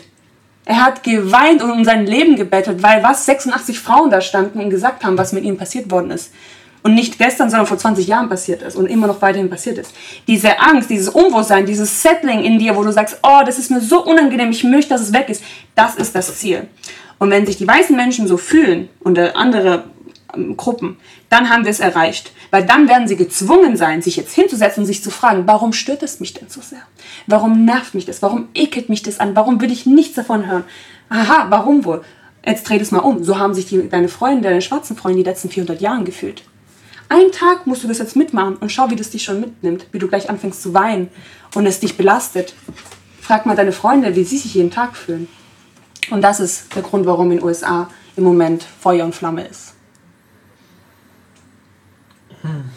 Er 0.65 0.83
hat 0.83 1.03
geweint 1.03 1.63
und 1.63 1.71
um 1.71 1.83
sein 1.83 2.05
Leben 2.05 2.35
gebettelt, 2.35 2.83
weil 2.83 3.01
was 3.03 3.25
86 3.25 3.79
Frauen 3.79 4.09
da 4.09 4.21
standen 4.21 4.59
und 4.59 4.69
gesagt 4.69 5.03
haben, 5.03 5.17
was 5.17 5.33
mit 5.33 5.43
ihm 5.43 5.57
passiert 5.57 5.89
worden 5.89 6.11
ist. 6.11 6.31
Und 6.81 6.95
nicht 6.95 7.17
gestern, 7.17 7.49
sondern 7.49 7.67
vor 7.67 7.77
20 7.77 8.07
Jahren 8.07 8.29
passiert 8.29 8.61
ist 8.61 8.75
und 8.75 8.85
immer 8.85 9.07
noch 9.07 9.21
weiterhin 9.21 9.49
passiert 9.49 9.77
ist. 9.77 9.93
Diese 10.27 10.59
Angst, 10.59 10.89
dieses 10.89 11.09
Unwohlsein, 11.09 11.65
dieses 11.65 12.01
Settling 12.01 12.41
in 12.41 12.57
dir, 12.57 12.75
wo 12.75 12.83
du 12.83 12.91
sagst, 12.91 13.19
oh, 13.21 13.41
das 13.45 13.59
ist 13.59 13.69
mir 13.69 13.81
so 13.81 14.05
unangenehm, 14.05 14.51
ich 14.51 14.63
möchte, 14.63 14.89
dass 14.89 15.01
es 15.01 15.13
weg 15.13 15.27
ist, 15.27 15.43
das 15.75 15.95
ist 15.95 16.15
das 16.15 16.37
Ziel. 16.37 16.67
Und 17.17 17.31
wenn 17.31 17.45
sich 17.45 17.57
die 17.57 17.67
weißen 17.67 17.95
Menschen 17.95 18.27
so 18.27 18.37
fühlen 18.37 18.87
und 19.01 19.19
andere 19.19 19.73
ähm, 19.75 19.83
Gruppen, 20.55 20.97
dann 21.29 21.49
haben 21.49 21.63
wir 21.63 21.71
es 21.71 21.79
erreicht. 21.79 22.31
Weil 22.51 22.65
dann 22.65 22.87
werden 22.87 23.07
sie 23.07 23.15
gezwungen 23.15 23.77
sein, 23.77 24.01
sich 24.01 24.15
jetzt 24.15 24.33
hinzusetzen 24.33 24.81
und 24.81 24.87
sich 24.87 25.03
zu 25.03 25.11
fragen, 25.11 25.43
warum 25.45 25.73
stört 25.73 26.03
es 26.03 26.19
mich 26.19 26.33
denn 26.33 26.49
so 26.49 26.61
sehr? 26.61 26.81
Warum 27.27 27.65
nervt 27.65 27.93
mich 27.93 28.05
das? 28.05 28.21
Warum 28.21 28.47
ekelt 28.53 28.89
mich 28.89 29.03
das 29.03 29.19
an? 29.19 29.35
Warum 29.35 29.61
will 29.61 29.71
ich 29.71 29.85
nichts 29.85 30.15
davon 30.15 30.47
hören? 30.47 30.63
Aha, 31.09 31.47
warum 31.49 31.85
wohl? 31.85 32.03
Jetzt 32.45 32.67
dreh 32.67 32.77
es 32.77 32.91
mal 32.91 32.99
um. 32.99 33.23
So 33.23 33.37
haben 33.37 33.53
sich 33.53 33.65
die, 33.67 33.89
deine 33.89 34.07
Freunde, 34.07 34.49
deine 34.49 34.61
schwarzen 34.61 34.95
Freunde 34.95 35.19
die 35.19 35.29
letzten 35.29 35.49
400 35.49 35.81
Jahre 35.81 36.03
gefühlt. 36.03 36.43
Einen 37.09 37.31
Tag 37.31 37.65
musst 37.65 37.83
du 37.83 37.87
das 37.87 37.97
jetzt 37.97 38.15
mitmachen 38.15 38.55
und 38.57 38.71
schau, 38.71 38.89
wie 38.91 38.95
das 38.95 39.09
dich 39.09 39.23
schon 39.23 39.39
mitnimmt, 39.39 39.87
wie 39.91 39.99
du 39.99 40.07
gleich 40.07 40.29
anfängst 40.29 40.61
zu 40.61 40.73
weinen 40.73 41.09
und 41.55 41.65
es 41.65 41.79
dich 41.79 41.97
belastet. 41.97 42.53
Frag 43.19 43.45
mal 43.45 43.55
deine 43.55 43.71
Freunde, 43.71 44.15
wie 44.15 44.23
sie 44.23 44.37
sich 44.37 44.53
jeden 44.53 44.71
Tag 44.71 44.95
fühlen. 44.95 45.27
Und 46.11 46.21
das 46.21 46.39
ist 46.39 46.75
der 46.75 46.83
Grund, 46.83 47.05
warum 47.05 47.31
in 47.31 47.37
den 47.37 47.45
USA 47.45 47.89
im 48.15 48.23
Moment 48.23 48.63
Feuer 48.63 49.05
und 49.05 49.15
Flamme 49.15 49.45
ist. 49.47 49.73
Hm. 52.41 52.69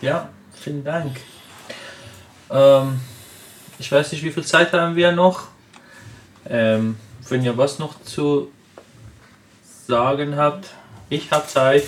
Ja, 0.00 0.28
vielen 0.54 0.84
Dank. 0.84 1.16
Ähm, 2.50 3.00
ich 3.78 3.90
weiß 3.90 4.12
nicht, 4.12 4.24
wie 4.24 4.30
viel 4.30 4.44
Zeit 4.44 4.72
haben 4.72 4.96
wir 4.96 5.12
noch. 5.12 5.48
Ähm, 6.48 6.96
wenn 7.28 7.44
ihr 7.44 7.56
was 7.56 7.78
noch 7.78 8.02
zu 8.02 8.50
sagen 9.86 10.36
habt, 10.36 10.68
ich 11.08 11.30
habe 11.30 11.46
Zeit. 11.46 11.84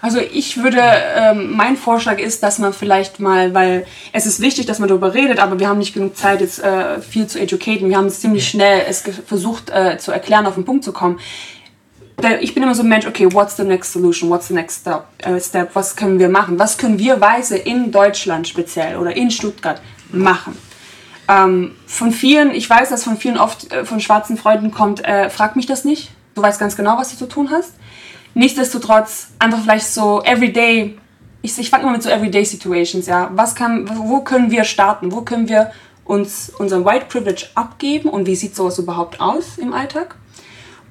Also 0.00 0.18
ich 0.18 0.62
würde, 0.62 0.82
ähm, 1.16 1.52
mein 1.52 1.78
Vorschlag 1.78 2.18
ist, 2.18 2.42
dass 2.42 2.58
man 2.58 2.74
vielleicht 2.74 3.20
mal, 3.20 3.54
weil 3.54 3.86
es 4.12 4.26
ist 4.26 4.40
wichtig, 4.40 4.66
dass 4.66 4.78
man 4.78 4.88
darüber 4.88 5.14
redet, 5.14 5.38
aber 5.38 5.58
wir 5.58 5.68
haben 5.68 5.78
nicht 5.78 5.94
genug 5.94 6.14
Zeit, 6.14 6.42
jetzt 6.42 6.62
äh, 6.62 7.00
viel 7.00 7.26
zu 7.26 7.40
educaten. 7.40 7.88
Wir 7.88 7.96
haben 7.96 8.06
es 8.06 8.20
ziemlich 8.20 8.46
schnell 8.46 8.82
es 8.86 9.02
versucht 9.26 9.70
äh, 9.70 9.96
zu 9.96 10.12
erklären, 10.12 10.46
auf 10.46 10.56
den 10.56 10.66
Punkt 10.66 10.84
zu 10.84 10.92
kommen. 10.92 11.18
Ich 12.40 12.54
bin 12.54 12.62
immer 12.62 12.74
so 12.74 12.82
ein 12.82 12.88
Mensch, 12.88 13.06
okay, 13.06 13.30
what's 13.32 13.56
the 13.56 13.64
next 13.64 13.92
solution, 13.92 14.30
what's 14.30 14.48
the 14.48 14.54
next 14.54 14.80
step, 14.80 15.04
äh, 15.18 15.38
step, 15.40 15.74
was 15.74 15.94
können 15.94 16.18
wir 16.18 16.28
machen? 16.28 16.58
Was 16.58 16.78
können 16.78 16.98
wir 16.98 17.20
Weiße 17.20 17.56
in 17.56 17.90
Deutschland 17.90 18.48
speziell 18.48 18.96
oder 18.96 19.14
in 19.14 19.30
Stuttgart 19.30 19.82
machen? 20.10 20.56
Ähm, 21.28 21.74
von 21.86 22.12
vielen, 22.12 22.52
ich 22.52 22.68
weiß, 22.68 22.90
dass 22.90 23.04
von 23.04 23.16
vielen 23.16 23.38
oft 23.38 23.72
äh, 23.72 23.84
von 23.84 24.00
schwarzen 24.00 24.36
Freunden 24.36 24.70
kommt, 24.70 25.04
äh, 25.04 25.28
frag 25.28 25.56
mich 25.56 25.66
das 25.66 25.84
nicht. 25.84 26.12
Du 26.34 26.42
weißt 26.42 26.60
ganz 26.60 26.76
genau, 26.76 26.98
was 26.98 27.10
du 27.10 27.16
zu 27.16 27.26
tun 27.26 27.50
hast. 27.50 27.74
Nichtsdestotrotz 28.34 29.28
einfach 29.38 29.62
vielleicht 29.62 29.86
so 29.86 30.22
everyday, 30.22 30.98
ich, 31.42 31.58
ich 31.58 31.70
fange 31.70 31.84
mal 31.84 31.92
mit 31.92 32.02
so 32.02 32.10
everyday 32.10 32.44
situations, 32.44 33.06
ja. 33.06 33.30
Was 33.34 33.54
kann, 33.54 33.88
wo 34.08 34.20
können 34.20 34.50
wir 34.50 34.64
starten? 34.64 35.12
Wo 35.12 35.22
können 35.22 35.48
wir 35.48 35.72
uns 36.04 36.50
unseren 36.58 36.84
White 36.84 37.06
Privilege 37.08 37.46
abgeben 37.54 38.08
und 38.08 38.26
wie 38.26 38.36
sieht 38.36 38.54
sowas 38.54 38.78
überhaupt 38.78 39.20
aus 39.20 39.58
im 39.58 39.72
Alltag? 39.72 40.16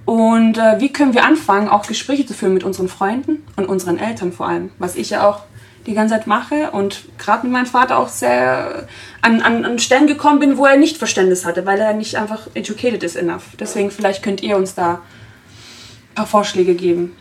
Und 0.05 0.57
äh, 0.57 0.79
wie 0.79 0.91
können 0.91 1.13
wir 1.13 1.23
anfangen, 1.23 1.69
auch 1.69 1.87
Gespräche 1.87 2.25
zu 2.25 2.33
führen 2.33 2.53
mit 2.53 2.63
unseren 2.63 2.89
Freunden 2.89 3.43
und 3.55 3.67
unseren 3.67 3.97
Eltern 3.97 4.33
vor 4.33 4.47
allem, 4.47 4.71
was 4.77 4.95
ich 4.95 5.11
ja 5.11 5.27
auch 5.27 5.43
die 5.85 5.93
ganze 5.93 6.15
Zeit 6.15 6.27
mache 6.27 6.71
und 6.71 7.03
gerade 7.17 7.45
mit 7.45 7.53
meinem 7.53 7.65
Vater 7.65 7.97
auch 7.97 8.07
sehr 8.07 8.87
an, 9.21 9.41
an, 9.41 9.65
an 9.65 9.79
Stellen 9.79 10.07
gekommen 10.07 10.39
bin, 10.39 10.57
wo 10.57 10.65
er 10.65 10.77
nicht 10.77 10.97
Verständnis 10.97 11.45
hatte, 11.45 11.65
weil 11.65 11.79
er 11.79 11.93
nicht 11.93 12.15
einfach 12.15 12.47
educated 12.53 13.03
ist 13.03 13.15
enough. 13.15 13.43
Deswegen 13.59 13.91
vielleicht 13.91 14.23
könnt 14.23 14.41
ihr 14.41 14.55
uns 14.55 14.75
da 14.75 14.93
ein 14.93 16.15
paar 16.15 16.27
Vorschläge 16.27 16.75
geben. 16.75 17.15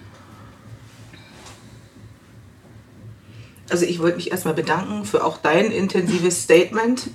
Also 3.71 3.87
ich 3.87 4.01
wollte 4.01 4.17
mich 4.17 4.31
erstmal 4.31 4.55
bedanken 4.55 5.05
für 5.05 5.25
auch 5.25 5.39
dein 5.39 5.71
intensives 5.73 6.43
Statement. 6.43 7.11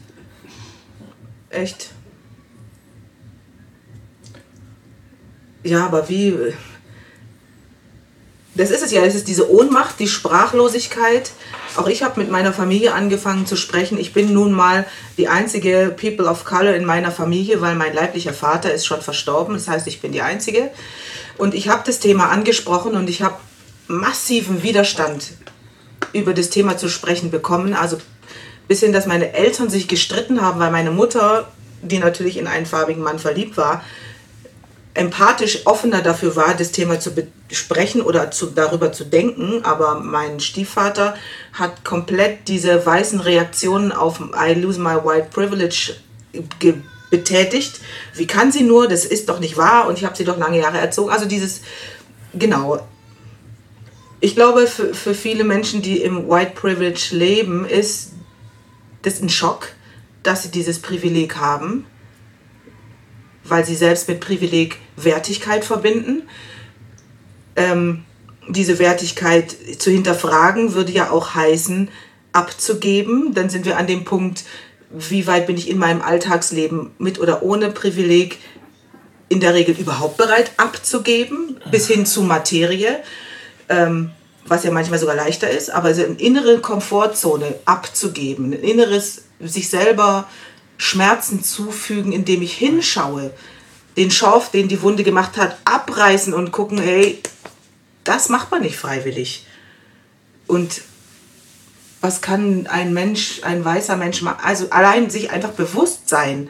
Echt. 1.49 1.91
Ja, 5.68 5.86
aber 5.86 6.07
wie. 6.07 6.34
Das 8.55 8.72
ist 8.72 8.82
es 8.82 8.91
ja, 8.91 9.03
es 9.03 9.13
ist 9.13 9.28
diese 9.28 9.51
Ohnmacht, 9.51 9.99
die 9.99 10.07
Sprachlosigkeit. 10.07 11.32
Auch 11.76 11.88
ich 11.88 12.01
habe 12.01 12.20
mit 12.20 12.32
meiner 12.32 12.53
Familie 12.53 12.93
angefangen 12.93 13.45
zu 13.45 13.55
sprechen. 13.55 13.99
Ich 13.99 14.13
bin 14.13 14.34
nun 14.34 14.51
mal 14.53 14.86
die 15.18 15.28
einzige 15.28 15.93
People 15.95 16.26
of 16.26 16.45
Color 16.45 16.74
in 16.74 16.86
meiner 16.86 17.11
Familie, 17.11 17.61
weil 17.61 17.76
mein 17.76 17.93
leiblicher 17.93 18.34
Vater 18.34 18.74
ist 18.74 18.88
schon 18.88 19.01
verstorben. 19.01 19.53
Das 19.55 19.68
heißt, 19.68 19.86
ich 19.88 20.01
bin 20.01 20.11
die 20.13 20.22
einzige. 20.22 20.72
Und 21.38 21.53
ich 21.53 21.68
habe 21.68 21.84
das 21.86 21.99
Thema 21.99 22.30
angesprochen 22.30 22.95
und 22.95 23.09
ich 23.09 23.22
habe 23.22 23.36
massiven 23.88 24.63
Widerstand 24.63 25.34
über 26.13 26.34
das 26.34 26.49
Thema 26.49 26.78
zu 26.78 26.88
sprechen 26.89 27.30
bekommen. 27.30 27.74
Also 27.74 27.97
bis 28.68 28.80
hin, 28.80 28.93
dass 28.93 29.05
meine 29.05 29.34
Eltern 29.34 29.70
sich 29.70 29.88
gestritten 29.88 30.41
haben, 30.41 30.59
weil 30.59 30.72
meine 30.72 30.91
Mutter, 30.91 31.51
die 31.82 31.99
natürlich 31.99 32.38
in 32.38 32.47
einen 32.47 32.65
farbigen 32.65 33.03
Mann 33.03 33.20
verliebt 33.20 33.57
war, 33.57 33.84
empathisch 34.97 35.65
offener 35.65 36.01
dafür 36.01 36.35
war, 36.35 36.55
das 36.55 36.71
Thema 36.71 36.99
zu 36.99 37.11
besprechen 37.47 38.01
oder 38.01 38.31
zu, 38.31 38.47
darüber 38.47 38.91
zu 38.91 39.05
denken. 39.05 39.63
Aber 39.63 39.99
mein 39.99 40.39
Stiefvater 40.39 41.15
hat 41.53 41.85
komplett 41.85 42.47
diese 42.47 42.85
weißen 42.85 43.19
Reaktionen 43.19 43.91
auf 43.91 44.19
I 44.19 44.53
lose 44.53 44.79
my 44.79 44.95
white 44.95 45.27
privilege 45.31 45.95
betätigt. 47.09 47.79
Wie 48.15 48.27
kann 48.27 48.51
sie 48.51 48.63
nur? 48.63 48.87
Das 48.87 49.05
ist 49.05 49.29
doch 49.29 49.39
nicht 49.39 49.55
wahr 49.55 49.87
und 49.87 49.97
ich 49.97 50.05
habe 50.05 50.15
sie 50.15 50.25
doch 50.25 50.37
lange 50.37 50.59
Jahre 50.59 50.79
erzogen. 50.79 51.11
Also 51.11 51.25
dieses, 51.25 51.61
genau, 52.33 52.79
ich 54.19 54.33
glaube, 54.33 54.65
für, 54.65 54.93
für 54.95 55.13
viele 55.13 55.43
Menschen, 55.43 55.81
die 55.81 56.01
im 56.01 56.27
White 56.27 56.53
Privilege 56.55 57.09
leben, 57.11 57.65
ist 57.65 58.13
das 59.03 59.21
ein 59.21 59.29
Schock, 59.29 59.69
dass 60.23 60.43
sie 60.43 60.49
dieses 60.49 60.79
Privileg 60.79 61.37
haben, 61.37 61.85
weil 63.43 63.63
sie 63.63 63.75
selbst 63.75 64.07
mit 64.09 64.19
Privileg 64.19 64.79
Wertigkeit 64.97 65.63
verbinden. 65.63 66.23
Ähm, 67.55 68.03
diese 68.49 68.79
Wertigkeit 68.79 69.55
zu 69.79 69.89
hinterfragen 69.89 70.73
würde 70.73 70.91
ja 70.91 71.09
auch 71.09 71.33
heißen, 71.33 71.89
abzugeben. 72.33 73.33
Dann 73.33 73.49
sind 73.49 73.65
wir 73.65 73.77
an 73.77 73.87
dem 73.87 74.03
Punkt, 74.03 74.43
wie 74.89 75.25
weit 75.27 75.47
bin 75.47 75.57
ich 75.57 75.69
in 75.69 75.77
meinem 75.77 76.01
Alltagsleben 76.01 76.91
mit 76.97 77.19
oder 77.19 77.41
ohne 77.43 77.69
Privileg 77.69 78.39
in 79.29 79.39
der 79.39 79.53
Regel 79.53 79.75
überhaupt 79.77 80.17
bereit 80.17 80.51
abzugeben, 80.57 81.59
bis 81.71 81.87
hin 81.87 82.05
zu 82.05 82.21
Materie 82.23 82.99
ähm, 83.69 84.11
was 84.45 84.63
ja 84.63 84.71
manchmal 84.71 84.99
sogar 84.99 85.15
leichter 85.15 85.49
ist, 85.49 85.69
aber 85.69 85.93
so 85.93 86.03
eine 86.03 86.15
innere 86.15 86.59
Komfortzone 86.59 87.55
abzugeben, 87.65 88.53
ein 88.53 88.53
inneres 88.53 89.23
sich 89.39 89.69
selber 89.69 90.27
Schmerzen 90.77 91.43
zufügen, 91.43 92.11
indem 92.11 92.41
ich 92.41 92.53
hinschaue, 92.53 93.31
den 93.97 94.11
Schorf, 94.11 94.51
den 94.51 94.67
die 94.67 94.81
Wunde 94.81 95.03
gemacht 95.03 95.37
hat, 95.37 95.57
abreißen 95.65 96.33
und 96.33 96.51
gucken, 96.51 96.79
hey, 96.79 97.21
das 98.03 98.29
macht 98.29 98.51
man 98.51 98.61
nicht 98.61 98.77
freiwillig. 98.77 99.45
Und 100.45 100.81
was 101.99 102.21
kann 102.21 102.67
ein 102.67 102.93
Mensch, 102.93 103.41
ein 103.43 103.65
weißer 103.65 103.97
Mensch 103.97 104.21
machen? 104.21 104.39
Also 104.43 104.69
allein 104.69 105.09
sich 105.09 105.31
einfach 105.31 105.51
bewusst 105.51 106.07
sein, 106.07 106.49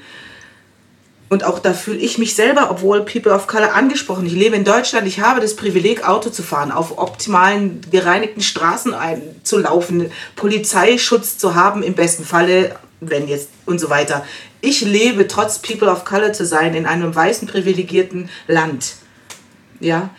und 1.30 1.44
auch 1.44 1.60
da 1.60 1.74
fühle 1.74 1.98
ich 1.98 2.18
mich 2.18 2.36
selber, 2.36 2.70
obwohl 2.72 3.04
People 3.04 3.34
of 3.34 3.48
Color 3.48 3.74
angesprochen. 3.74 4.26
Ich 4.26 4.34
lebe 4.34 4.56
in 4.56 4.64
Deutschland, 4.64 5.08
ich 5.08 5.20
habe 5.20 5.42
das 5.42 5.56
Privileg, 5.56 6.08
Auto 6.08 6.30
zu 6.30 6.42
fahren, 6.42 6.72
auf 6.72 6.98
optimalen, 6.98 7.82
gereinigten 7.92 8.42
Straßen 8.42 8.96
zu 9.44 9.58
laufen, 9.58 10.10
Polizeischutz 10.36 11.38
zu 11.38 11.54
haben, 11.54 11.84
im 11.84 11.96
besten 11.96 12.24
Falle, 12.24 12.78
wenn 13.02 13.28
jetzt 13.28 13.50
und 13.66 13.80
so 13.80 13.90
weiter. 13.90 14.26
Ich 14.68 14.82
lebe, 14.82 15.30
trotz 15.30 15.60
People 15.60 15.90
of 15.90 16.04
Color 16.04 16.34
zu 16.34 16.46
sein, 16.46 16.74
in 16.74 16.86
einem 16.86 17.16
weißen, 17.16 17.48
privilegierten 17.48 18.30
Land. 18.50 18.96
Ja. 19.80 20.10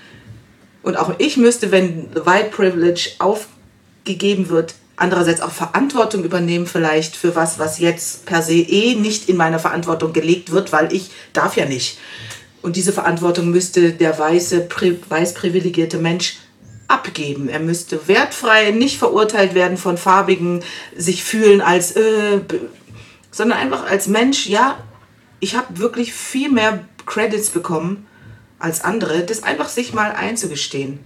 Und 0.83 0.97
auch 0.97 1.13
ich 1.19 1.37
müsste, 1.37 1.71
wenn 1.71 2.09
White 2.15 2.49
Privilege 2.51 3.11
aufgegeben 3.19 4.49
wird, 4.49 4.75
andererseits 4.97 5.43
auch 5.43 5.51
Verantwortung 5.51 6.25
übernehmen 6.25 6.67
vielleicht 6.67 7.15
für 7.15 7.37
was, 7.37 7.59
was 7.59 7.79
jetzt 7.79 8.25
per 8.25 8.41
se 8.41 8.55
eh 8.55 8.95
nicht 8.95 9.29
in 9.29 9.37
meine 9.37 9.59
Verantwortung 9.59 10.15
gelegt 10.15 10.51
wird, 10.51 10.73
weil 10.73 10.95
ich 10.95 11.11
darf 11.35 11.59
ja 11.59 11.67
nicht. 11.67 11.99
Und 12.63 12.77
diese 12.77 12.95
Verantwortung 12.95 13.51
müsste 13.51 13.93
der 13.93 14.19
weiße, 14.19 14.61
pri 14.61 14.99
weiß 15.11 15.35
privilegierte 15.35 15.99
Mensch 15.99 16.39
abgeben. 16.89 17.51
Er 17.51 17.61
müsste 17.61 18.09
wertfrei 18.09 18.71
nicht 18.71 18.97
verurteilt 18.97 19.55
werden 19.55 19.77
von 19.77 19.99
Farbigen, 19.99 20.65
sich 20.97 21.23
fühlen 21.23 21.61
als, 21.61 21.93
äh, 21.93 22.41
sondern 23.39 23.59
einfach 23.59 23.89
als 23.89 24.09
Mensch, 24.09 24.49
ja, 24.49 24.76
ich 25.41 25.57
habe 25.57 25.78
wirklich 25.78 26.12
viel 26.12 26.51
mehr 26.51 26.80
Credits 27.07 27.51
bekommen 27.51 28.07
als 28.59 28.82
andere, 28.82 29.24
das 29.24 29.45
einfach 29.45 29.68
sich 29.68 29.95
mal 29.95 30.11
einzugestehen. 30.11 30.99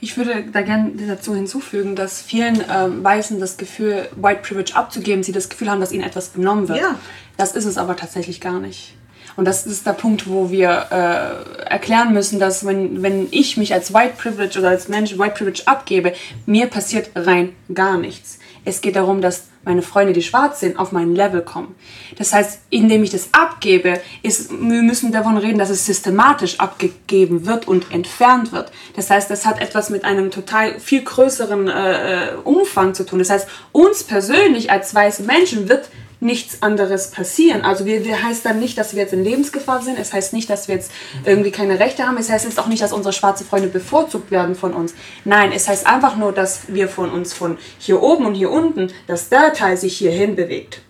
Ich 0.00 0.16
würde 0.16 0.44
da 0.50 0.62
gerne 0.62 0.92
dazu 1.06 1.34
hinzufügen, 1.34 1.94
dass 1.94 2.22
vielen 2.22 2.64
ähm, 2.72 3.04
Weißen 3.04 3.38
das 3.38 3.58
Gefühl, 3.58 4.08
White 4.16 4.40
Privilege 4.42 4.74
abzugeben, 4.74 5.22
sie 5.22 5.32
das 5.32 5.50
Gefühl 5.50 5.70
haben, 5.70 5.80
dass 5.80 5.92
ihnen 5.92 6.04
etwas 6.04 6.32
genommen 6.32 6.68
wird. 6.68 6.80
Ja. 6.80 6.98
Das 7.36 7.52
ist 7.52 7.66
es 7.66 7.76
aber 7.76 7.94
tatsächlich 7.94 8.40
gar 8.40 8.58
nicht. 8.58 8.94
Und 9.36 9.44
das 9.44 9.66
ist 9.66 9.86
der 9.86 9.92
Punkt, 9.92 10.26
wo 10.26 10.50
wir 10.50 10.86
äh, 10.90 11.68
erklären 11.68 12.14
müssen, 12.14 12.40
dass 12.40 12.64
wenn, 12.64 13.02
wenn 13.02 13.28
ich 13.30 13.56
mich 13.58 13.74
als 13.74 13.92
White 13.92 14.14
Privilege 14.16 14.58
oder 14.58 14.70
als 14.70 14.88
Mensch 14.88 15.18
White 15.18 15.34
Privilege 15.36 15.62
abgebe, 15.66 16.14
mir 16.46 16.66
passiert 16.66 17.10
rein 17.14 17.54
gar 17.74 17.98
nichts. 17.98 18.37
Es 18.68 18.82
geht 18.82 18.96
darum, 18.96 19.22
dass 19.22 19.44
meine 19.64 19.80
Freunde, 19.80 20.12
die 20.12 20.22
schwarz 20.22 20.60
sind, 20.60 20.78
auf 20.78 20.92
mein 20.92 21.14
Level 21.14 21.40
kommen. 21.40 21.74
Das 22.18 22.34
heißt, 22.34 22.60
indem 22.68 23.02
ich 23.02 23.10
das 23.10 23.30
abgebe, 23.32 24.00
ist, 24.22 24.50
wir 24.50 24.82
müssen 24.82 25.10
davon 25.10 25.38
reden, 25.38 25.58
dass 25.58 25.70
es 25.70 25.86
systematisch 25.86 26.60
abgegeben 26.60 27.46
wird 27.46 27.66
und 27.66 27.90
entfernt 27.92 28.52
wird. 28.52 28.70
Das 28.94 29.08
heißt, 29.08 29.30
das 29.30 29.46
hat 29.46 29.60
etwas 29.60 29.88
mit 29.88 30.04
einem 30.04 30.30
total 30.30 30.78
viel 30.80 31.02
größeren 31.02 31.68
äh, 31.68 32.26
äh 32.26 32.34
Umfang 32.44 32.92
zu 32.92 33.04
tun. 33.06 33.18
Das 33.20 33.30
heißt, 33.30 33.48
uns 33.72 34.04
persönlich 34.04 34.70
als 34.70 34.94
weiße 34.94 35.22
Menschen 35.22 35.68
wird 35.68 35.88
nichts 36.20 36.62
anderes 36.62 37.10
passieren. 37.10 37.62
Also 37.62 37.84
wir, 37.86 38.04
wir 38.04 38.22
heißt 38.22 38.44
dann 38.44 38.58
nicht, 38.58 38.76
dass 38.76 38.94
wir 38.94 39.02
jetzt 39.02 39.12
in 39.12 39.24
Lebensgefahr 39.24 39.82
sind. 39.82 39.98
Es 39.98 40.12
heißt 40.12 40.32
nicht, 40.32 40.50
dass 40.50 40.68
wir 40.68 40.74
jetzt 40.74 40.90
irgendwie 41.24 41.50
keine 41.50 41.78
Rechte 41.78 42.06
haben. 42.06 42.16
Es 42.16 42.30
heißt 42.30 42.44
jetzt 42.44 42.58
auch 42.58 42.66
nicht, 42.66 42.82
dass 42.82 42.92
unsere 42.92 43.12
schwarze 43.12 43.44
Freunde 43.44 43.68
bevorzugt 43.68 44.30
werden 44.30 44.54
von 44.54 44.74
uns. 44.74 44.94
Nein, 45.24 45.52
es 45.52 45.68
heißt 45.68 45.86
einfach 45.86 46.16
nur, 46.16 46.32
dass 46.32 46.62
wir 46.68 46.88
von 46.88 47.10
uns 47.10 47.32
von 47.32 47.58
hier 47.78 48.02
oben 48.02 48.26
und 48.26 48.34
hier 48.34 48.50
unten, 48.50 48.92
dass 49.06 49.28
der 49.28 49.52
Teil 49.52 49.76
sich 49.76 49.96
hierhin 49.96 50.34
bewegt. 50.34 50.80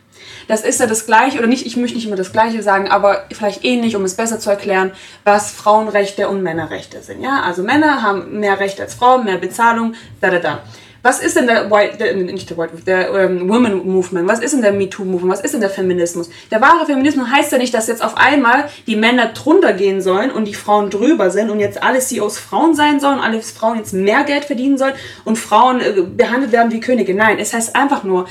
Das 0.49 0.62
ist 0.62 0.81
ja 0.81 0.87
das 0.87 1.05
Gleiche, 1.05 1.39
oder 1.39 1.47
nicht, 1.47 1.66
ich 1.66 1.76
möchte 1.76 1.97
nicht 1.97 2.07
immer 2.07 2.16
das 2.16 2.33
Gleiche 2.33 2.62
sagen, 2.62 2.89
aber 2.89 3.26
vielleicht 3.31 3.64
ähnlich, 3.64 3.97
um 3.97 4.05
es 4.05 4.14
besser 4.14 4.41
zu 4.41 4.49
erklären, 4.49 4.93
was 5.22 5.53
Frauenrechte 5.53 6.29
und 6.29 6.43
Männerrechte 6.43 7.03
sind. 7.03 7.22
Ja? 7.22 7.43
Also 7.43 7.62
Männer 7.62 8.03
haben 8.03 8.41
mehr 8.41 8.59
Rechte 8.59 8.83
als 8.83 8.95
Frauen, 8.95 9.26
mehr 9.26 9.37
Bezahlung, 9.37 9.95
da, 10.22 10.31
da, 10.31 10.39
da. 10.39 10.62
Was 11.09 11.21
ist 11.21 11.37
denn 11.37 11.47
der 11.47 11.71
White, 11.71 11.97
der, 11.97 12.15
nicht 12.15 12.51
der 12.51 12.59
White, 12.59 12.83
der 12.87 13.15
ähm, 13.15 13.49
Women 13.49 13.91
Movement? 13.91 14.29
Was 14.29 14.41
ist 14.41 14.53
denn 14.53 14.61
der 14.61 14.73
MeToo 14.73 15.07
Movement? 15.07 15.33
Was 15.33 15.41
ist 15.41 15.55
denn 15.55 15.63
der 15.63 15.71
Feminismus? 15.71 16.29
Der 16.51 16.61
wahre 16.61 16.85
Feminismus 16.85 17.31
heißt 17.31 17.51
ja 17.51 17.57
nicht, 17.57 17.73
dass 17.73 17.87
jetzt 17.87 18.05
auf 18.05 18.19
einmal 18.19 18.69
die 18.87 18.95
Männer 18.95 19.29
drunter 19.29 19.73
gehen 19.73 20.03
sollen 20.03 20.31
und 20.31 20.45
die 20.45 20.53
Frauen 20.53 20.91
drüber 20.91 21.31
sind 21.31 21.49
und 21.49 21.61
jetzt 21.61 21.83
alle 21.83 22.01
CEOs 22.01 22.39
Frauen 22.39 22.75
sein 22.75 23.01
sollen, 23.01 23.21
alle 23.21 23.41
Frauen 23.41 23.79
jetzt 23.79 23.95
mehr 23.95 24.23
Geld 24.25 24.45
verdienen 24.45 24.77
sollen 24.77 24.93
und 25.25 25.39
Frauen 25.39 25.81
äh, 25.81 26.03
behandelt 26.03 26.53
werden 26.53 26.71
wie 26.73 26.81
Könige. 26.81 27.15
Nein, 27.15 27.39
es 27.39 27.55
heißt 27.55 27.75
einfach 27.75 28.05
nur, 28.05 28.29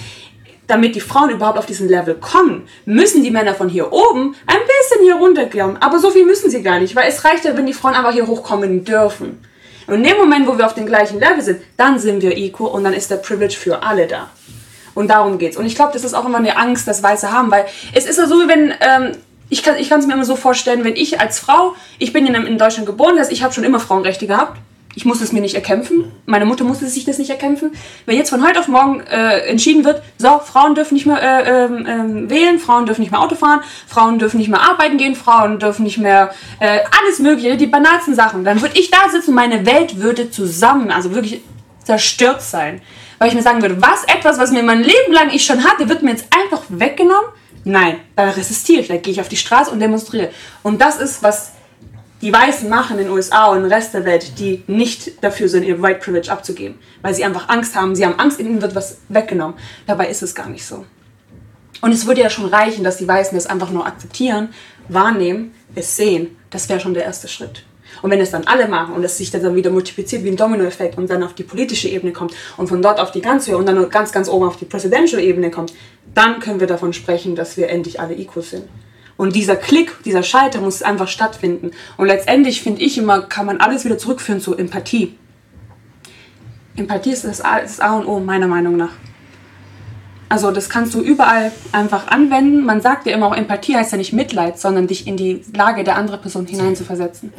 damit 0.68 0.94
die 0.94 1.02
Frauen 1.02 1.32
überhaupt 1.32 1.58
auf 1.58 1.66
diesen 1.66 1.90
Level 1.90 2.14
kommen, 2.14 2.68
müssen 2.86 3.24
die 3.24 3.32
Männer 3.32 3.56
von 3.56 3.70
hier 3.70 3.92
oben 3.92 4.36
ein 4.46 4.60
bisschen 4.68 5.04
hier 5.04 5.16
runterkommen. 5.16 5.78
Aber 5.78 5.98
so 5.98 6.12
viel 6.12 6.28
müssen 6.28 6.52
sie 6.52 6.62
gar 6.62 6.80
nicht, 6.80 6.96
weil 6.96 7.10
es 7.10 7.26
reicht 7.26 7.44
ja, 7.44 7.58
wenn 7.58 7.66
die 7.66 7.74
Frauen 7.74 7.96
einfach 7.96 8.14
hier 8.14 8.28
hochkommen 8.28 8.86
dürfen. 8.86 9.40
Und 9.88 9.96
in 9.96 10.04
dem 10.04 10.18
Moment, 10.18 10.48
wo 10.48 10.58
wir 10.58 10.66
auf 10.66 10.74
dem 10.74 10.86
gleichen 10.86 11.20
Level 11.20 11.42
sind, 11.42 11.62
dann 11.78 11.98
sind 11.98 12.22
wir 12.22 12.38
equal 12.38 12.72
und 12.72 12.84
dann 12.84 12.94
ist 12.94 13.10
der 13.10 13.18
Privilege 13.18 13.56
für 13.56 13.84
alle 13.84 14.06
da. 14.06 14.30
Und 14.94 15.10
darum 15.10 15.38
geht's. 15.38 15.58
Und 15.58 15.66
ich 15.66 15.76
glaube, 15.76 15.94
das 15.94 16.04
ist 16.04 16.14
auch 16.14 16.26
immer 16.26 16.40
eine 16.40 16.58
Angst, 16.58 16.88
das 16.88 17.02
Weiße 17.02 17.32
haben, 17.32 17.52
weil 17.52 17.66
es 17.94 18.06
ist 18.06 18.18
ja 18.18 18.28
so, 18.28 18.36
wie 18.36 18.48
wenn, 18.48 18.74
ähm, 18.82 19.12
ich 19.50 19.64
kann 19.64 19.76
es 19.78 20.08
mir 20.08 20.14
immer 20.14 20.26
so 20.26 20.36
vorstellen, 20.36 20.84
wenn 20.84 20.96
ich 20.96 21.22
als 21.22 21.40
Frau, 21.40 21.76
ich 22.00 22.12
bin 22.12 22.28
in, 22.28 22.36
in 22.36 22.58
Deutschland 22.58 22.86
geboren, 22.86 23.16
das 23.16 23.28
heißt, 23.28 23.32
ich 23.32 23.44
habe 23.44 23.54
schon 23.54 23.64
immer 23.64 23.80
Frauenrechte 23.80 24.28
gehabt, 24.28 24.58
ich 24.98 25.06
musste 25.06 25.24
es 25.24 25.32
mir 25.32 25.42
nicht 25.42 25.54
erkämpfen. 25.54 26.12
Meine 26.26 26.46
Mutter 26.46 26.64
musste 26.64 26.88
sich 26.88 27.06
das 27.06 27.20
nicht 27.20 27.30
erkämpfen. 27.30 27.72
Wenn 28.08 28.18
jetzt 28.18 28.32
von 28.32 28.44
heute 28.44 28.60
auf 28.60 28.68
morgen 28.68 29.02
äh, 29.02 29.42
entschieden 29.42 29.86
wird, 29.86 30.02
so, 30.18 30.40
Frauen 30.40 30.74
dürfen 30.74 30.96
nicht 30.96 31.06
mehr 31.06 31.22
äh, 31.22 31.66
äh, 31.66 32.30
wählen, 32.32 32.58
Frauen 32.58 32.88
dürfen 32.88 33.02
nicht 33.02 33.12
mehr 33.12 33.22
Auto 33.22 33.36
fahren, 33.36 33.62
Frauen 33.86 34.18
dürfen 34.18 34.40
nicht 34.40 34.50
mehr 34.50 34.60
arbeiten 34.60 34.98
gehen, 34.98 35.14
Frauen 35.14 35.60
dürfen 35.60 35.84
nicht 35.84 36.00
mehr 36.00 36.32
äh, 36.60 36.80
alles 37.00 37.20
Mögliche, 37.20 37.58
die 37.58 37.68
banalsten 37.68 38.16
Sachen, 38.16 38.44
dann 38.44 38.60
würde 38.60 38.80
ich 38.80 38.90
da 38.90 39.08
sitzen 39.08 39.30
und 39.30 39.36
meine 39.36 39.68
Welt 39.68 40.00
würde 40.02 40.32
zusammen, 40.32 40.90
also 40.90 41.14
wirklich 41.14 41.42
zerstört 41.84 42.42
sein. 42.42 42.82
Weil 43.20 43.28
ich 43.28 43.36
mir 43.36 43.44
sagen 43.44 43.62
würde, 43.62 43.80
was 43.80 44.04
etwas, 44.06 44.40
was 44.40 44.50
mir 44.50 44.64
mein 44.64 44.82
Leben 44.82 45.14
lang 45.14 45.30
ich 45.32 45.46
schon 45.46 45.64
hatte, 45.64 45.90
wird 45.90 46.02
mir 46.02 46.10
jetzt 46.10 46.26
einfach 46.36 46.64
weggenommen? 46.70 47.30
Nein, 47.66 47.98
da 48.16 48.32
resistiere 48.32 48.82
ich, 48.82 48.88
da 48.88 48.98
gehe 48.98 49.14
ich 49.14 49.22
auf 49.22 49.30
die 49.30 49.38
Straße 49.38 49.70
und 49.70 49.80
demonstriere. 49.80 50.32
Und 50.64 50.82
das 50.82 50.98
ist, 50.98 51.22
was 51.22 51.52
die 52.22 52.34
Weißen 52.34 52.68
machen 52.70 52.98
in 52.98 53.06
den 53.06 53.14
USA 53.14 53.48
und 53.48 53.60
im 53.60 53.66
Rest 53.66 53.94
der 53.94 54.06
Welt, 54.06 54.40
die 54.40 54.64
nicht 54.68 55.24
dafür 55.24 55.50
sind, 55.50 55.64
ihr 55.64 55.82
White 55.82 56.00
Privilege 56.00 56.32
abzugeben, 56.32 56.80
weil 57.02 57.14
sie 57.14 57.24
einfach 57.24 57.50
Angst 57.50 57.76
haben. 57.76 57.96
Sie 57.96 58.06
haben 58.06 58.18
Angst, 58.20 58.40
ihnen 58.40 58.62
wird 58.62 58.76
was 58.76 59.00
weggenommen. 59.10 59.56
Dabei 59.86 60.10
ist 60.10 60.24
es 60.24 60.34
gar 60.34 60.50
nicht 60.50 60.66
so. 60.66 60.86
Und 61.82 61.92
es 61.92 62.08
würde 62.08 62.22
ja 62.22 62.30
schon 62.30 62.46
reichen, 62.46 62.84
dass 62.84 62.98
die 62.98 63.08
Weißen 63.08 63.38
das 63.38 63.46
einfach 63.46 63.70
nur 63.70 63.86
akzeptieren, 63.86 64.50
wahrnehmen, 64.90 65.54
es 65.76 65.96
sehen. 65.96 66.36
Das 66.50 66.70
wäre 66.70 66.80
schon 66.80 66.96
der 66.96 67.04
erste 67.04 67.28
Schritt. 67.28 67.64
Und 68.02 68.12
wenn 68.12 68.20
es 68.20 68.32
dann 68.32 68.46
alle 68.46 68.68
machen 68.68 68.96
und 68.96 69.04
es 69.04 69.18
sich 69.18 69.32
dann 69.32 69.56
wieder 69.56 69.70
multipliziert 69.70 70.24
wie 70.24 70.30
ein 70.30 70.38
Dominoeffekt 70.38 70.98
und 70.98 71.10
dann 71.10 71.24
auf 71.24 71.34
die 71.34 71.44
politische 71.44 71.88
Ebene 71.90 72.14
kommt 72.14 72.34
und 72.58 72.68
von 72.68 72.82
dort 72.82 73.00
auf 73.00 73.12
die 73.12 73.22
ganz 73.22 73.48
Höhe 73.48 73.58
und 73.58 73.68
dann 73.68 73.90
ganz, 73.90 74.12
ganz 74.12 74.28
oben 74.28 74.46
auf 74.46 74.58
die 74.58 74.66
Presidential 74.66 75.22
Ebene 75.22 75.52
kommt, 75.52 75.74
dann 76.14 76.40
können 76.40 76.60
wir 76.60 76.68
davon 76.68 76.94
sprechen, 76.94 77.36
dass 77.36 77.58
wir 77.58 77.70
endlich 77.70 78.00
alle 78.00 78.16
equal 78.16 78.44
sind. 78.44 78.64
Und 79.18 79.36
dieser 79.36 79.56
Klick, 79.56 80.04
dieser 80.04 80.24
Schalter 80.24 80.62
muss 80.62 80.84
einfach 80.84 81.08
stattfinden. 81.08 81.72
Und 81.98 82.08
letztendlich 82.08 82.62
finde 82.62 82.82
ich 82.82 82.98
immer, 82.98 83.22
kann 83.22 83.48
man 83.48 83.60
alles 83.60 83.84
wieder 83.84 83.98
zurückführen 83.98 84.40
zu 84.40 84.56
Empathie. 84.56 85.16
Empathie 86.76 87.12
ist 87.12 87.26
das 87.26 87.42
A, 87.42 87.60
das 87.60 87.80
A 87.80 87.98
und 87.98 88.06
O, 88.06 88.20
meiner 88.20 88.48
Meinung 88.48 88.78
nach. 88.78 88.92
Also 90.30 90.52
das 90.52 90.70
kannst 90.70 90.94
du 90.94 91.02
überall 91.02 91.52
einfach 91.72 92.08
anwenden. 92.08 92.66
Man 92.66 92.82
sagt 92.82 93.08
ja 93.08 93.14
immer 93.14 93.28
auch, 93.28 93.36
Empathie 93.36 93.76
heißt 93.76 93.94
ja 93.94 93.98
nicht 93.98 94.14
Mitleid, 94.14 94.60
sondern 94.60 94.86
dich 94.86 95.08
in 95.08 95.18
die 95.18 95.42
Lage 95.56 95.84
der 95.84 95.96
anderen 95.96 96.22
Person 96.22 96.46
hineinzuversetzen. 96.46 97.34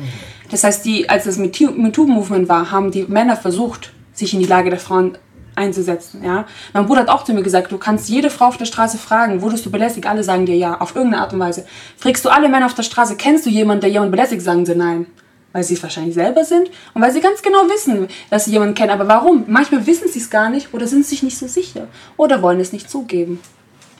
Das 0.50 0.64
heißt, 0.64 0.84
die, 0.84 1.08
als 1.08 1.24
das 1.24 1.36
MeToo-Movement 1.38 2.48
war, 2.48 2.70
haben 2.70 2.90
die 2.90 3.04
Männer 3.04 3.36
versucht, 3.36 3.92
sich 4.14 4.32
in 4.32 4.40
die 4.40 4.46
Lage 4.46 4.70
der 4.70 4.78
Frauen 4.78 5.18
einzusetzen. 5.58 6.22
Ja? 6.24 6.46
Mein 6.72 6.86
Bruder 6.86 7.02
hat 7.02 7.08
auch 7.08 7.24
zu 7.24 7.34
mir 7.34 7.42
gesagt, 7.42 7.70
du 7.70 7.78
kannst 7.78 8.08
jede 8.08 8.30
Frau 8.30 8.46
auf 8.46 8.56
der 8.56 8.64
Straße 8.64 8.96
fragen, 8.96 9.42
wurdest 9.42 9.66
du 9.66 9.70
belästigt? 9.70 10.06
Alle 10.06 10.24
sagen 10.24 10.46
dir 10.46 10.56
ja, 10.56 10.80
auf 10.80 10.96
irgendeine 10.96 11.22
Art 11.22 11.32
und 11.32 11.40
Weise. 11.40 11.66
Fragst 11.96 12.24
du 12.24 12.30
alle 12.30 12.48
Männer 12.48 12.66
auf 12.66 12.74
der 12.74 12.82
Straße, 12.84 13.16
kennst 13.16 13.44
du 13.44 13.50
jemanden, 13.50 13.82
der 13.82 13.90
jemanden 13.90 14.12
belästigt? 14.12 14.42
Sagen 14.42 14.64
sie 14.64 14.74
nein. 14.74 15.06
Weil 15.52 15.64
sie 15.64 15.74
es 15.74 15.82
wahrscheinlich 15.82 16.14
selber 16.14 16.44
sind 16.44 16.70
und 16.92 17.02
weil 17.02 17.10
sie 17.10 17.20
ganz 17.20 17.42
genau 17.42 17.68
wissen, 17.68 18.08
dass 18.30 18.44
sie 18.44 18.52
jemanden 18.52 18.74
kennen. 18.74 18.90
Aber 18.90 19.08
warum? 19.08 19.44
Manchmal 19.48 19.86
wissen 19.86 20.08
sie 20.08 20.18
es 20.18 20.30
gar 20.30 20.50
nicht 20.50 20.72
oder 20.74 20.86
sind 20.86 21.06
sich 21.06 21.22
nicht 21.22 21.38
so 21.38 21.48
sicher 21.48 21.88
oder 22.16 22.42
wollen 22.42 22.60
es 22.60 22.72
nicht 22.72 22.88
zugeben. 22.88 23.40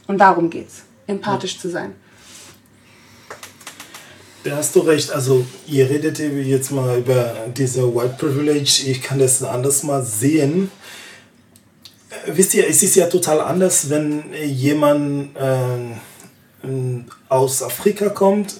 Und 0.06 0.18
darum 0.18 0.50
geht's, 0.50 0.82
empathisch 1.06 1.54
ja. 1.54 1.60
zu 1.60 1.70
sein. 1.70 1.94
Da 4.44 4.56
hast 4.56 4.76
du 4.76 4.80
recht. 4.80 5.10
Also, 5.10 5.44
ihr 5.66 5.88
redet 5.90 6.18
jetzt 6.18 6.70
mal 6.70 6.98
über 6.98 7.34
diese 7.56 7.94
White 7.94 8.16
Privilege. 8.18 8.84
Ich 8.86 9.02
kann 9.02 9.18
das 9.18 9.42
anders 9.42 9.82
mal 9.82 10.02
sehen 10.02 10.70
wisst 12.26 12.54
ihr, 12.54 12.68
es 12.68 12.82
ist 12.82 12.96
ja 12.96 13.06
total 13.06 13.40
anders, 13.40 13.90
wenn 13.90 14.24
jemand 14.44 15.36
äh, 15.36 16.68
aus 17.28 17.62
Afrika 17.62 18.08
kommt 18.08 18.56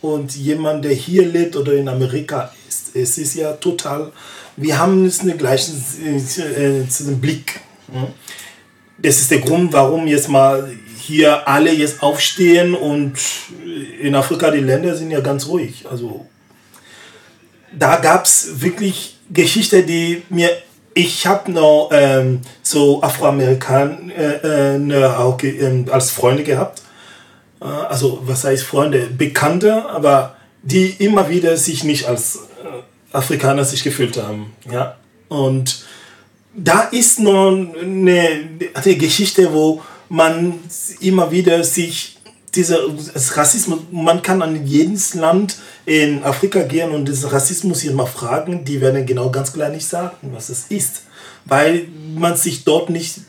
und 0.00 0.34
jemand, 0.36 0.84
der 0.84 0.92
hier 0.92 1.26
lebt 1.26 1.56
oder 1.56 1.72
in 1.72 1.88
Amerika 1.88 2.52
ist. 2.68 2.94
Es 2.94 3.18
ist 3.18 3.34
ja 3.34 3.52
total, 3.52 4.12
wir 4.56 4.78
haben 4.78 5.04
es 5.06 5.18
den 5.18 5.36
gleichen 5.38 5.82
äh, 6.38 7.12
Blick. 7.14 7.60
Das 8.98 9.20
ist 9.20 9.30
der 9.30 9.40
Grund, 9.40 9.72
warum 9.72 10.06
jetzt 10.06 10.28
mal 10.28 10.70
hier 10.98 11.48
alle 11.48 11.72
jetzt 11.72 12.02
aufstehen 12.02 12.74
und 12.74 13.14
in 14.00 14.14
Afrika 14.14 14.50
die 14.50 14.60
Länder 14.60 14.94
sind 14.94 15.10
ja 15.10 15.20
ganz 15.20 15.46
ruhig. 15.46 15.86
Also 15.90 16.26
da 17.76 17.96
gab 17.96 18.24
es 18.26 18.60
wirklich 18.60 19.16
Geschichte, 19.30 19.82
die 19.82 20.22
mir 20.28 20.50
ich 20.94 21.26
habe 21.26 21.50
noch 21.52 21.90
ähm, 21.92 22.40
so 22.62 23.02
Afroamerikaner 23.02 23.98
äh, 24.16 24.76
äh, 24.76 25.04
auch 25.04 25.40
äh, 25.42 25.84
als 25.90 26.10
Freunde 26.10 26.42
gehabt. 26.42 26.82
Äh, 27.60 27.64
also 27.64 28.20
was 28.24 28.44
heißt 28.44 28.64
Freunde? 28.64 29.06
Bekannte, 29.06 29.88
aber 29.88 30.36
die 30.62 30.90
immer 30.98 31.28
wieder 31.28 31.56
sich 31.56 31.84
nicht 31.84 32.06
als 32.06 32.36
äh, 32.64 33.16
Afrikaner 33.16 33.64
sich 33.64 33.84
gefühlt 33.84 34.16
haben. 34.16 34.52
Ja? 34.70 34.96
Und 35.28 35.84
da 36.54 36.80
ist 36.82 37.20
noch 37.20 37.50
eine, 37.50 38.48
eine 38.74 38.96
Geschichte, 38.96 39.52
wo 39.52 39.82
man 40.08 40.54
immer 41.00 41.30
wieder 41.30 41.62
sich 41.62 42.19
dieser 42.54 42.80
Rassismus, 43.36 43.80
man 43.90 44.22
kann 44.22 44.42
an 44.42 44.66
jedes 44.66 45.14
Land 45.14 45.56
in 45.86 46.22
Afrika 46.24 46.62
gehen 46.62 46.90
und 46.90 47.06
diesen 47.06 47.30
Rassismus 47.30 47.80
hier 47.80 47.92
mal 47.92 48.06
fragen, 48.06 48.64
die 48.64 48.80
werden 48.80 49.06
genau 49.06 49.30
ganz 49.30 49.52
klar 49.52 49.68
nicht 49.70 49.86
sagen, 49.86 50.30
was 50.32 50.48
es 50.48 50.66
ist, 50.68 51.02
weil 51.44 51.86
man 52.16 52.36
sich 52.36 52.64
dort 52.64 52.90
nicht 52.90 53.20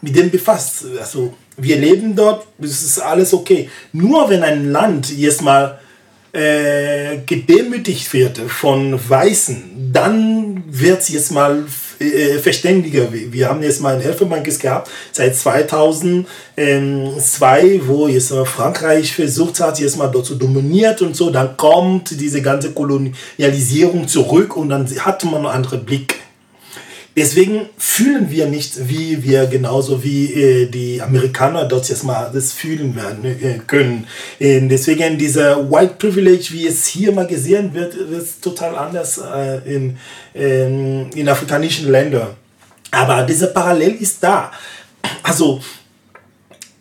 mit 0.00 0.16
dem 0.16 0.30
befasst. 0.30 0.84
Also 1.00 1.34
wir 1.56 1.76
leben 1.76 2.14
dort, 2.14 2.46
es 2.60 2.82
ist 2.82 2.98
alles 3.00 3.32
okay. 3.32 3.68
Nur 3.92 4.28
wenn 4.28 4.42
ein 4.42 4.70
Land 4.70 5.16
jetzt 5.16 5.42
mal 5.42 5.78
äh, 6.32 7.18
gedemütigt 7.26 8.12
wird 8.12 8.38
von 8.38 8.98
Weißen, 9.08 9.90
dann 9.92 10.64
wird 10.66 11.00
es 11.00 11.08
jetzt 11.08 11.32
mal 11.32 11.64
äh, 12.00 12.38
verständiger. 12.38 13.08
Wir 13.12 13.48
haben 13.48 13.62
jetzt 13.62 13.80
mal 13.80 13.94
ein 13.94 14.00
Elfenbankes 14.00 14.58
gehabt 14.58 14.90
seit 15.12 15.36
2002, 15.36 16.26
wo 17.86 18.08
jetzt 18.08 18.32
Frankreich 18.32 19.14
versucht 19.14 19.60
hat, 19.60 19.78
jetzt 19.80 19.96
mal 19.96 20.08
dort 20.08 20.26
zu 20.26 20.34
dominiert 20.34 21.02
und 21.02 21.16
so. 21.16 21.30
Dann 21.30 21.56
kommt 21.56 22.20
diese 22.20 22.42
ganze 22.42 22.72
Kolonialisierung 22.72 24.08
zurück 24.08 24.56
und 24.56 24.68
dann 24.68 24.88
hat 25.00 25.24
man 25.24 25.36
einen 25.36 25.46
anderen 25.46 25.84
Blick 25.84 26.27
Deswegen 27.18 27.68
fühlen 27.76 28.30
wir 28.30 28.46
nicht, 28.46 28.88
wie 28.88 29.20
wir 29.24 29.46
genauso 29.46 30.04
wie 30.04 30.32
äh, 30.32 30.66
die 30.66 31.02
Amerikaner 31.02 31.64
dort 31.64 31.88
jetzt 31.88 32.04
mal 32.04 32.30
das 32.32 32.52
fühlen 32.52 32.94
werden 32.94 33.24
äh, 33.24 33.58
können. 33.66 34.06
Äh, 34.38 34.60
deswegen 34.68 35.18
dieser 35.18 35.68
White 35.68 35.94
Privilege, 35.98 36.50
wie 36.52 36.68
es 36.68 36.86
hier 36.86 37.10
mal 37.10 37.26
gesehen 37.26 37.74
wird, 37.74 37.94
ist 37.94 38.40
total 38.40 38.76
anders 38.76 39.18
äh, 39.18 39.56
in, 39.74 39.98
in, 40.32 41.10
in 41.10 41.28
afrikanischen 41.28 41.90
Ländern. 41.90 42.36
Aber 42.92 43.24
dieser 43.24 43.48
Parallel 43.48 43.96
ist 43.96 44.22
da. 44.22 44.52
Also 45.24 45.60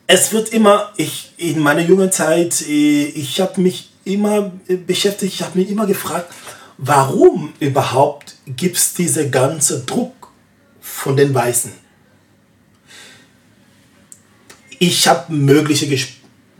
es 0.05 0.31
wird 0.33 0.49
immer, 0.49 0.93
ich 0.97 1.33
in 1.37 1.57
meiner 1.57 1.81
jungen 1.81 2.11
Zeit, 2.11 2.61
äh, 2.61 3.05
ich 3.05 3.41
habe 3.41 3.59
mich 3.59 3.89
immer 4.05 4.51
beschäftigt, 4.85 5.33
ich 5.33 5.41
habe 5.41 5.57
mich 5.57 5.71
immer 5.71 5.87
gefragt, 5.87 6.31
warum 6.77 7.53
überhaupt 7.59 8.35
gibt 8.45 8.77
es 8.77 8.93
diese 8.93 9.31
ganze 9.31 9.79
Druck 9.79 10.13
von 10.93 11.15
den 11.17 11.33
Weißen. 11.33 11.71
Ich 14.79 15.07
habe 15.07 15.33
mögliche 15.33 15.87
gesp 15.87 16.17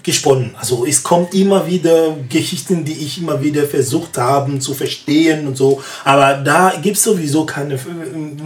gesponnen. 0.07 0.55
Also 0.57 0.85
es 0.85 1.03
kommt 1.03 1.33
immer 1.33 1.67
wieder 1.67 2.15
Geschichten, 2.29 2.85
die 2.85 2.93
ich 2.93 3.17
immer 3.17 3.41
wieder 3.43 3.67
versucht 3.67 4.17
habe 4.17 4.57
zu 4.57 4.73
verstehen 4.73 5.45
und 5.45 5.57
so. 5.57 5.83
Aber 6.05 6.35
da 6.35 6.73
gibt 6.81 6.95
es 6.95 7.03
sowieso 7.03 7.45
keine. 7.45 7.77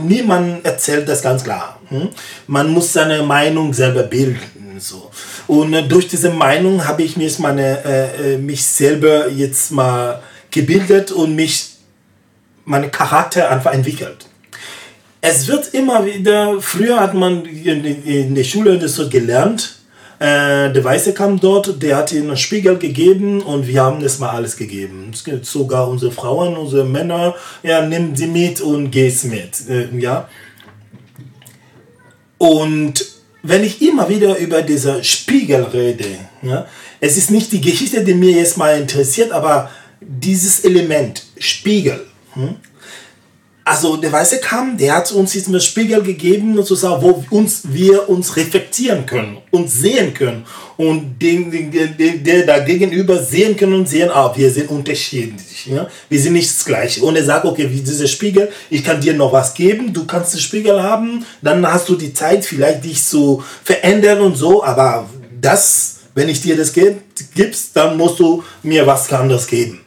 Niemand 0.04 0.66
erzählt 0.66 1.08
das 1.08 1.22
ganz 1.22 1.44
klar. 1.44 1.80
Hm? 1.90 2.10
Man 2.48 2.72
muss 2.72 2.92
seine 2.92 3.22
Meinung 3.22 3.76
selber 3.76 4.02
bilden. 4.02 4.40
So. 4.80 5.12
Und 5.46 5.74
äh, 5.76 5.88
durch 5.88 6.08
diese 6.08 6.32
Meinung 6.32 6.88
habe 6.88 7.04
ich 7.04 7.16
mich, 7.16 7.38
meine, 7.38 7.86
äh, 7.86 8.34
äh, 8.34 8.38
mich 8.40 8.66
selber 8.66 9.30
jetzt 9.30 9.72
mal 9.72 10.20
gebildet 10.50 11.12
und 11.12 11.36
mich, 11.36 11.74
mein 12.66 12.90
Charakter 12.90 13.52
einfach 13.52 13.72
entwickelt. 13.72 14.26
Es 15.22 15.48
wird 15.48 15.74
immer 15.76 16.04
wieder, 16.06 16.60
früher 16.60 17.00
hat 17.00 17.14
man 17.14 17.46
in, 17.46 18.34
der 18.34 18.44
Schule 18.44 18.80
das 18.80 18.96
so 18.96 19.08
gelernt, 19.08 19.76
äh, 20.18 20.72
der 20.72 20.84
Weiße 20.84 21.14
kam 21.14 21.40
dort, 21.40 21.82
der 21.82 21.98
hat 21.98 22.12
ihnen 22.12 22.30
einen 22.30 22.38
Spiegel 22.38 22.78
gegeben 22.78 23.42
und 23.42 23.68
wir 23.68 23.84
haben 23.84 24.02
das 24.02 24.18
mal 24.18 24.32
alles 24.32 24.58
gegeben. 24.58 25.12
Es 25.14 25.24
gibt 25.24 25.46
sogar 25.46 25.88
unsere 25.88 26.12
Frauen, 26.12 26.58
unsere 26.58 26.86
Männer, 26.86 27.36
ja, 27.62 27.86
nimm 27.86 28.16
sie 28.16 28.28
mit 28.28 28.62
und 28.62 28.90
geh's 28.90 29.24
mit. 29.24 29.70
Äh, 29.70 29.96
ja. 29.98 30.28
Und 32.40 33.06
wenn 33.44 33.64
ich 33.64 33.82
immer 33.82 34.10
wieder 34.10 34.38
über 34.38 34.64
diese 34.64 35.04
Spiegel 35.04 35.64
rede, 35.64 36.06
ja, 36.42 36.66
es 37.00 37.18
ist 37.18 37.30
nicht 37.30 37.52
die 37.52 37.62
Geschichte, 37.62 38.04
die 38.04 38.14
mir 38.16 38.32
jetzt 38.32 38.58
mal 38.58 38.80
interessiert, 38.80 39.32
aber 39.32 39.70
dieses 40.00 40.66
Element, 40.66 41.24
Spiegel, 41.38 42.06
hm, 42.34 42.56
also 43.72 43.96
der 43.96 44.12
Weiße 44.12 44.42
kam, 44.42 44.78
der 44.78 44.98
hat 44.98 45.14
uns 45.14 45.32
diesen 45.32 45.58
Spiegel 45.62 46.04
gegeben, 46.04 46.58
sozusagen, 46.58 47.02
wo 47.02 47.24
uns, 47.30 47.62
wir 47.64 48.10
uns 48.10 48.36
reflektieren 48.36 49.06
können 49.06 49.38
und 49.50 49.70
sehen 49.70 50.14
können. 50.14 50.44
Und 50.76 51.18
den, 51.22 51.50
den, 51.50 51.72
den, 51.72 52.22
der 52.22 52.46
da 52.46 52.60
gegenüber 52.60 53.18
sehen 53.24 53.56
können 53.56 53.76
und 53.76 53.88
sehen, 53.88 54.10
ah, 54.10 54.34
wir 54.36 54.52
sind 54.52 54.70
unterschiedlich. 54.70 55.68
Ja? 55.68 55.88
Wir 56.10 56.20
sind 56.20 56.34
nicht 56.34 56.50
das 56.50 56.66
Gleiche. 56.66 57.02
Und 57.02 57.16
er 57.16 57.24
sagt, 57.24 57.46
okay, 57.46 57.70
wie 57.72 57.80
dieser 57.80 58.08
Spiegel, 58.08 58.52
ich 58.70 58.84
kann 58.84 59.00
dir 59.00 59.14
noch 59.14 59.32
was 59.32 59.54
geben, 59.54 59.94
du 59.94 60.06
kannst 60.06 60.34
den 60.34 60.42
Spiegel 60.42 60.84
haben, 60.84 61.26
dann 61.42 61.66
hast 61.66 61.88
du 61.88 61.96
die 61.96 62.14
Zeit, 62.14 62.44
vielleicht 62.44 62.84
dich 62.84 63.02
zu 63.02 63.42
verändern 63.64 64.20
und 64.20 64.36
so, 64.36 64.62
aber 64.66 65.10
das, 65.40 66.00
wenn 66.14 66.28
ich 66.28 66.42
dir 66.42 66.58
das 66.58 66.74
gibst, 66.74 67.70
dann 67.74 67.96
musst 67.96 68.20
du 68.20 68.44
mir 68.64 68.86
was 68.86 69.14
anderes 69.14 69.48
geben. 69.48 69.80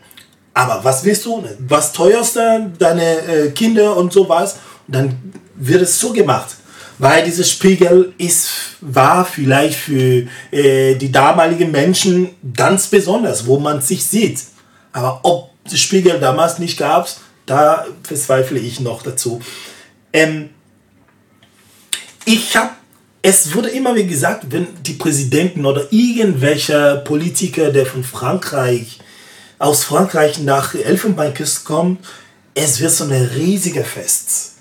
Aber 0.55 0.85
was 0.85 1.05
willst 1.05 1.27
du? 1.27 1.45
Was 1.67 1.93
teuerste, 1.93 2.71
deine 2.79 3.19
äh, 3.27 3.51
Kinder 3.51 3.97
und 3.97 4.13
sowas? 4.13 4.57
Dann 4.87 5.33
wird 5.57 5.83
es 5.83 5.99
so 5.99 6.13
gemacht. 6.13 6.57
Weil 6.99 7.25
dieses 7.25 7.51
Spiegel 7.51 8.15
ist, 8.19 8.51
war 8.81 9.25
vielleicht 9.25 9.77
für 9.77 10.29
äh, 10.53 10.95
die 10.95 11.11
damaligen 11.11 11.73
Menschen 11.73 12.31
ganz 12.57 12.87
besonders, 12.87 13.47
wo 13.47 13.59
man 13.59 13.81
sich 13.81 14.07
sieht. 14.07 14.39
Aber 14.93 15.21
ob 15.25 15.51
es 15.65 15.81
Spiegel 15.81 16.21
damals 16.21 16.61
nicht 16.61 16.79
gab, 16.79 17.09
da 17.47 17.85
verzweifle 18.05 18.61
ich 18.61 18.79
noch 18.79 19.03
dazu. 19.03 19.41
Ähm, 20.13 20.51
ich 22.25 22.57
habe, 22.57 22.71
es 23.23 23.55
wurde 23.55 23.71
immer 23.71 23.97
wie 23.97 24.07
gesagt, 24.07 24.47
wenn 24.51 24.69
die 24.83 24.93
Präsidenten 24.93 25.67
oder 25.67 25.93
irgendwelcher 25.93 26.99
Politiker, 26.99 27.73
der 27.73 27.87
von 27.87 28.05
Frankreich 28.05 29.01
aus 29.65 29.85
Frankreich 29.85 30.41
nach 30.41 30.75
Elfenbeinküste 30.75 31.65
kommt, 31.65 32.05
es 32.55 32.81
wird 32.81 32.93
so 32.93 33.05
ein 33.05 33.13
riesiger 33.13 33.85
Fest. 33.85 34.57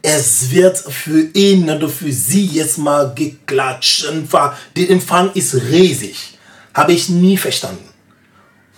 Es 0.00 0.50
wird 0.50 0.78
für 0.78 1.28
ihn 1.34 1.68
oder 1.68 1.90
für 1.90 2.10
sie 2.10 2.46
jetzt 2.46 2.78
mal 2.78 3.12
geklatscht. 3.14 4.06
Der 4.76 4.90
Empfang 4.90 5.30
ist 5.34 5.54
riesig. 5.54 6.38
Habe 6.72 6.92
ich 6.94 7.08
nie 7.10 7.36
verstanden. 7.36 7.84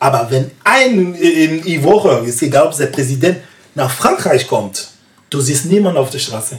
Aber 0.00 0.28
wenn 0.30 0.50
ein 0.64 1.14
in 1.14 1.62
die 1.62 1.82
Woche, 1.84 2.24
ist 2.26 2.42
egal 2.42 2.66
ob 2.66 2.76
der 2.76 2.86
Präsident 2.86 3.38
nach 3.74 3.90
Frankreich 3.90 4.48
kommt, 4.48 4.88
du 5.30 5.40
siehst 5.40 5.66
niemanden 5.66 5.98
auf 5.98 6.10
der 6.10 6.18
Straße. 6.18 6.58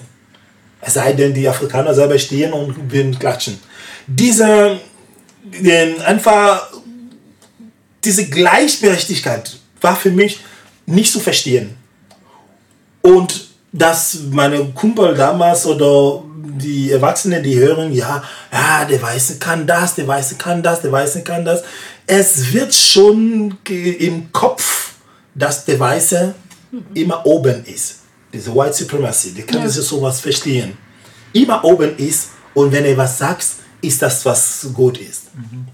Es 0.80 0.94
sei 0.94 1.12
denn, 1.12 1.34
die 1.34 1.48
Afrikaner 1.48 1.94
selber 1.94 2.18
stehen 2.18 2.54
und 2.54 3.20
klatschen. 3.20 3.60
Dieser 4.08 4.80
einfach 6.06 6.70
diese 8.04 8.28
Gleichberechtigkeit 8.28 9.58
war 9.82 9.96
für 9.96 10.12
mich 10.12 10.40
nicht 10.86 11.12
zu 11.12 11.20
verstehen. 11.20 11.76
Und 13.02 13.50
dass 13.72 14.20
meine 14.32 14.66
Kumpel 14.74 15.16
damals 15.16 15.66
oder 15.66 16.24
die 16.36 16.92
Erwachsenen, 16.92 17.44
die 17.44 17.58
hören, 17.58 17.94
ja, 17.94 18.24
ja, 18.52 18.86
der 18.86 19.02
Weiße 19.02 19.38
kann 19.38 19.68
das, 19.68 19.96
der 19.96 20.08
Weiße 20.08 20.36
kann 20.36 20.64
das, 20.64 20.82
der 20.82 20.92
Weiße 20.92 21.24
kann 21.24 21.46
das. 21.46 21.64
Es 22.08 22.52
wird 22.52 22.74
schon 22.74 23.58
im 23.66 24.32
Kopf, 24.32 24.94
dass 25.36 25.66
der 25.66 25.80
Weiße 25.80 26.34
immer 26.94 27.26
oben 27.26 27.64
ist. 27.66 28.00
Diese 28.34 28.54
White 28.54 28.74
Supremacy, 28.74 29.32
die 29.34 29.44
kann 29.44 29.62
ja. 29.62 29.70
sich 29.70 29.86
sowas 29.86 30.20
verstehen. 30.20 30.78
Immer 31.34 31.64
oben 31.64 31.96
ist 31.98 32.30
und 32.54 32.72
wenn 32.72 32.86
er 32.86 32.98
was 32.98 33.18
sagt, 33.18 33.46
ist 33.82 34.02
das, 34.02 34.26
was 34.26 34.68
gut 34.74 34.98
ist. 34.98 35.36
Mhm. 35.36 35.68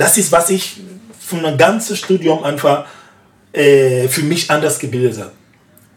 Das 0.00 0.16
ist, 0.16 0.32
was 0.32 0.48
ich 0.48 0.78
von 1.18 1.42
meinem 1.42 1.58
ganzen 1.58 1.94
Studium 1.94 2.42
einfach 2.42 2.86
äh, 3.52 4.08
für 4.08 4.22
mich 4.22 4.50
anders 4.50 4.78
gebildet 4.78 5.18
habe. 5.18 5.32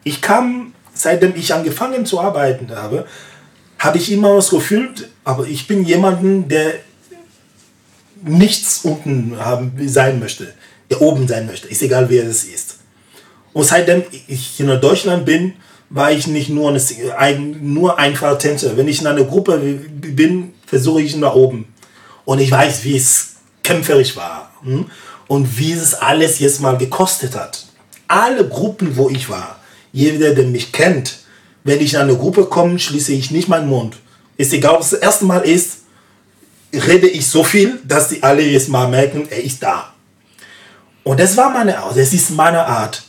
Ich 0.03 0.21
kam, 0.21 0.73
seitdem 0.93 1.33
ich 1.37 1.53
angefangen 1.53 2.05
zu 2.05 2.19
arbeiten 2.19 2.69
habe, 2.75 3.05
habe 3.79 3.97
ich 3.97 4.11
immer 4.11 4.35
das 4.35 4.49
Gefühl, 4.49 4.93
aber 5.23 5.47
ich 5.47 5.67
bin 5.67 5.85
jemanden, 5.85 6.49
der 6.49 6.73
nichts 8.25 8.81
unten 8.83 9.37
haben, 9.39 9.71
sein 9.87 10.19
möchte, 10.19 10.53
der 10.89 11.01
oben 11.01 11.25
sein 11.25 11.45
möchte. 11.45 11.69
Ist 11.69 11.81
egal, 11.81 12.09
wer 12.09 12.25
es 12.25 12.43
ist. 12.43 12.79
Und 13.53 13.63
seitdem 13.63 14.03
ich 14.27 14.59
in 14.59 14.67
Deutschland 14.81 15.23
bin, 15.25 15.53
war 15.89 16.11
ich 16.11 16.27
nicht 16.27 16.49
nur, 16.49 16.77
eine, 17.17 17.39
nur 17.39 17.97
einfach 17.97 18.37
Tänzer. 18.37 18.75
Wenn 18.75 18.89
ich 18.89 18.99
in 18.99 19.07
einer 19.07 19.23
Gruppe 19.23 19.57
bin, 19.59 20.55
versuche 20.65 21.01
ich 21.01 21.15
nach 21.15 21.35
oben. 21.35 21.73
Und 22.25 22.39
ich 22.39 22.51
weiß, 22.51 22.83
wie 22.83 22.97
es 22.97 23.32
kämpferisch 23.63 24.15
war 24.15 24.51
hm? 24.63 24.85
und 25.27 25.57
wie 25.57 25.71
es 25.71 25.93
alles 25.93 26.39
jetzt 26.39 26.61
mal 26.61 26.77
gekostet 26.77 27.35
hat. 27.35 27.65
Alle 28.07 28.47
Gruppen, 28.47 28.95
wo 28.97 29.09
ich 29.09 29.29
war, 29.29 29.59
jeder, 29.91 30.35
der 30.35 30.45
mich 30.45 30.71
kennt, 30.71 31.19
wenn 31.63 31.79
ich 31.79 31.93
in 31.93 32.01
eine 32.01 32.15
Gruppe 32.15 32.45
komme, 32.45 32.77
schließe 32.77 33.13
ich 33.13 33.31
nicht 33.31 33.47
meinen 33.47 33.69
Mund. 33.69 33.97
Ist 34.37 34.53
egal, 34.53 34.75
ob 34.75 34.81
es 34.81 34.89
das 34.89 34.99
erste 34.99 35.25
Mal 35.25 35.41
ist, 35.41 35.79
rede 36.73 37.07
ich 37.07 37.27
so 37.27 37.43
viel, 37.43 37.79
dass 37.85 38.09
die 38.09 38.21
alle 38.21 38.41
jetzt 38.41 38.69
mal 38.69 38.87
merken, 38.87 39.27
er 39.29 39.43
ist 39.43 39.63
da. 39.63 39.93
Und 41.03 41.19
das 41.19 41.37
war 41.37 41.49
meine 41.49 41.77
Art, 41.77 41.97
das 41.97 42.13
ist 42.13 42.31
meine 42.31 42.65
Art. 42.65 43.03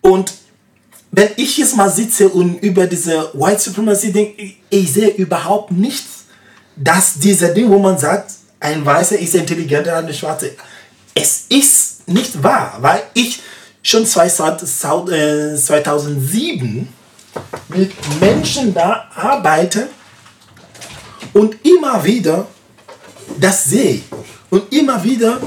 Und 0.00 0.32
wenn 1.10 1.30
ich 1.36 1.58
jetzt 1.58 1.76
mal 1.76 1.90
sitze 1.90 2.28
und 2.28 2.62
über 2.62 2.86
diese 2.86 3.30
White 3.34 3.60
Supremacy 3.60 4.12
denke, 4.12 4.54
ich 4.70 4.92
sehe 4.92 5.08
überhaupt 5.08 5.70
nichts, 5.72 6.24
dass 6.76 7.14
dieser 7.14 7.48
Ding, 7.48 7.70
wo 7.70 7.78
man 7.78 7.98
sagt, 7.98 8.32
ein 8.60 8.84
Weißer 8.84 9.18
ist 9.18 9.34
intelligenter 9.34 9.96
als 9.96 10.06
ein 10.06 10.14
Schwarzer. 10.14 10.48
Es 11.14 11.46
ist 11.48 12.06
nicht 12.08 12.42
wahr, 12.42 12.76
weil 12.80 13.02
ich 13.14 13.40
schon 13.82 14.04
2007 14.06 16.88
mit 17.68 17.92
Menschen 18.20 18.74
da 18.74 19.08
arbeite 19.14 19.88
und 21.32 21.56
immer 21.64 22.04
wieder 22.04 22.46
das 23.38 23.64
sehe 23.64 24.02
und 24.50 24.70
immer 24.72 25.02
wieder 25.04 25.40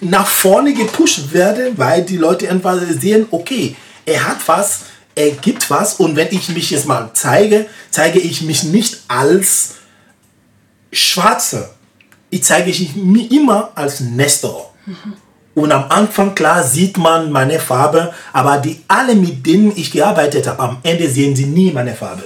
nach 0.00 0.26
vorne 0.26 0.74
gepusht 0.74 1.32
werde, 1.32 1.72
weil 1.76 2.04
die 2.04 2.16
Leute 2.16 2.50
einfach 2.50 2.76
sehen, 3.00 3.26
okay, 3.30 3.76
er 4.04 4.26
hat 4.28 4.46
was, 4.46 4.80
er 5.14 5.30
gibt 5.30 5.70
was 5.70 5.94
und 5.94 6.16
wenn 6.16 6.28
ich 6.30 6.48
mich 6.50 6.70
jetzt 6.70 6.86
mal 6.86 7.10
zeige, 7.14 7.66
zeige 7.90 8.18
ich 8.18 8.42
mich 8.42 8.64
nicht 8.64 8.98
als 9.08 9.76
Schwarzer, 10.92 11.73
ich 12.34 12.42
zeige 12.42 12.70
mich 12.96 13.30
immer 13.30 13.70
als 13.76 14.00
Nestor. 14.00 14.74
Und 15.54 15.70
am 15.70 15.84
Anfang, 15.88 16.34
klar, 16.34 16.64
sieht 16.64 16.98
man 16.98 17.30
meine 17.30 17.60
Farbe, 17.60 18.12
aber 18.32 18.58
die 18.58 18.80
alle, 18.88 19.14
mit 19.14 19.46
denen 19.46 19.72
ich 19.76 19.92
gearbeitet 19.92 20.48
habe, 20.48 20.60
am 20.60 20.78
Ende 20.82 21.08
sehen 21.08 21.36
sie 21.36 21.46
nie 21.46 21.70
meine 21.70 21.94
Farbe. 21.94 22.24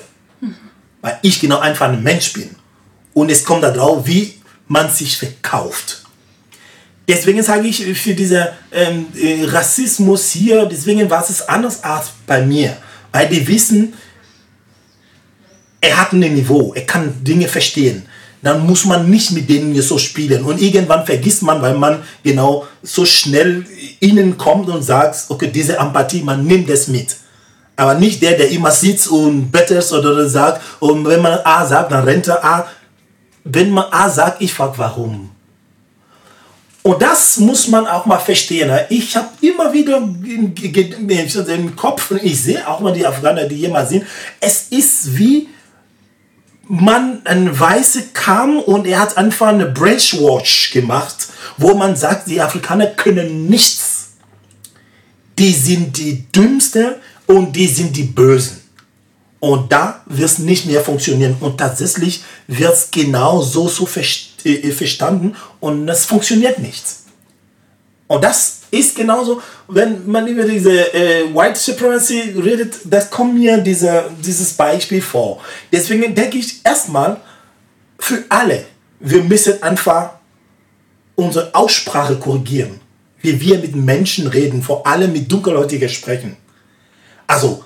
Weil 1.02 1.18
ich 1.20 1.38
genau 1.38 1.58
einfach 1.58 1.90
ein 1.90 2.02
Mensch 2.02 2.32
bin. 2.32 2.48
Und 3.12 3.30
es 3.30 3.44
kommt 3.44 3.64
darauf, 3.64 4.06
wie 4.06 4.32
man 4.66 4.88
sich 4.90 5.18
verkauft. 5.18 6.04
Deswegen 7.06 7.42
sage 7.42 7.68
ich, 7.68 7.84
für 7.98 8.14
diesen 8.14 8.46
ähm, 8.72 9.06
äh, 9.14 9.44
Rassismus 9.44 10.30
hier, 10.30 10.64
deswegen 10.64 11.08
war 11.10 11.22
es 11.22 11.46
anders 11.46 11.84
als 11.84 12.12
bei 12.26 12.40
mir. 12.40 12.78
Weil 13.12 13.28
die 13.28 13.46
wissen, 13.46 13.92
er 15.82 15.98
hat 15.98 16.12
ein 16.12 16.20
Niveau, 16.20 16.72
er 16.74 16.86
kann 16.86 17.22
Dinge 17.22 17.46
verstehen 17.46 18.08
dann 18.42 18.66
muss 18.66 18.84
man 18.84 19.08
nicht 19.10 19.32
mit 19.32 19.48
denen 19.48 19.80
so 19.82 19.98
spielen. 19.98 20.44
Und 20.44 20.60
irgendwann 20.60 21.04
vergisst 21.04 21.42
man, 21.42 21.60
weil 21.60 21.74
man 21.74 22.02
genau 22.22 22.66
so 22.82 23.04
schnell 23.04 23.66
innen 24.00 24.38
kommt 24.38 24.68
und 24.68 24.82
sagt, 24.82 25.26
okay, 25.28 25.50
diese 25.52 25.76
Empathie, 25.76 26.22
man 26.22 26.44
nimmt 26.44 26.70
es 26.70 26.88
mit. 26.88 27.16
Aber 27.76 27.94
nicht 27.94 28.22
der, 28.22 28.36
der 28.36 28.50
immer 28.50 28.70
sitzt 28.70 29.08
und 29.08 29.50
bettelt 29.50 29.90
oder 29.92 30.28
sagt, 30.28 30.60
und 30.80 31.06
wenn 31.06 31.22
man 31.22 31.38
A 31.44 31.64
sagt, 31.64 31.92
dann 31.92 32.04
rennt 32.04 32.26
er 32.26 32.44
A. 32.44 32.66
Wenn 33.44 33.70
man 33.70 33.86
A 33.90 34.10
sagt, 34.10 34.42
ich 34.42 34.52
frage, 34.52 34.74
warum? 34.76 35.30
Und 36.82 37.02
das 37.02 37.36
muss 37.36 37.68
man 37.68 37.86
auch 37.86 38.06
mal 38.06 38.18
verstehen. 38.18 38.70
Ich 38.88 39.14
habe 39.14 39.28
immer 39.40 39.72
wieder 39.72 39.98
im 39.98 41.76
Kopf, 41.76 42.10
und 42.10 42.22
ich 42.22 42.40
sehe 42.42 42.66
auch 42.66 42.80
mal 42.80 42.92
die 42.92 43.06
Afghaner, 43.06 43.44
die 43.44 43.68
mal 43.68 43.86
sind, 43.86 44.04
es 44.40 44.68
ist 44.70 45.16
wie 45.16 45.48
man, 46.68 47.22
ein 47.24 47.58
Weiße 47.58 48.08
kam 48.12 48.58
und 48.58 48.86
er 48.86 49.00
hat 49.00 49.16
einfach 49.16 49.48
eine 49.48 49.66
Brainwash 49.66 50.70
gemacht, 50.70 51.28
wo 51.56 51.74
man 51.74 51.96
sagt, 51.96 52.28
die 52.28 52.40
Afrikaner 52.40 52.86
können 52.86 53.48
nichts. 53.48 54.10
Die 55.38 55.52
sind 55.52 55.96
die 55.96 56.30
Dümmste 56.30 57.00
und 57.26 57.56
die 57.56 57.66
sind 57.66 57.96
die 57.96 58.04
Bösen. 58.04 58.62
Und 59.40 59.72
da 59.72 60.02
wird 60.06 60.28
es 60.28 60.38
nicht 60.38 60.66
mehr 60.66 60.82
funktionieren. 60.82 61.36
Und 61.40 61.58
tatsächlich 61.58 62.24
wird 62.48 62.74
es 62.74 62.90
genau 62.90 63.40
so, 63.40 63.68
so 63.68 63.88
äh, 64.44 64.70
verstanden 64.72 65.36
und 65.60 65.88
es 65.88 66.04
funktioniert 66.04 66.58
nicht. 66.58 66.84
Und 68.08 68.24
das 68.24 68.57
ist 68.70 68.96
genauso, 68.96 69.40
wenn 69.68 70.10
man 70.10 70.26
über 70.26 70.44
diese 70.44 70.92
äh, 70.94 71.34
White 71.34 71.58
Supremacy 71.58 72.34
redet, 72.42 72.76
das 72.84 73.10
kommt 73.10 73.34
mir 73.34 73.58
diese, 73.58 74.04
dieses 74.24 74.52
Beispiel 74.54 75.02
vor. 75.02 75.40
Deswegen 75.72 76.14
denke 76.14 76.38
ich 76.38 76.60
erstmal 76.64 77.18
für 77.98 78.24
alle, 78.28 78.64
wir 79.00 79.22
müssen 79.22 79.62
einfach 79.62 80.10
unsere 81.14 81.54
Aussprache 81.54 82.16
korrigieren, 82.16 82.80
wie 83.20 83.40
wir 83.40 83.58
mit 83.58 83.74
Menschen 83.74 84.26
reden, 84.28 84.62
vor 84.62 84.86
allem 84.86 85.12
mit 85.12 85.30
Dunkelhäutigen 85.30 85.88
sprechen. 85.88 86.36
Also 87.26 87.64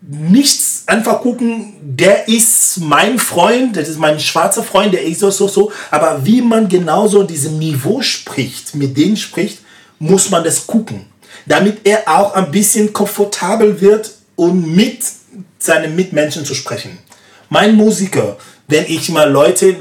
nichts 0.00 0.84
einfach 0.86 1.20
gucken, 1.20 1.74
der 1.80 2.28
ist 2.28 2.78
mein 2.80 3.18
Freund, 3.18 3.76
das 3.76 3.88
ist 3.88 3.98
mein 3.98 4.20
schwarzer 4.20 4.62
Freund, 4.62 4.92
der 4.92 5.02
ist 5.02 5.20
so, 5.20 5.30
so, 5.30 5.48
so. 5.48 5.72
Aber 5.90 6.24
wie 6.24 6.42
man 6.42 6.68
genauso 6.68 7.22
diesem 7.22 7.58
Niveau 7.58 8.02
spricht, 8.02 8.74
mit 8.74 8.96
denen 8.96 9.16
spricht, 9.16 9.58
muss 10.04 10.30
man 10.30 10.44
das 10.44 10.66
gucken, 10.66 11.06
damit 11.46 11.86
er 11.86 12.02
auch 12.06 12.34
ein 12.34 12.50
bisschen 12.50 12.92
komfortabel 12.92 13.80
wird 13.80 14.12
und 14.36 14.74
mit 14.74 15.02
seinen 15.58 15.96
Mitmenschen 15.96 16.44
zu 16.44 16.54
sprechen. 16.54 16.98
Mein 17.48 17.74
Musiker, 17.74 18.36
wenn 18.68 18.84
ich 18.86 19.08
mal 19.08 19.30
Leute 19.30 19.76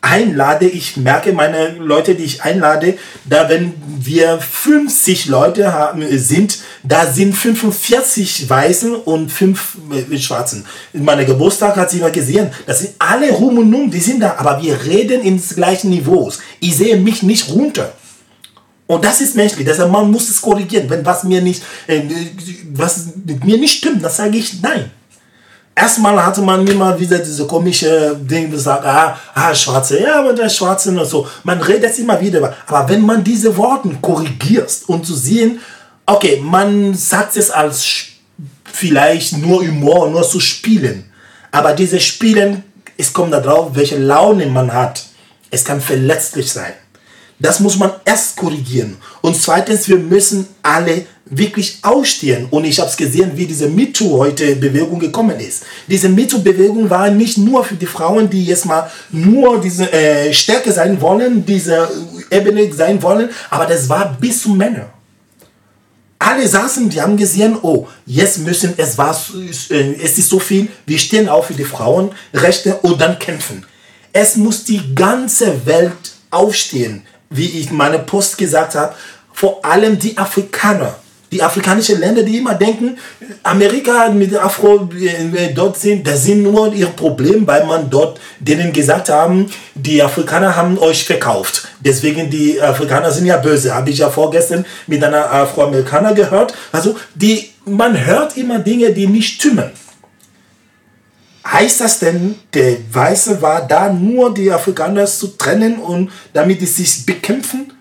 einlade, 0.00 0.66
ich 0.66 0.96
merke 0.96 1.32
meine 1.32 1.70
Leute, 1.72 2.14
die 2.14 2.22
ich 2.24 2.42
einlade, 2.42 2.96
da 3.28 3.48
wenn 3.48 3.74
wir 3.98 4.38
50 4.40 5.26
Leute 5.26 5.72
haben, 5.72 6.02
sind, 6.16 6.60
da 6.82 7.04
sind 7.12 7.34
45 7.34 8.48
Weißen 8.48 8.94
und 8.94 9.30
5 9.30 9.76
äh, 10.12 10.18
Schwarzen. 10.18 10.64
In 10.92 11.04
meiner 11.04 11.24
Geburtstag 11.24 11.76
hat 11.76 11.90
sie 11.90 11.98
mal 11.98 12.12
gesehen, 12.12 12.50
das 12.66 12.80
sind 12.80 12.94
alle 12.98 13.30
rum 13.32 13.58
und 13.58 13.74
um, 13.74 13.90
die 13.90 14.00
sind 14.00 14.20
da, 14.20 14.36
aber 14.38 14.62
wir 14.62 14.82
reden 14.84 15.22
ins 15.22 15.56
gleichen 15.56 15.90
Niveaus. 15.90 16.38
Ich 16.60 16.76
sehe 16.76 16.96
mich 16.96 17.22
nicht 17.22 17.50
runter. 17.50 17.92
Und 18.88 19.04
das 19.04 19.20
ist 19.20 19.36
menschlich. 19.36 19.66
Deshalb 19.66 19.92
man 19.92 20.10
muss 20.10 20.30
es 20.30 20.40
korrigieren. 20.40 20.88
Wenn 20.88 21.04
was 21.04 21.22
mir 21.22 21.42
nicht, 21.42 21.62
äh, 21.86 22.02
was 22.72 23.08
mit 23.24 23.44
mir 23.44 23.58
nicht 23.58 23.78
stimmt, 23.78 24.02
dann 24.02 24.10
sage 24.10 24.38
ich 24.38 24.60
nein. 24.62 24.90
Erstmal 25.76 26.24
hatte 26.24 26.40
man 26.40 26.66
immer 26.66 26.98
wieder 26.98 27.18
diese 27.18 27.46
komische 27.46 28.18
Dinge 28.20 28.48
gesagt, 28.48 28.84
ah, 28.84 29.16
ah, 29.34 29.54
Schwarze, 29.54 30.00
ja, 30.00 30.18
aber 30.18 30.32
der 30.32 30.48
Schwarze 30.48 30.90
und 30.90 31.04
so. 31.04 31.28
Man 31.44 31.60
redet 31.60 31.96
immer 31.98 32.20
wieder. 32.20 32.56
Aber 32.66 32.88
wenn 32.88 33.02
man 33.02 33.22
diese 33.22 33.56
Worte 33.56 33.90
korrigiert 34.00 34.72
und 34.88 35.06
zu 35.06 35.14
sehen, 35.14 35.60
okay, 36.06 36.40
man 36.42 36.94
sagt 36.94 37.36
es 37.36 37.50
als 37.50 38.06
vielleicht 38.64 39.36
nur 39.36 39.60
Humor, 39.60 40.10
nur 40.10 40.28
zu 40.28 40.40
spielen. 40.40 41.12
Aber 41.52 41.74
diese 41.74 42.00
Spielen, 42.00 42.64
es 42.96 43.12
kommt 43.12 43.34
darauf, 43.34 43.76
welche 43.76 43.98
Laune 43.98 44.46
man 44.46 44.72
hat. 44.72 45.04
Es 45.50 45.64
kann 45.64 45.80
verletzlich 45.80 46.50
sein. 46.50 46.72
Das 47.40 47.60
muss 47.60 47.76
man 47.76 47.92
erst 48.04 48.36
korrigieren. 48.36 48.96
Und 49.20 49.40
zweitens, 49.40 49.88
wir 49.88 49.96
müssen 49.96 50.48
alle 50.62 51.06
wirklich 51.30 51.78
aufstehen. 51.82 52.46
Und 52.50 52.64
ich 52.64 52.80
habe 52.80 52.90
es 52.90 52.96
gesehen, 52.96 53.32
wie 53.34 53.46
diese 53.46 53.68
MeToo 53.68 54.18
heute 54.18 54.56
Bewegung 54.56 54.98
gekommen 54.98 55.38
ist. 55.38 55.62
Diese 55.86 56.08
MeToo-Bewegung 56.08 56.90
war 56.90 57.10
nicht 57.10 57.38
nur 57.38 57.64
für 57.64 57.74
die 57.74 57.86
Frauen, 57.86 58.28
die 58.28 58.44
jetzt 58.44 58.66
mal 58.66 58.90
nur 59.10 59.60
diese 59.60 59.92
äh, 59.92 60.32
Stärke 60.32 60.72
sein 60.72 61.00
wollen, 61.00 61.44
diese 61.44 61.88
Ebene 62.30 62.72
sein 62.72 63.00
wollen, 63.02 63.30
aber 63.50 63.66
das 63.66 63.88
war 63.88 64.16
bis 64.18 64.42
zu 64.42 64.50
Männern. 64.50 64.86
Alle 66.18 66.48
saßen, 66.48 66.88
die 66.88 67.00
haben 67.00 67.16
gesehen, 67.16 67.56
oh, 67.62 67.86
jetzt 68.04 68.38
müssen, 68.38 68.74
es 68.76 68.98
war, 68.98 69.16
äh, 69.70 69.94
es 70.02 70.18
ist 70.18 70.28
so 70.28 70.40
viel, 70.40 70.68
wir 70.86 70.98
stehen 70.98 71.28
auf 71.28 71.46
für 71.46 71.54
die 71.54 71.64
Frauenrechte 71.64 72.74
und 72.82 73.00
dann 73.00 73.18
kämpfen. 73.18 73.64
Es 74.12 74.36
muss 74.36 74.64
die 74.64 74.94
ganze 74.94 75.64
Welt 75.66 75.92
aufstehen 76.30 77.02
wie 77.30 77.60
ich 77.60 77.70
meine 77.70 77.98
Post 77.98 78.38
gesagt 78.38 78.74
habe, 78.74 78.94
vor 79.32 79.64
allem 79.64 79.98
die 79.98 80.16
Afrikaner. 80.16 80.96
Die 81.30 81.42
afrikanischen 81.42 82.00
Länder, 82.00 82.22
die 82.22 82.38
immer 82.38 82.54
denken, 82.54 82.96
Amerika 83.42 84.08
mit 84.08 84.34
Afro 84.34 84.88
äh, 84.98 85.52
dort 85.54 85.78
sind, 85.78 86.06
das 86.06 86.24
sind 86.24 86.42
nur 86.42 86.72
ihr 86.72 86.86
Problem, 86.86 87.46
weil 87.46 87.66
man 87.66 87.90
dort 87.90 88.18
denen 88.40 88.72
gesagt 88.72 89.10
haben, 89.10 89.50
die 89.74 90.02
Afrikaner 90.02 90.56
haben 90.56 90.78
euch 90.78 91.04
verkauft. 91.04 91.68
Deswegen 91.80 92.30
die 92.30 92.60
Afrikaner 92.60 93.10
sind 93.10 93.26
ja 93.26 93.36
böse. 93.36 93.74
Habe 93.74 93.90
ich 93.90 93.98
ja 93.98 94.08
vorgestern 94.08 94.64
mit 94.86 95.04
einer 95.04 95.30
Afroamerikaner 95.30 96.14
gehört. 96.14 96.54
Also 96.72 96.96
die, 97.14 97.50
man 97.66 98.06
hört 98.06 98.38
immer 98.38 98.58
Dinge, 98.60 98.92
die 98.92 99.06
nicht 99.06 99.34
stimmen. 99.34 99.70
Heißt 101.50 101.80
das 101.80 101.98
denn, 101.98 102.34
der 102.52 102.76
Weiße 102.92 103.40
war 103.40 103.66
da 103.66 103.90
nur 103.90 104.34
die 104.34 104.52
Afrikaner 104.52 105.06
zu 105.06 105.28
trennen 105.28 105.78
und 105.78 106.10
damit 106.34 106.60
sie 106.60 106.66
sich 106.66 107.06
bekämpfen? 107.06 107.72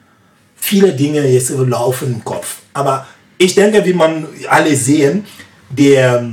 Viele 0.56 0.94
Dinge 0.94 1.28
jetzt 1.28 1.50
laufen 1.50 2.14
im 2.14 2.24
Kopf. 2.24 2.60
Aber 2.74 3.06
ich 3.38 3.56
denke, 3.56 3.84
wie 3.86 3.94
man 3.94 4.26
alle 4.50 4.74
sehen, 4.74 5.26
der, 5.70 6.26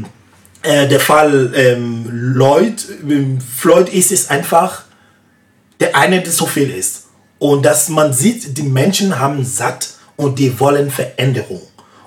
äh, 0.62 0.86
der 0.86 1.00
Fall 1.00 1.52
ähm, 1.56 2.06
Lloyd, 2.08 2.86
ähm, 3.02 3.40
Floyd 3.40 3.88
ist 3.88 4.12
es 4.12 4.30
einfach 4.30 4.84
der 5.80 5.96
eine, 5.96 6.22
der 6.22 6.32
so 6.32 6.46
viel 6.46 6.70
ist. 6.70 7.06
Und 7.40 7.66
dass 7.66 7.88
man 7.88 8.12
sieht, 8.12 8.56
die 8.56 8.62
Menschen 8.62 9.18
haben 9.18 9.44
satt 9.44 9.94
und 10.14 10.38
die 10.38 10.60
wollen 10.60 10.88
Veränderung. 10.88 11.62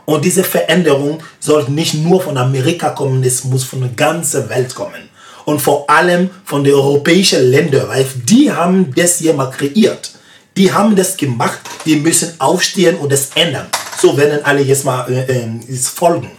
Und 0.05 0.23
diese 0.23 0.45
Veränderung 0.45 1.21
soll 1.41 1.67
nicht 1.67 1.95
nur 1.95 2.21
von 2.21 2.38
Amerika 2.38 2.91
kommen, 2.91 3.21
es 3.25 3.43
muss 3.43 3.65
von 3.65 3.82
der 3.82 3.89
ganzen 3.89 4.47
Welt 4.49 4.73
kommen 4.73 5.07
und 5.48 5.62
vor 5.62 5.89
allem 5.89 6.30
von 6.43 6.66
den 6.66 6.74
europäischen 6.74 7.41
Ländern, 7.50 7.88
weil 7.88 8.06
die 8.26 8.52
haben 8.52 8.93
das 8.93 9.20
hier 9.20 9.34
mal 9.34 9.50
kreiert. 9.50 10.12
Die 10.58 10.74
haben 10.74 10.93
das 10.93 11.16
gemacht, 11.16 11.60
die 11.86 11.95
müssen 11.95 12.34
aufstehen 12.39 12.98
und 12.98 13.14
das 13.14 13.30
ändern. 13.34 13.68
So 13.98 14.18
werden 14.18 14.43
alle 14.43 14.62
jetzt 14.62 14.84
mal 14.84 15.10
äh, 15.10 15.22
äh, 15.22 15.76
folgen. 15.78 16.32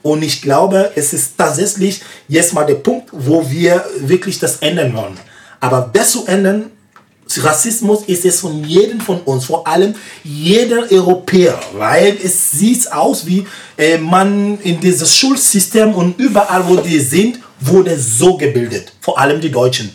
Und 0.00 0.22
ich 0.22 0.40
glaube, 0.40 0.92
es 0.94 1.12
ist 1.12 1.36
tatsächlich 1.36 2.00
jetzt 2.26 2.54
mal 2.54 2.64
der 2.64 2.76
Punkt, 2.76 3.10
wo 3.12 3.48
wir 3.50 3.84
wirklich 3.98 4.38
das 4.38 4.56
ändern 4.56 4.96
wollen. 4.96 5.18
Aber 5.60 5.90
das 5.92 6.12
zu 6.12 6.26
ändern, 6.26 6.70
Rassismus 7.36 8.04
ist 8.06 8.24
es 8.24 8.40
von 8.40 8.64
jedem 8.64 9.00
von 9.00 9.20
uns, 9.20 9.44
vor 9.44 9.66
allem 9.66 9.94
jeder 10.22 10.90
Europäer, 10.90 11.60
weil 11.74 12.16
es 12.22 12.52
sieht 12.52 12.90
aus 12.90 13.26
wie 13.26 13.46
äh, 13.76 13.98
man 13.98 14.58
in 14.60 14.80
dieses 14.80 15.14
Schulsystem 15.14 15.92
und 15.94 16.18
überall, 16.18 16.66
wo 16.66 16.76
die 16.76 17.00
sind, 17.00 17.40
wurde 17.66 17.98
so 17.98 18.36
gebildet, 18.36 18.92
vor 19.00 19.18
allem 19.18 19.40
die 19.40 19.50
Deutschen. 19.50 19.90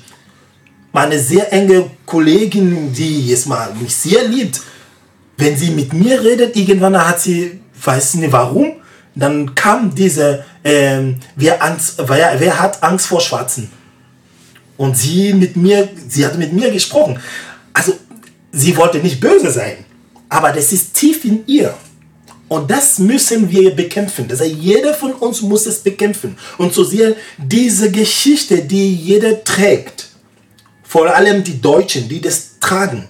Meine 0.91 1.19
sehr 1.19 1.51
enge 1.53 1.89
Kollegin, 2.05 2.91
die 2.91 3.27
jetzt 3.27 3.47
mal 3.47 3.73
mich 3.75 3.95
sehr 3.95 4.27
liebt, 4.27 4.61
wenn 5.37 5.55
sie 5.55 5.71
mit 5.71 5.93
mir 5.93 6.21
redet, 6.21 6.55
irgendwann 6.55 6.97
hat 6.97 7.21
sie, 7.21 7.59
weiß 7.83 8.15
nicht 8.15 8.31
warum, 8.31 8.73
dann 9.15 9.53
kam 9.55 9.93
diese, 9.93 10.43
ähm, 10.63 11.17
wer, 11.35 11.63
Angst, 11.63 11.95
wer, 11.97 12.39
wer 12.39 12.59
hat 12.59 12.81
Angst 12.83 13.07
vor 13.07 13.21
Schwarzen? 13.21 13.71
Und 14.77 14.97
sie 14.97 15.33
mit 15.33 15.55
mir, 15.55 15.89
sie 16.07 16.25
hat 16.25 16.37
mit 16.37 16.53
mir 16.53 16.71
gesprochen. 16.71 17.19
Also, 17.73 17.93
sie 18.51 18.75
wollte 18.77 18.99
nicht 18.99 19.19
böse 19.19 19.51
sein, 19.51 19.85
aber 20.29 20.51
das 20.51 20.71
ist 20.71 20.93
tief 20.93 21.25
in 21.25 21.45
ihr. 21.47 21.73
Und 22.49 22.69
das 22.69 22.97
müssen 22.97 23.49
wir 23.49 23.75
bekämpfen. 23.75 24.27
Das 24.27 24.41
heißt, 24.41 24.55
jeder 24.55 24.93
von 24.95 25.13
uns 25.13 25.41
muss 25.41 25.67
es 25.67 25.79
bekämpfen. 25.79 26.35
Und 26.57 26.73
zu 26.73 26.83
sehen, 26.83 27.15
diese 27.37 27.91
Geschichte, 27.91 28.63
die 28.63 28.95
jeder 28.95 29.43
trägt, 29.43 30.07
vor 30.83 31.15
allem 31.15 31.43
die 31.43 31.61
Deutschen, 31.61 32.09
die 32.09 32.19
das 32.19 32.57
tragen, 32.59 33.07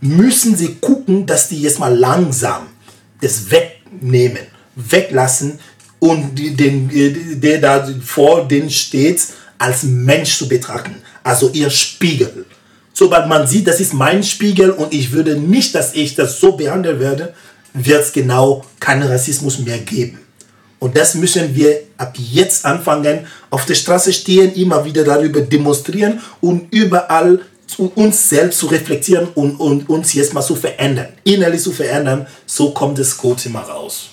müssen 0.00 0.56
sie 0.56 0.74
gucken, 0.80 1.24
dass 1.24 1.48
die 1.48 1.62
jetzt 1.62 1.78
mal 1.78 1.96
langsam 1.96 2.66
das 3.20 3.48
wegnehmen, 3.50 4.42
weglassen 4.74 5.60
und 6.00 6.34
den, 6.36 7.40
der 7.40 7.58
da 7.58 7.88
vor 8.04 8.48
denen 8.48 8.70
steht, 8.70 9.22
als 9.58 9.84
Mensch 9.84 10.36
zu 10.36 10.48
betrachten. 10.48 10.96
Also 11.22 11.50
ihr 11.50 11.70
Spiegel. 11.70 12.46
Sobald 12.92 13.28
man 13.28 13.46
sieht, 13.46 13.68
das 13.68 13.78
ist 13.78 13.94
mein 13.94 14.24
Spiegel 14.24 14.70
und 14.70 14.92
ich 14.92 15.12
würde 15.12 15.36
nicht, 15.36 15.74
dass 15.74 15.94
ich 15.94 16.16
das 16.16 16.40
so 16.40 16.52
behandeln 16.52 16.98
werde, 16.98 17.34
wird 17.74 18.04
es 18.04 18.12
genau 18.12 18.64
keinen 18.78 19.08
Rassismus 19.08 19.58
mehr 19.58 19.78
geben. 19.78 20.18
Und 20.78 20.96
das 20.96 21.14
müssen 21.14 21.54
wir 21.54 21.82
ab 21.98 22.14
jetzt 22.16 22.64
anfangen, 22.64 23.26
auf 23.50 23.66
der 23.66 23.74
Straße 23.74 24.12
stehen, 24.12 24.54
immer 24.54 24.84
wieder 24.84 25.04
darüber 25.04 25.42
demonstrieren 25.42 26.20
und 26.40 26.72
überall 26.72 27.40
uns 27.94 28.28
selbst 28.28 28.58
zu 28.58 28.66
reflektieren 28.66 29.28
und, 29.34 29.56
und 29.56 29.88
uns 29.88 30.12
jetzt 30.14 30.34
mal 30.34 30.42
zu 30.42 30.56
verändern, 30.56 31.08
innerlich 31.24 31.62
zu 31.62 31.70
verändern. 31.70 32.26
So 32.46 32.72
kommt 32.72 32.98
das 32.98 33.16
Gute 33.16 33.48
mal 33.50 33.62
raus. 33.62 34.08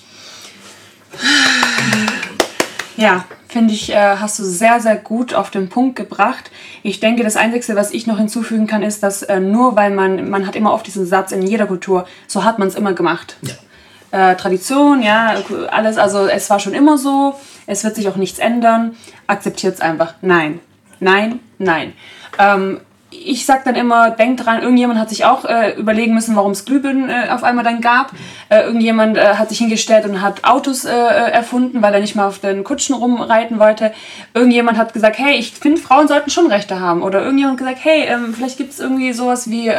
Ja, 2.96 3.24
finde 3.48 3.72
ich, 3.72 3.90
äh, 3.90 4.16
hast 4.16 4.38
du 4.38 4.44
sehr, 4.44 4.80
sehr 4.80 4.96
gut 4.96 5.34
auf 5.34 5.50
den 5.50 5.68
Punkt 5.68 5.96
gebracht. 5.96 6.50
Ich 6.82 7.00
denke, 7.00 7.24
das 7.24 7.36
Einzige, 7.36 7.76
was 7.76 7.92
ich 7.92 8.06
noch 8.06 8.18
hinzufügen 8.18 8.66
kann, 8.66 8.82
ist, 8.82 9.02
dass 9.02 9.22
äh, 9.22 9.40
nur 9.40 9.74
weil 9.74 9.90
man, 9.90 10.28
man 10.28 10.46
hat 10.46 10.54
immer 10.54 10.72
oft 10.72 10.86
diesen 10.86 11.06
Satz 11.06 11.32
in 11.32 11.42
jeder 11.42 11.66
Kultur, 11.66 12.06
so 12.26 12.44
hat 12.44 12.58
man 12.58 12.68
es 12.68 12.74
immer 12.74 12.92
gemacht. 12.92 13.36
Ja. 13.42 14.30
Äh, 14.30 14.36
Tradition, 14.36 15.02
ja, 15.02 15.34
alles, 15.70 15.98
also 15.98 16.26
es 16.26 16.48
war 16.48 16.60
schon 16.60 16.72
immer 16.72 16.96
so, 16.96 17.34
es 17.66 17.84
wird 17.84 17.94
sich 17.94 18.08
auch 18.08 18.16
nichts 18.16 18.38
ändern, 18.38 18.96
akzeptiert 19.26 19.74
es 19.74 19.80
einfach. 19.80 20.14
Nein, 20.22 20.60
nein, 21.00 21.40
nein. 21.58 21.92
Ähm, 22.38 22.80
ich 23.10 23.46
sag 23.46 23.64
dann 23.64 23.74
immer, 23.74 24.10
denkt 24.10 24.44
dran, 24.44 24.60
irgendjemand 24.60 25.00
hat 25.00 25.08
sich 25.08 25.24
auch 25.24 25.44
äh, 25.46 25.72
überlegen 25.78 26.14
müssen, 26.14 26.36
warum 26.36 26.52
es 26.52 26.64
Glühbirnen 26.66 27.08
äh, 27.08 27.28
auf 27.30 27.42
einmal 27.42 27.64
dann 27.64 27.80
gab. 27.80 28.12
Äh, 28.50 28.60
irgendjemand 28.62 29.16
äh, 29.16 29.34
hat 29.34 29.48
sich 29.48 29.58
hingestellt 29.58 30.04
und 30.04 30.20
hat 30.20 30.44
Autos 30.44 30.84
äh, 30.84 30.90
äh, 30.90 31.30
erfunden, 31.30 31.80
weil 31.80 31.94
er 31.94 32.00
nicht 32.00 32.16
mal 32.16 32.26
auf 32.26 32.38
den 32.38 32.64
Kutschen 32.64 32.94
rumreiten 32.94 33.58
wollte. 33.58 33.92
Irgendjemand 34.34 34.76
hat 34.76 34.92
gesagt, 34.92 35.18
hey, 35.18 35.36
ich 35.36 35.52
finde, 35.52 35.80
Frauen 35.80 36.06
sollten 36.06 36.30
schon 36.30 36.48
Rechte 36.48 36.80
haben. 36.80 37.02
Oder 37.02 37.22
irgendjemand 37.22 37.58
hat 37.60 37.66
gesagt, 37.66 37.84
hey, 37.84 38.06
ähm, 38.08 38.34
vielleicht 38.34 38.58
gibt 38.58 38.72
es 38.72 38.80
irgendwie 38.80 39.12
sowas 39.12 39.48
wie 39.48 39.70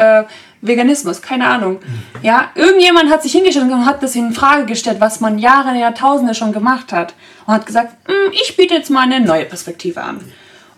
Veganismus, 0.62 1.22
keine 1.22 1.48
Ahnung. 1.48 1.74
Mhm. 1.74 2.04
Ja, 2.22 2.50
irgendjemand 2.56 3.10
hat 3.10 3.24
sich 3.24 3.32
hingestellt 3.32 3.72
und 3.72 3.86
hat 3.86 4.04
das 4.04 4.16
in 4.16 4.34
Frage 4.34 4.66
gestellt, 4.66 4.98
was 5.00 5.20
man 5.20 5.40
Jahre, 5.40 5.78
Jahrtausende 5.78 6.36
schon 6.36 6.52
gemacht 6.52 6.92
hat. 6.92 7.14
Und 7.46 7.54
hat 7.54 7.66
gesagt, 7.66 7.96
hm, 8.06 8.34
ich 8.34 8.58
biete 8.58 8.74
jetzt 8.74 8.90
mal 8.90 9.02
eine 9.02 9.22
neue 9.22 9.46
Perspektive 9.46 10.02
an. 10.02 10.20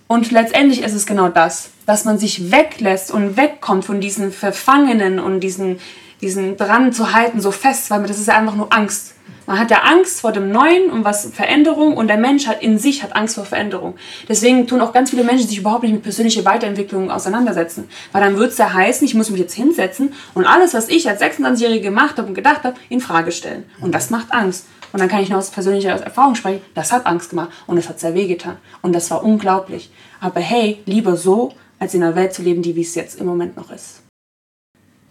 Und 0.07 0.31
letztendlich 0.31 0.83
ist 0.83 0.93
es 0.93 1.05
genau 1.05 1.29
das, 1.29 1.71
dass 1.91 2.05
man 2.05 2.17
sich 2.17 2.53
weglässt 2.53 3.11
und 3.11 3.35
wegkommt 3.35 3.83
von 3.83 3.99
diesen 3.99 4.31
Verfangenen 4.31 5.19
und 5.19 5.41
diesen, 5.41 5.77
diesen 6.21 6.55
dran 6.55 6.93
zu 6.93 7.11
halten, 7.11 7.41
so 7.41 7.51
fest, 7.51 7.91
weil 7.91 8.03
das 8.03 8.17
ist 8.17 8.29
ja 8.29 8.37
einfach 8.37 8.55
nur 8.55 8.71
Angst. 8.71 9.15
Man 9.45 9.59
hat 9.59 9.71
ja 9.71 9.81
Angst 9.81 10.21
vor 10.21 10.31
dem 10.31 10.53
Neuen 10.53 10.89
und 10.89 11.03
was 11.03 11.25
Veränderung 11.33 11.97
und 11.97 12.07
der 12.07 12.15
Mensch 12.15 12.47
hat 12.47 12.63
in 12.63 12.77
sich 12.77 13.03
hat 13.03 13.13
Angst 13.13 13.35
vor 13.35 13.43
Veränderung. 13.43 13.95
Deswegen 14.29 14.67
tun 14.67 14.79
auch 14.79 14.93
ganz 14.93 15.09
viele 15.09 15.25
Menschen 15.25 15.49
sich 15.49 15.57
überhaupt 15.57 15.83
nicht 15.83 15.91
mit 15.91 16.03
persönlicher 16.03 16.45
Weiterentwicklung 16.45 17.11
auseinandersetzen. 17.11 17.89
Weil 18.13 18.23
dann 18.23 18.37
würde 18.37 18.53
es 18.53 18.57
ja 18.57 18.71
heißen, 18.71 19.05
ich 19.05 19.13
muss 19.13 19.29
mich 19.29 19.41
jetzt 19.41 19.53
hinsetzen 19.53 20.13
und 20.33 20.45
alles, 20.45 20.73
was 20.73 20.87
ich 20.87 21.09
als 21.09 21.21
26-Jährige 21.21 21.81
gemacht 21.81 22.17
habe 22.17 22.29
und 22.29 22.35
gedacht 22.35 22.63
habe, 22.63 22.77
in 22.87 23.01
Frage 23.01 23.33
stellen. 23.33 23.65
Und 23.81 23.93
das 23.93 24.09
macht 24.09 24.31
Angst. 24.31 24.65
Und 24.93 25.01
dann 25.01 25.09
kann 25.09 25.21
ich 25.21 25.29
nur 25.29 25.39
aus 25.39 25.51
persönlicher 25.51 25.91
Erfahrung 25.91 26.35
sprechen, 26.35 26.61
das 26.73 26.93
hat 26.93 27.05
Angst 27.05 27.31
gemacht 27.31 27.49
und 27.67 27.77
es 27.77 27.89
hat 27.89 27.99
sehr 27.99 28.13
weh 28.13 28.27
getan. 28.27 28.57
Und 28.81 28.93
das 28.93 29.11
war 29.11 29.23
unglaublich. 29.23 29.91
Aber 30.21 30.39
hey, 30.39 30.81
lieber 30.85 31.17
so, 31.17 31.53
als 31.81 31.95
in 31.95 32.03
einer 32.03 32.15
Welt 32.15 32.31
zu 32.31 32.43
leben, 32.43 32.61
die 32.61 32.75
wie 32.75 32.83
es 32.83 32.93
jetzt 32.93 33.19
im 33.19 33.25
Moment 33.25 33.57
noch 33.57 33.71
ist. 33.71 34.01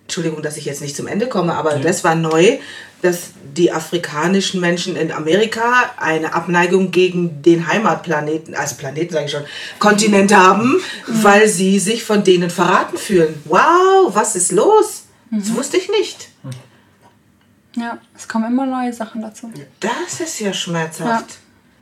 Entschuldigung, 0.05 0.41
dass 0.41 0.57
ich 0.57 0.65
jetzt 0.65 0.81
nicht 0.81 0.95
zum 0.95 1.09
Ende 1.09 1.29
komme, 1.29 1.55
aber 1.55 1.77
ja. 1.77 1.83
das 1.83 2.05
war 2.05 2.15
neu, 2.15 2.59
dass 3.03 3.31
die 3.57 3.73
afrikanischen 3.73 4.61
Menschen 4.61 4.95
in 4.95 5.11
Amerika 5.11 5.91
eine 5.97 6.33
Abneigung 6.33 6.93
gegen 6.93 7.43
den 7.43 7.67
Heimatplaneten, 7.67 8.55
also 8.55 8.77
Planeten 8.77 9.13
sage 9.13 9.25
ich 9.27 9.33
schon, 9.33 9.45
Kontinent 9.81 10.33
haben, 10.35 10.75
mhm. 10.75 11.25
weil 11.25 11.49
sie 11.49 11.81
sich 11.81 12.05
von 12.05 12.23
denen 12.23 12.51
verraten 12.51 12.99
fühlen. 12.99 13.35
Wow, 13.47 14.15
was 14.15 14.37
ist 14.37 14.53
los? 14.53 15.05
Mhm. 15.31 15.41
Das 15.41 15.55
wusste 15.55 15.77
ich 15.77 15.89
nicht. 15.89 16.29
Ja, 17.77 17.99
es 18.17 18.29
kommen 18.29 18.53
immer 18.53 18.67
neue 18.67 18.93
Sachen 18.93 19.23
dazu. 19.23 19.53
Das 19.81 20.21
ist 20.21 20.39
ja 20.39 20.53
schmerzhaft. 20.53 21.31
Ja. 21.31 21.37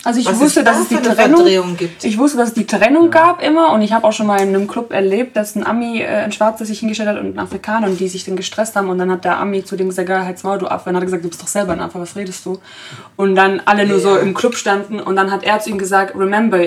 Also 0.05 0.21
ich 0.21 0.27
Was 0.27 0.39
wusste, 0.39 0.63
dass 0.63 0.79
es 0.79 0.89
die 0.89 0.97
Trennung 0.97 1.77
gibt. 1.77 2.05
Ich 2.05 2.19
wusste, 2.19 2.39
dass 2.39 2.51
es 2.51 2.55
die 2.55 2.67
Trennung 2.67 3.07
ja. 3.07 3.11
gab 3.11 3.43
immer 3.43 3.73
und 3.73 3.83
ich 3.83 3.93
habe 3.93 4.07
auch 4.07 4.13
schon 4.13 4.27
mal 4.27 4.41
in 4.41 4.49
einem 4.49 4.69
Club 4.69 4.93
erlebt, 4.93 5.37
dass 5.37 5.57
ein 5.57 5.67
Ami, 5.67 6.01
äh, 6.01 6.07
ein 6.07 6.31
Schwarzer 6.31 6.65
sich 6.65 6.79
hingestellt 6.79 7.09
hat 7.09 7.19
und 7.19 7.35
ein 7.35 7.39
Afrikaner 7.39 7.89
und 7.89 7.99
die 7.99 8.09
sich 8.09 8.25
dann 8.25 8.37
gestresst 8.37 8.77
haben 8.77 8.91
und 8.91 8.99
dann 8.99 9.11
hat 9.11 9.25
der 9.25 9.39
Ami 9.39 9.65
zu 9.65 9.77
dem 9.77 9.89
gesagt, 9.89 10.09
halt's 10.09 10.45
Maul, 10.45 10.59
du 10.59 10.69
Affe. 10.69 10.91
Und 10.91 10.97
hat 10.97 11.03
er 11.03 11.07
gesagt, 11.07 11.25
du 11.25 11.29
bist 11.29 11.43
doch 11.43 11.49
selber 11.49 11.73
ein 11.73 11.81
Affe, 11.81 12.01
was 12.01 12.15
redest 12.15 12.47
du? 12.47 12.61
Und 13.17 13.35
dann 13.35 13.61
alle 13.65 13.87
nur 13.87 13.99
so 13.99 14.17
im 14.17 14.35
Club 14.35 14.55
standen 14.55 15.01
und 15.01 15.17
dann 15.17 15.33
hat 15.33 15.43
er 15.43 15.59
zu 15.59 15.71
ihm 15.71 15.79
gesagt, 15.79 16.15
remember, 16.15 16.61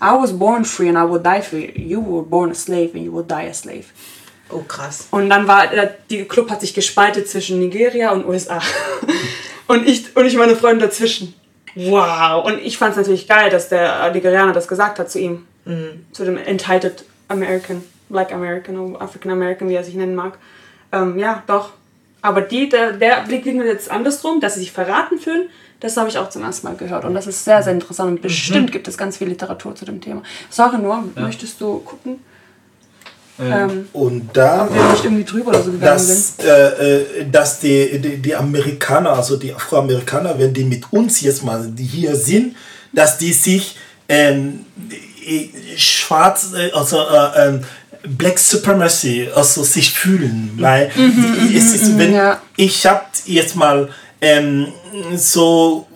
I 0.00 0.12
was 0.14 0.32
born 0.32 0.64
free 0.64 0.88
and 0.88 0.96
I 0.96 1.02
will 1.02 1.20
die 1.20 1.42
free. 1.42 1.72
You 1.76 2.00
were 2.00 2.22
born 2.22 2.50
a 2.50 2.54
slave 2.54 2.90
and 2.94 3.04
you 3.04 3.12
will 3.12 3.24
die 3.24 3.48
a 3.50 3.52
slave. 3.52 3.84
Oh, 4.50 4.62
krass. 4.66 5.08
Und 5.10 5.28
dann 5.28 5.46
war, 5.46 5.64
der 5.66 6.24
Club 6.24 6.50
hat 6.50 6.62
sich 6.62 6.72
gespaltet 6.72 7.28
zwischen 7.28 7.58
Nigeria 7.58 8.12
und 8.12 8.26
USA. 8.26 8.62
und 9.66 9.86
ich, 9.86 10.16
und 10.16 10.24
ich 10.24 10.36
meine 10.36 10.56
Freunde 10.56 10.86
dazwischen. 10.86 11.34
Wow. 11.86 12.44
Und 12.44 12.58
ich 12.58 12.76
fand 12.76 12.92
es 12.92 12.96
natürlich 12.96 13.28
geil, 13.28 13.50
dass 13.50 13.68
der 13.68 14.10
Nigerianer 14.12 14.52
das 14.52 14.66
gesagt 14.66 14.98
hat 14.98 15.10
zu 15.10 15.20
ihm. 15.20 15.46
Mhm. 15.64 16.06
Zu 16.12 16.24
dem 16.24 16.36
Entitled 16.36 17.04
American, 17.28 17.82
Black 18.08 18.32
American 18.32 18.78
oder 18.78 19.02
African 19.02 19.30
American, 19.30 19.68
wie 19.68 19.74
er 19.74 19.84
sich 19.84 19.94
nennen 19.94 20.14
mag. 20.14 20.38
Ähm, 20.92 21.18
ja, 21.18 21.42
doch. 21.46 21.70
Aber 22.20 22.40
die, 22.40 22.68
der, 22.68 22.92
der 22.92 23.22
Blick 23.22 23.44
liegt 23.44 23.58
mir 23.58 23.66
jetzt 23.66 23.90
andersrum, 23.90 24.40
dass 24.40 24.54
sie 24.54 24.60
sich 24.60 24.72
verraten 24.72 25.18
fühlen. 25.18 25.48
Das 25.80 25.96
habe 25.96 26.08
ich 26.08 26.18
auch 26.18 26.28
zum 26.30 26.42
ersten 26.42 26.66
Mal 26.66 26.76
gehört. 26.76 27.04
Und 27.04 27.14
das 27.14 27.28
ist 27.28 27.44
sehr, 27.44 27.62
sehr 27.62 27.72
interessant. 27.72 28.10
Und 28.10 28.22
bestimmt 28.22 28.70
mhm. 28.70 28.72
gibt 28.72 28.88
es 28.88 28.98
ganz 28.98 29.18
viel 29.18 29.28
Literatur 29.28 29.76
zu 29.76 29.84
dem 29.84 30.00
Thema. 30.00 30.22
Sorry 30.50 30.78
nur, 30.78 31.04
ja. 31.14 31.22
möchtest 31.22 31.60
du 31.60 31.78
gucken? 31.78 32.18
Ähm, 33.40 33.88
und 33.92 34.30
da, 34.32 34.64
ob 34.64 34.74
wir 34.74 34.90
nicht 34.90 35.04
irgendwie 35.04 35.24
drüber 35.24 35.50
oder 35.50 35.62
so 35.62 35.70
gegangen 35.70 35.80
dass, 35.80 36.36
sind. 36.36 36.46
Äh, 36.46 37.00
äh, 37.00 37.30
dass 37.30 37.60
die, 37.60 37.98
die, 37.98 38.16
die 38.16 38.34
Amerikaner, 38.34 39.10
also 39.10 39.36
die 39.36 39.54
Afroamerikaner, 39.54 40.38
wenn 40.38 40.52
die 40.52 40.64
mit 40.64 40.92
uns 40.92 41.20
jetzt 41.20 41.44
mal 41.44 41.64
die 41.68 41.84
hier 41.84 42.16
sind, 42.16 42.56
dass 42.92 43.18
die 43.18 43.32
sich 43.32 43.76
ähm, 44.08 44.64
schwarz, 45.76 46.52
äh, 46.56 46.70
also 46.72 46.98
äh, 46.98 47.48
ähm, 47.48 47.60
Black 48.16 48.38
Supremacy, 48.38 49.28
also 49.34 49.62
sich 49.62 49.92
fühlen, 49.92 50.52
weil 50.56 50.90
mhm, 50.94 51.04
mhm 51.04 51.56
es 51.56 51.74
ist, 51.74 51.92
mhm, 51.92 51.98
wenn 51.98 52.14
ja. 52.14 52.40
ich 52.56 52.86
habe 52.86 53.02
jetzt 53.26 53.56
mal 53.56 53.88
ähm, 54.20 54.68
so 55.16 55.86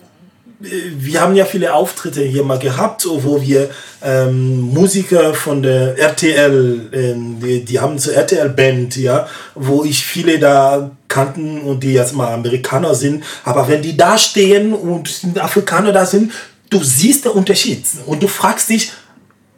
wir 0.63 1.19
haben 1.19 1.35
ja 1.35 1.43
viele 1.43 1.73
Auftritte 1.73 2.21
hier 2.21 2.43
mal 2.43 2.57
gehabt, 2.57 3.05
wo 3.05 3.41
wir 3.41 3.69
ähm, 4.01 4.61
Musiker 4.61 5.33
von 5.33 5.61
der 5.61 5.97
RTL, 5.97 6.89
ähm, 6.93 7.39
die, 7.41 7.65
die 7.65 7.79
haben 7.79 7.99
so 7.99 8.11
RTL-Band, 8.11 8.95
ja, 8.95 9.27
wo 9.55 9.83
ich 9.83 10.05
viele 10.05 10.39
da 10.39 10.91
kannten 11.09 11.61
und 11.61 11.83
die 11.83 11.91
jetzt 11.91 12.15
mal 12.15 12.33
Amerikaner 12.33 12.95
sind. 12.95 13.25
Aber 13.43 13.67
wenn 13.67 13.81
die 13.81 13.97
da 13.97 14.17
stehen 14.17 14.73
und 14.73 15.09
Afrikaner 15.37 15.91
da 15.91 16.05
sind, 16.05 16.31
du 16.69 16.81
siehst 16.81 17.25
den 17.25 17.33
Unterschied 17.33 17.85
und 18.05 18.23
du 18.23 18.27
fragst 18.27 18.69
dich, 18.69 18.93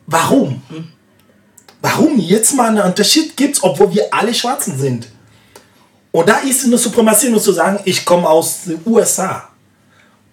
warum? 0.08 0.64
Warum 1.82 2.18
jetzt 2.18 2.56
mal 2.56 2.70
einen 2.70 2.82
Unterschied 2.82 3.38
gibt, 3.38 3.62
obwohl 3.62 3.94
wir 3.94 4.12
alle 4.12 4.34
Schwarzen 4.34 4.78
sind? 4.80 5.08
Und 6.12 6.28
da 6.28 6.40
ist 6.40 6.66
eine 6.66 6.80
Suprematie 6.80 7.30
nur 7.30 7.42
zu 7.42 7.52
sagen, 7.52 7.80
ich 7.86 8.04
komme 8.04 8.28
aus 8.28 8.64
den 8.64 8.80
USA. 8.88 9.50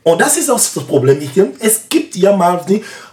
Und 0.05 0.21
das 0.21 0.37
ist 0.37 0.51
auch 0.51 0.57
das 0.57 0.71
Problem. 0.71 1.21
Ich, 1.21 1.31
es 1.61 1.83
gibt 1.89 2.17
ja 2.17 2.37
mal, 2.37 2.61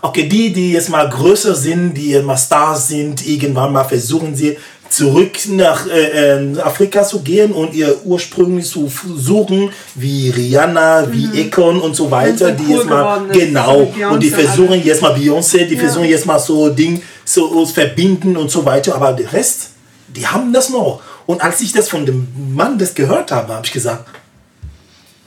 okay, 0.02 0.28
die, 0.28 0.52
die 0.52 0.74
jetzt 0.74 0.90
mal 0.90 1.08
größer 1.08 1.54
sind, 1.54 1.94
die 1.94 2.20
mal 2.20 2.38
Stars 2.38 2.88
sind, 2.88 3.26
irgendwann 3.28 3.72
mal 3.72 3.84
versuchen 3.84 4.36
sie 4.36 4.58
zurück 4.90 5.38
nach 5.50 5.86
äh, 5.86 6.38
äh 6.38 6.60
Afrika 6.62 7.04
zu 7.04 7.20
gehen 7.22 7.52
und 7.52 7.76
ihr 7.76 7.96
ursprünglich 8.06 8.68
zu 8.68 8.92
suchen, 9.18 9.70
wie 9.94 10.32
Rihanna, 10.32 11.12
wie 11.12 11.28
mhm. 11.28 11.36
Ekon 11.36 11.80
und 11.80 11.96
so 11.96 12.10
weiter, 12.10 12.54
die 12.54 12.64
cool 12.64 12.78
jetzt 12.78 12.90
mal 12.90 13.22
genau 13.32 13.94
und 14.12 14.24
die 14.24 14.32
versuchen 14.32 14.84
jetzt 14.84 15.04
mal 15.04 15.14
Beyoncé, 15.14 15.66
die 15.66 15.76
ja. 15.76 15.82
versuchen 15.82 16.10
jetzt 16.10 16.26
mal 16.26 16.40
so 16.40 16.70
Ding 16.70 17.04
so 17.24 17.68
verbinden 17.68 18.36
und 18.36 18.50
so 18.50 18.66
weiter, 18.66 18.96
aber 18.96 19.14
der 19.14 19.32
Rest, 19.32 19.70
die 20.08 20.26
haben 20.26 20.52
das 20.52 20.72
noch. 20.72 21.02
Und 21.28 21.40
als 21.44 21.62
ich 21.62 21.72
das 21.72 21.88
von 21.88 22.08
dem 22.08 22.28
Mann 22.56 22.80
das 22.80 22.96
gehört 22.96 23.32
habe, 23.32 23.54
habe 23.54 23.66
ich 23.68 23.72
gesagt, 23.72 24.06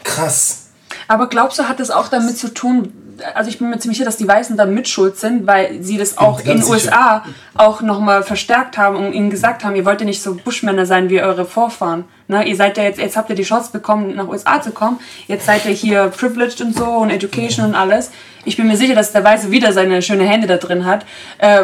krass 0.03 0.62
aber 1.09 1.29
glaubst 1.29 1.59
du, 1.59 1.69
hat 1.69 1.81
das 1.81 1.91
auch 1.91 2.09
damit 2.09 2.37
zu 2.37 2.53
tun, 2.53 2.93
also 3.35 3.51
ich 3.51 3.59
bin 3.59 3.71
mir 3.71 3.79
ziemlich 3.79 3.99
sicher, 3.99 4.07
dass 4.07 4.17
die 4.17 4.29
Weißen 4.29 4.57
da 4.57 4.67
mitschuld 4.67 5.17
sind, 5.17 5.47
weil 5.47 5.83
sie 5.83 5.99
das 5.99 6.19
auch 6.19 6.41
in 6.41 6.61
den 6.61 6.65
USA 6.65 7.25
auch 7.55 7.81
nochmal 7.83 8.23
verstärkt 8.23 8.79
haben 8.79 8.97
und 8.97 9.13
ihnen 9.13 9.31
gesagt 9.31 9.65
haben, 9.65 9.77
ihr 9.77 9.85
wollt 9.85 10.01
ja 10.01 10.07
nicht 10.07 10.23
so 10.23 10.35
Buschmänner 10.35 10.87
sein 10.87 11.11
wie 11.11 11.21
eure 11.21 11.45
Vorfahren. 11.45 12.05
Ne? 12.29 12.47
Ihr 12.47 12.57
seid 12.57 12.77
ja 12.77 12.85
jetzt, 12.85 12.99
jetzt 12.99 13.17
habt 13.17 13.31
ihr 13.31 13.37
die 13.37 13.43
Chance 13.43 13.71
bekommen, 13.73 14.17
nach 14.17 14.29
USA 14.29 14.61
zu 14.61 14.73
kommen. 14.73 14.99
Jetzt 15.27 15.47
seid 15.47 15.65
ihr 15.65 15.73
hier 15.73 16.09
privileged 16.09 16.61
und 16.61 16.77
so 16.77 16.87
und 16.87 17.11
Education 17.11 17.67
und 17.67 17.75
alles. 17.75 18.11
Ich 18.45 18.57
bin 18.57 18.67
mir 18.67 18.77
sicher, 18.77 18.95
dass 18.95 19.13
der 19.13 19.23
Weiße 19.23 19.53
wieder 19.53 19.73
seine 19.73 20.03
schöne 20.03 20.25
Hände 20.25 20.49
da 20.49 20.57
drin 20.57 20.85
hat. 20.85 21.07
Äh, 21.39 21.63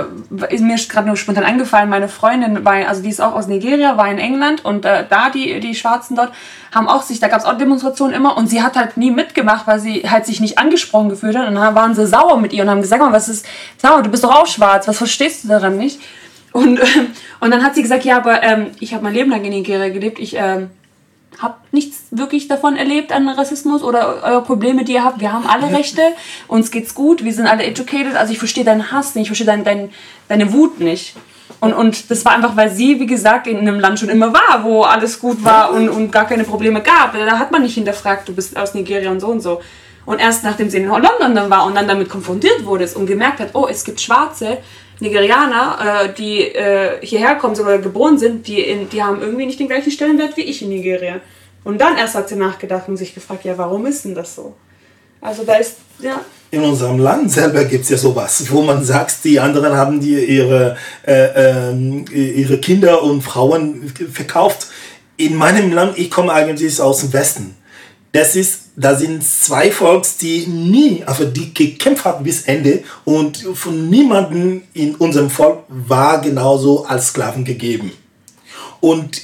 ist 0.50 0.62
mir 0.62 0.76
gerade 0.76 1.08
nur 1.08 1.16
spontan 1.16 1.44
angefallen, 1.44 1.88
meine 1.88 2.08
Freundin 2.08 2.64
war, 2.64 2.74
also 2.86 3.02
die 3.02 3.08
ist 3.08 3.20
auch 3.20 3.34
aus 3.34 3.48
Nigeria, 3.48 3.96
war 3.96 4.08
in 4.08 4.18
England 4.18 4.64
und 4.64 4.84
äh, 4.84 5.04
da 5.08 5.30
die, 5.30 5.58
die 5.58 5.74
Schwarzen 5.74 6.14
dort 6.14 6.32
haben 6.72 6.86
auch 6.86 7.02
sich, 7.02 7.18
da 7.18 7.26
gab 7.28 7.40
es 7.40 7.46
auch 7.46 7.58
Demonstrationen 7.58 8.14
immer 8.14 8.36
und 8.36 8.48
sie 8.48 8.62
hat 8.62 8.76
halt 8.76 8.96
nie 8.96 9.10
mitgemacht, 9.10 9.66
weil 9.66 9.80
sie 9.80 10.02
halt 10.08 10.26
sich 10.26 10.40
nicht 10.40 10.58
angesprochen 10.58 11.08
gefühlt 11.08 11.36
hat 11.36 11.48
und 11.48 11.56
dann 11.56 11.74
waren 11.74 11.94
sie 11.94 12.06
sauer 12.06 12.38
mit 12.38 12.52
ihr 12.52 12.62
und 12.62 12.70
haben 12.70 12.82
gesagt, 12.82 13.02
was 13.10 13.28
ist, 13.28 13.46
sauer, 13.78 14.02
du 14.02 14.10
bist 14.10 14.22
doch 14.22 14.34
auch 14.34 14.46
schwarz, 14.46 14.86
was 14.86 14.98
verstehst 14.98 15.44
du 15.44 15.48
daran 15.48 15.76
nicht? 15.76 16.00
Und, 16.52 16.80
und 17.40 17.50
dann 17.50 17.62
hat 17.62 17.74
sie 17.74 17.82
gesagt, 17.82 18.04
ja, 18.04 18.16
aber 18.16 18.42
ähm, 18.42 18.68
ich 18.80 18.94
habe 18.94 19.04
mein 19.04 19.14
Leben 19.14 19.30
lang 19.30 19.44
in 19.44 19.50
Nigeria 19.50 19.88
gelebt, 19.90 20.18
ich 20.18 20.34
ähm, 20.36 20.70
habe 21.38 21.54
nichts 21.70 22.06
wirklich 22.10 22.48
davon 22.48 22.76
erlebt 22.76 23.12
an 23.12 23.28
Rassismus 23.28 23.82
oder 23.82 24.22
eure 24.24 24.42
Probleme, 24.42 24.84
die 24.84 24.94
ihr 24.94 25.04
habt. 25.04 25.20
Wir 25.20 25.32
haben 25.32 25.46
alle 25.46 25.70
Rechte, 25.76 26.02
uns 26.48 26.70
geht's 26.70 26.94
gut, 26.94 27.24
wir 27.24 27.32
sind 27.32 27.46
alle 27.46 27.64
educated. 27.64 28.16
Also 28.16 28.32
ich 28.32 28.38
verstehe 28.38 28.64
deinen 28.64 28.90
Hass 28.90 29.14
nicht, 29.14 29.22
ich 29.22 29.28
verstehe 29.28 29.46
dein, 29.46 29.64
dein, 29.64 29.90
deine 30.28 30.52
Wut 30.52 30.80
nicht. 30.80 31.14
Und, 31.60 31.72
und 31.72 32.10
das 32.10 32.24
war 32.24 32.34
einfach, 32.34 32.56
weil 32.56 32.70
sie, 32.70 33.00
wie 33.00 33.06
gesagt, 33.06 33.46
in 33.46 33.58
einem 33.58 33.80
Land 33.80 33.98
schon 33.98 34.08
immer 34.08 34.32
war, 34.32 34.62
wo 34.62 34.82
alles 34.82 35.18
gut 35.18 35.44
war 35.44 35.72
und, 35.72 35.88
und 35.88 36.12
gar 36.12 36.26
keine 36.26 36.44
Probleme 36.44 36.80
gab. 36.82 37.14
Da 37.14 37.38
hat 37.38 37.50
man 37.50 37.62
nicht 37.62 37.74
hinterfragt, 37.74 38.28
du 38.28 38.34
bist 38.34 38.56
aus 38.56 38.74
Nigeria 38.74 39.10
und 39.10 39.20
so 39.20 39.28
und 39.28 39.40
so. 39.40 39.60
Und 40.08 40.20
erst 40.20 40.42
nachdem 40.42 40.70
sie 40.70 40.78
in 40.78 40.86
London 40.86 41.34
dann 41.34 41.50
war 41.50 41.66
und 41.66 41.74
dann 41.74 41.86
damit 41.86 42.08
konfrontiert 42.08 42.64
wurde 42.64 42.88
und 42.94 43.04
gemerkt 43.04 43.40
hat, 43.40 43.50
oh, 43.52 43.66
es 43.70 43.84
gibt 43.84 44.00
Schwarze, 44.00 44.56
Nigerianer, 45.00 46.06
äh, 46.06 46.14
die 46.14 46.40
äh, 46.44 46.96
hierher 47.02 47.34
kommen 47.34 47.54
oder 47.60 47.76
geboren 47.76 48.16
sind, 48.16 48.46
die, 48.46 48.58
in, 48.58 48.88
die 48.88 49.02
haben 49.02 49.20
irgendwie 49.20 49.44
nicht 49.44 49.60
den 49.60 49.68
gleichen 49.68 49.90
Stellenwert 49.90 50.34
wie 50.38 50.44
ich 50.44 50.62
in 50.62 50.70
Nigeria. 50.70 51.20
Und 51.62 51.78
dann 51.78 51.98
erst 51.98 52.14
hat 52.14 52.30
sie 52.30 52.36
nachgedacht 52.36 52.88
und 52.88 52.96
sich 52.96 53.14
gefragt, 53.14 53.44
ja, 53.44 53.58
warum 53.58 53.84
ist 53.84 54.06
denn 54.06 54.14
das 54.14 54.34
so? 54.34 54.54
Also 55.20 55.44
da 55.44 55.56
ist, 55.56 55.76
ja. 55.98 56.22
In 56.52 56.62
unserem 56.62 57.00
Land 57.00 57.30
selber 57.30 57.66
gibt 57.66 57.84
es 57.84 57.90
ja 57.90 57.98
sowas, 57.98 58.46
wo 58.50 58.62
man 58.62 58.82
sagt, 58.82 59.22
die 59.24 59.38
anderen 59.38 59.76
haben 59.76 60.00
die 60.00 60.24
ihre, 60.24 60.78
äh, 61.06 61.72
äh, 61.72 62.10
ihre 62.14 62.56
Kinder 62.60 63.02
und 63.02 63.20
Frauen 63.20 63.92
verkauft. 64.10 64.68
In 65.18 65.36
meinem 65.36 65.70
Land, 65.70 65.98
ich 65.98 66.10
komme 66.10 66.32
eigentlich 66.32 66.80
aus 66.80 67.00
dem 67.00 67.12
Westen. 67.12 67.57
Das 68.18 68.34
ist, 68.34 68.70
da 68.74 68.96
sind 68.96 69.22
zwei 69.22 69.70
Volks, 69.70 70.16
die 70.16 70.44
nie, 70.48 71.04
also 71.06 71.24
die 71.24 71.54
gekämpft 71.54 72.04
haben 72.04 72.24
bis 72.24 72.42
Ende 72.42 72.82
und 73.04 73.36
von 73.54 73.88
niemandem 73.88 74.62
in 74.74 74.96
unserem 74.96 75.30
Volk 75.30 75.60
war 75.68 76.20
genauso 76.20 76.84
als 76.84 77.10
Sklaven 77.10 77.44
gegeben. 77.44 77.92
Und 78.80 79.22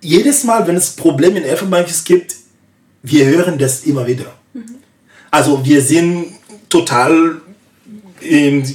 jedes 0.00 0.44
Mal, 0.44 0.64
wenn 0.68 0.76
es 0.76 0.90
Probleme 0.90 1.40
in 1.40 1.44
Elfenbeinküste 1.44 2.04
gibt, 2.04 2.36
wir 3.02 3.26
hören 3.26 3.58
das 3.58 3.82
immer 3.82 4.06
wieder. 4.06 4.26
Mhm. 4.54 4.76
Also 5.32 5.64
wir 5.64 5.82
sind 5.82 6.26
total 6.68 7.40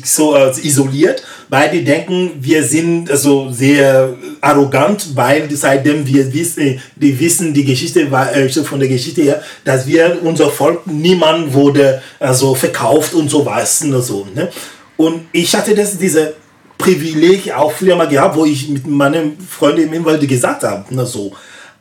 so 0.04 0.36
äh, 0.36 0.52
isoliert, 0.62 1.24
weil 1.50 1.70
die 1.72 1.84
denken, 1.84 2.32
wir 2.40 2.64
sind 2.64 3.10
also 3.10 3.52
sehr 3.52 4.16
arrogant, 4.42 5.16
weil 5.16 5.50
seitdem 5.52 6.06
wir 6.06 6.34
wissen, 6.34 6.82
die 6.96 7.20
wissen 7.20 7.54
die 7.54 7.66
Geschichte 7.66 8.02
äh, 8.02 8.50
von 8.50 8.80
der 8.80 8.90
Geschichte 8.90 9.22
her, 9.22 9.42
dass 9.64 9.86
wir 9.88 10.20
unser 10.24 10.50
Volk 10.50 10.88
niemand 10.88 11.54
wurde 11.54 12.02
also 12.20 12.56
verkauft 12.56 13.14
und 13.14 13.30
so 13.30 13.46
was 13.46 13.82
und 13.84 14.02
so. 14.02 14.28
Ne? 14.34 14.50
Und 14.98 15.26
ich 15.32 15.56
hatte 15.56 15.76
das 15.76 15.98
diese 15.98 16.34
Privileg 16.78 17.52
auch 17.54 17.72
früher 17.72 17.96
mal 17.96 18.08
gehabt, 18.08 18.36
wo 18.36 18.46
ich 18.46 18.70
mit 18.70 18.86
meinen 18.88 19.38
Freunden 19.40 19.94
im 19.94 20.06
Wald 20.06 20.28
gesagt 20.28 20.64
habe, 20.64 20.86
na 20.90 21.06
so. 21.06 21.32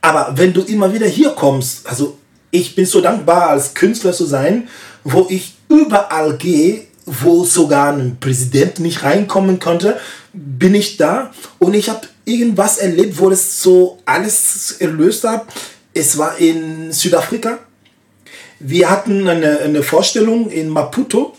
Aber 0.01 0.33
wenn 0.35 0.53
du 0.53 0.61
immer 0.61 0.93
wieder 0.93 1.07
hier 1.07 1.31
kommst, 1.31 1.87
also 1.87 2.17
ich 2.51 2.75
bin 2.75 2.85
so 2.85 3.01
dankbar 3.01 3.49
als 3.49 3.73
Künstler 3.73 4.13
zu 4.13 4.25
sein, 4.25 4.67
wo 5.03 5.27
ich 5.29 5.55
überall 5.67 6.37
gehe, 6.37 6.85
wo 7.05 7.43
sogar 7.43 7.93
ein 7.93 8.17
Präsident 8.19 8.79
nicht 8.79 9.03
reinkommen 9.03 9.59
konnte, 9.59 9.99
bin 10.33 10.73
ich 10.75 10.97
da 10.97 11.31
und 11.59 11.73
ich 11.73 11.89
habe 11.89 12.01
irgendwas 12.25 12.79
erlebt, 12.79 13.19
wo 13.19 13.29
das 13.29 13.61
so 13.61 13.99
alles 14.05 14.77
erlöst 14.79 15.23
hat. 15.23 15.45
Es 15.93 16.17
war 16.17 16.37
in 16.39 16.91
Südafrika. 16.91 17.59
Wir 18.59 18.89
hatten 18.89 19.27
eine, 19.27 19.59
eine 19.59 19.83
Vorstellung 19.83 20.49
in 20.49 20.69
Maputo 20.69 21.35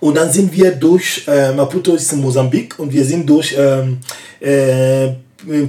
und 0.00 0.16
dann 0.16 0.30
sind 0.30 0.52
wir 0.52 0.72
durch, 0.72 1.24
äh, 1.26 1.52
Maputo 1.52 1.94
ist 1.94 2.12
in 2.12 2.20
Mosambik 2.20 2.78
und 2.78 2.92
wir 2.92 3.04
sind 3.04 3.28
durch 3.28 3.54
ähm, 3.58 3.98
äh, 4.40 5.08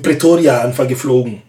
Pretoria 0.01 0.61
einfach 0.61 0.87
geflogen. 0.87 1.41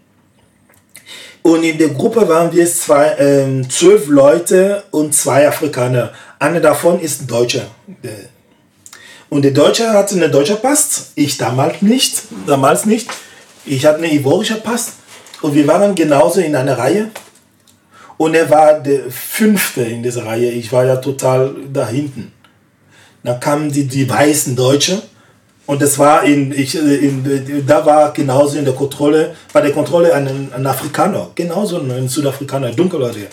Und 1.41 1.63
in 1.63 1.77
der 1.77 1.89
Gruppe 1.89 2.27
waren 2.27 2.51
wir 2.51 2.65
zwei, 2.67 3.07
äh, 3.13 3.67
zwölf 3.69 4.07
Leute 4.07 4.83
und 4.91 5.15
zwei 5.15 5.47
Afrikaner. 5.47 6.11
Einer 6.39 6.61
davon 6.61 6.99
ist 7.01 7.21
ein 7.21 7.27
Deutscher. 7.27 7.67
Und 9.29 9.43
der 9.43 9.51
Deutsche 9.51 9.91
hatte 9.91 10.15
einen 10.15 10.31
deutschen 10.31 10.57
Pass, 10.57 11.11
ich 11.15 11.37
damals 11.37 11.81
nicht, 11.81 12.23
damals 12.47 12.85
nicht. 12.85 13.09
Ich 13.65 13.85
hatte 13.85 14.01
einen 14.01 14.13
ivorischen 14.13 14.61
Pass 14.61 14.93
und 15.41 15.53
wir 15.53 15.67
waren 15.67 15.93
genauso 15.93 16.39
in 16.39 16.55
einer 16.55 16.77
Reihe. 16.77 17.11
Und 18.17 18.33
er 18.33 18.49
war 18.49 18.79
der 18.79 19.11
fünfte 19.11 19.81
in 19.81 20.01
dieser 20.01 20.25
Reihe. 20.25 20.49
Ich 20.51 20.71
war 20.71 20.85
ja 20.85 20.95
total 20.97 21.55
da 21.71 21.87
hinten. 21.87 22.31
Dann 23.23 23.39
kamen 23.39 23.71
die, 23.71 23.85
die 23.85 24.09
weißen 24.09 24.55
Deutsche 24.55 25.01
und 25.69 25.81
das 25.83 25.99
war 25.99 26.23
in, 26.23 26.51
ich, 26.51 26.73
in, 26.73 27.63
da 27.67 27.85
war 27.85 28.11
genauso 28.11 28.57
in 28.57 28.65
der 28.65 28.73
Kontrolle, 28.73 29.35
bei 29.53 29.61
der 29.61 29.71
Kontrolle 29.71 30.13
ein, 30.15 30.49
ein 30.51 30.65
Afrikaner, 30.65 31.29
genauso 31.35 31.79
ein 31.79 32.07
Südafrikaner, 32.07 32.71
Dunkelhäutiger. 32.71 33.27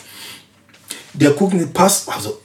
Der 1.17 1.31
guckt 1.33 1.55
den 1.55 1.73
Pass, 1.73 2.07
also 2.09 2.41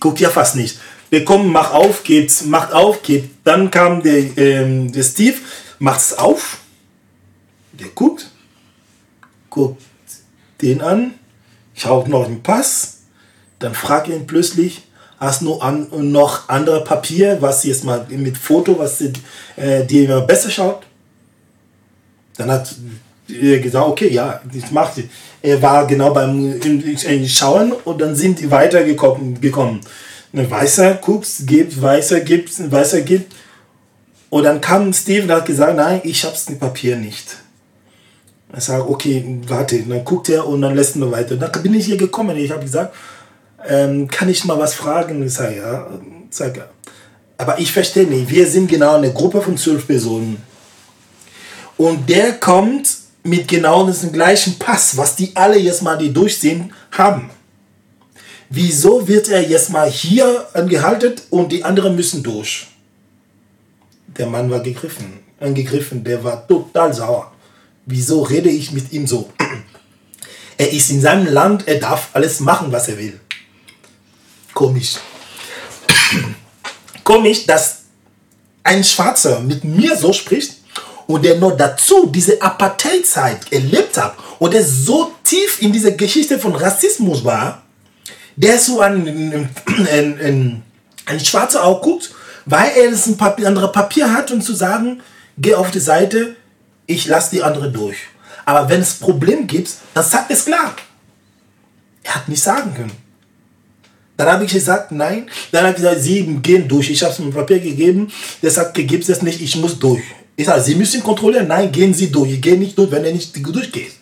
guckt 0.00 0.20
ja 0.20 0.30
fast 0.30 0.56
nicht. 0.56 0.78
Wir 1.10 1.24
kommen, 1.24 1.52
mach 1.52 1.72
auf, 1.72 2.02
geht's, 2.02 2.44
macht 2.44 2.72
auf, 2.72 3.02
geht. 3.02 3.30
Dann 3.44 3.70
kam 3.70 4.02
der, 4.02 4.36
ähm, 4.36 4.90
der 4.90 5.02
Steve, 5.02 5.36
macht's 5.78 6.12
auf. 6.14 6.58
Der 7.72 7.88
guckt, 7.88 8.30
guckt 9.50 9.82
den 10.60 10.80
an, 10.80 11.14
schaut 11.74 12.08
noch 12.08 12.26
den 12.26 12.42
Pass, 12.42 13.02
dann 13.58 13.74
fragt 13.74 14.08
ihn 14.08 14.26
plötzlich, 14.26 14.82
hast 15.18 15.42
du 15.42 15.58
an, 15.58 15.88
noch 16.12 16.48
andere 16.48 16.82
Papier, 16.84 17.38
was 17.40 17.64
jetzt 17.64 17.84
mal 17.84 18.06
mit 18.08 18.36
Foto, 18.36 18.78
was 18.78 19.00
äh, 19.56 19.84
dir 19.84 20.20
besser 20.20 20.50
schaut? 20.50 20.82
Dann 22.36 22.50
hat 22.50 22.74
er 23.28 23.58
gesagt, 23.60 23.86
okay, 23.86 24.10
ja, 24.12 24.40
ich 24.52 24.70
mache 24.70 25.04
Er 25.44 25.60
war 25.60 25.86
genau 25.86 26.10
beim 26.14 26.58
Schauen 27.26 27.72
und 27.72 28.00
dann 28.00 28.16
sind 28.16 28.40
die 28.40 28.50
weitergekommen. 28.50 29.38
Gekommen. 29.42 29.82
Weißer 30.32 30.94
guckt, 30.94 31.28
gibt, 31.40 31.82
Weißer 31.82 32.20
gibt, 32.20 32.72
Weißer 32.72 33.02
gibt. 33.02 33.30
Und 34.30 34.44
dann 34.44 34.62
kam 34.62 34.90
Steve 34.94 35.24
und 35.24 35.30
hat 35.30 35.44
gesagt, 35.44 35.76
nein, 35.76 36.00
ich 36.02 36.24
hab's 36.24 36.48
mit 36.48 36.60
Papier 36.60 36.96
nicht. 36.96 37.36
Er 38.54 38.60
sagt, 38.62 38.88
okay, 38.88 39.38
warte. 39.46 39.76
Und 39.76 39.90
dann 39.90 40.02
guckt 40.02 40.30
er 40.30 40.48
und 40.48 40.62
dann 40.62 40.74
lässt 40.74 40.96
er 40.96 41.12
weiter. 41.12 41.36
Dann 41.36 41.62
bin 41.62 41.74
ich 41.74 41.84
hier 41.84 41.98
gekommen. 41.98 42.38
Ich 42.38 42.50
habe 42.50 42.62
gesagt, 42.62 42.94
ähm, 43.68 44.08
kann 44.08 44.30
ich 44.30 44.46
mal 44.46 44.58
was 44.58 44.72
fragen? 44.72 45.26
Ich 45.26 45.34
sage, 45.34 45.58
ja, 45.58 45.86
sag, 46.30 46.56
ja. 46.56 46.70
Aber 47.36 47.58
ich 47.58 47.70
verstehe 47.70 48.06
nicht, 48.06 48.30
wir 48.30 48.46
sind 48.46 48.70
genau 48.70 48.96
eine 48.96 49.12
Gruppe 49.12 49.42
von 49.42 49.58
zwölf 49.58 49.86
Personen. 49.86 50.38
Und 51.76 52.08
der 52.08 52.32
kommt 52.32 53.03
mit 53.24 53.48
genau 53.48 53.86
diesem 53.86 54.12
gleichen 54.12 54.58
Pass, 54.58 54.96
was 54.96 55.16
die 55.16 55.34
alle 55.34 55.58
jetzt 55.58 55.82
mal, 55.82 55.96
die 55.96 56.12
durchsehen, 56.12 56.72
haben. 56.92 57.30
Wieso 58.50 59.08
wird 59.08 59.28
er 59.30 59.42
jetzt 59.42 59.70
mal 59.70 59.90
hier 59.90 60.46
angehalten 60.52 61.14
und 61.30 61.50
die 61.50 61.64
anderen 61.64 61.96
müssen 61.96 62.22
durch? 62.22 62.68
Der 64.06 64.26
Mann 64.26 64.50
war 64.50 64.60
gegriffen, 64.60 65.20
angegriffen, 65.40 66.04
der 66.04 66.22
war 66.22 66.46
total 66.46 66.92
sauer. 66.92 67.32
Wieso 67.86 68.22
rede 68.22 68.50
ich 68.50 68.70
mit 68.72 68.92
ihm 68.92 69.06
so? 69.06 69.30
Er 70.56 70.72
ist 70.72 70.88
in 70.90 71.00
seinem 71.00 71.26
Land, 71.26 71.66
er 71.66 71.80
darf 71.80 72.10
alles 72.12 72.38
machen, 72.38 72.70
was 72.70 72.86
er 72.86 72.96
will. 72.96 73.18
Komisch. 74.52 74.98
Komisch, 77.02 77.44
dass 77.44 77.80
ein 78.62 78.84
Schwarzer 78.84 79.40
mit 79.40 79.64
mir 79.64 79.96
so 79.96 80.12
spricht 80.12 80.63
und 81.06 81.24
der 81.24 81.38
noch 81.38 81.56
dazu 81.56 82.06
diese 82.06 82.40
Apartheid-Zeit 82.40 83.52
erlebt 83.52 83.96
hat 83.96 84.16
und 84.38 84.54
der 84.54 84.64
so 84.64 85.12
tief 85.22 85.60
in 85.60 85.72
dieser 85.72 85.92
Geschichte 85.92 86.38
von 86.38 86.54
Rassismus 86.54 87.24
war, 87.24 87.62
der 88.36 88.58
so 88.58 88.80
ein, 88.80 89.06
ein, 89.06 90.20
ein, 90.20 90.62
ein 91.06 91.20
Schwarzer 91.20 91.64
auch 91.64 91.80
guckt, 91.82 92.10
weil 92.46 92.72
er 92.76 92.90
das 92.90 93.06
ein 93.06 93.16
Papier, 93.16 93.48
andere 93.48 93.70
Papier 93.70 94.12
hat 94.12 94.30
und 94.30 94.42
zu 94.42 94.54
sagen, 94.54 95.02
geh 95.38 95.54
auf 95.54 95.70
die 95.70 95.80
Seite, 95.80 96.36
ich 96.86 97.06
lasse 97.06 97.30
die 97.30 97.42
andere 97.42 97.70
durch. 97.70 97.96
Aber 98.44 98.68
wenn 98.68 98.80
es 98.80 98.94
Problem 98.94 99.46
gibt, 99.46 99.70
dann 99.94 100.04
sagt 100.04 100.30
es 100.30 100.44
klar. 100.44 100.74
Er 102.02 102.16
hat 102.16 102.28
nicht 102.28 102.42
sagen 102.42 102.74
können. 102.74 102.92
Dann 104.16 104.28
habe 104.28 104.44
ich 104.44 104.52
gesagt, 104.52 104.92
nein. 104.92 105.28
Dann 105.50 105.64
hat 105.66 105.74
er 105.74 105.74
gesagt, 105.74 106.02
Sie 106.02 106.22
gehen 106.42 106.68
durch. 106.68 106.90
Ich 106.90 107.02
habe 107.02 107.12
es 107.12 107.18
mit 107.18 107.34
Papier 107.34 107.58
gegeben. 107.58 108.12
Der 108.42 108.50
sagt, 108.50 108.74
gibt 108.74 109.08
es 109.08 109.22
nicht, 109.22 109.40
ich 109.40 109.56
muss 109.56 109.78
durch. 109.78 110.02
Ich 110.36 110.46
sage, 110.46 110.62
Sie 110.62 110.74
müssen 110.74 111.02
kontrollieren. 111.02 111.48
Nein, 111.48 111.70
gehen 111.70 111.94
Sie 111.94 112.10
durch. 112.10 112.32
Ich 112.32 112.40
gehe 112.40 112.56
nicht 112.56 112.76
durch, 112.76 112.90
wenn 112.90 113.04
er 113.04 113.12
nicht 113.12 113.34
durchgeht. 113.36 113.92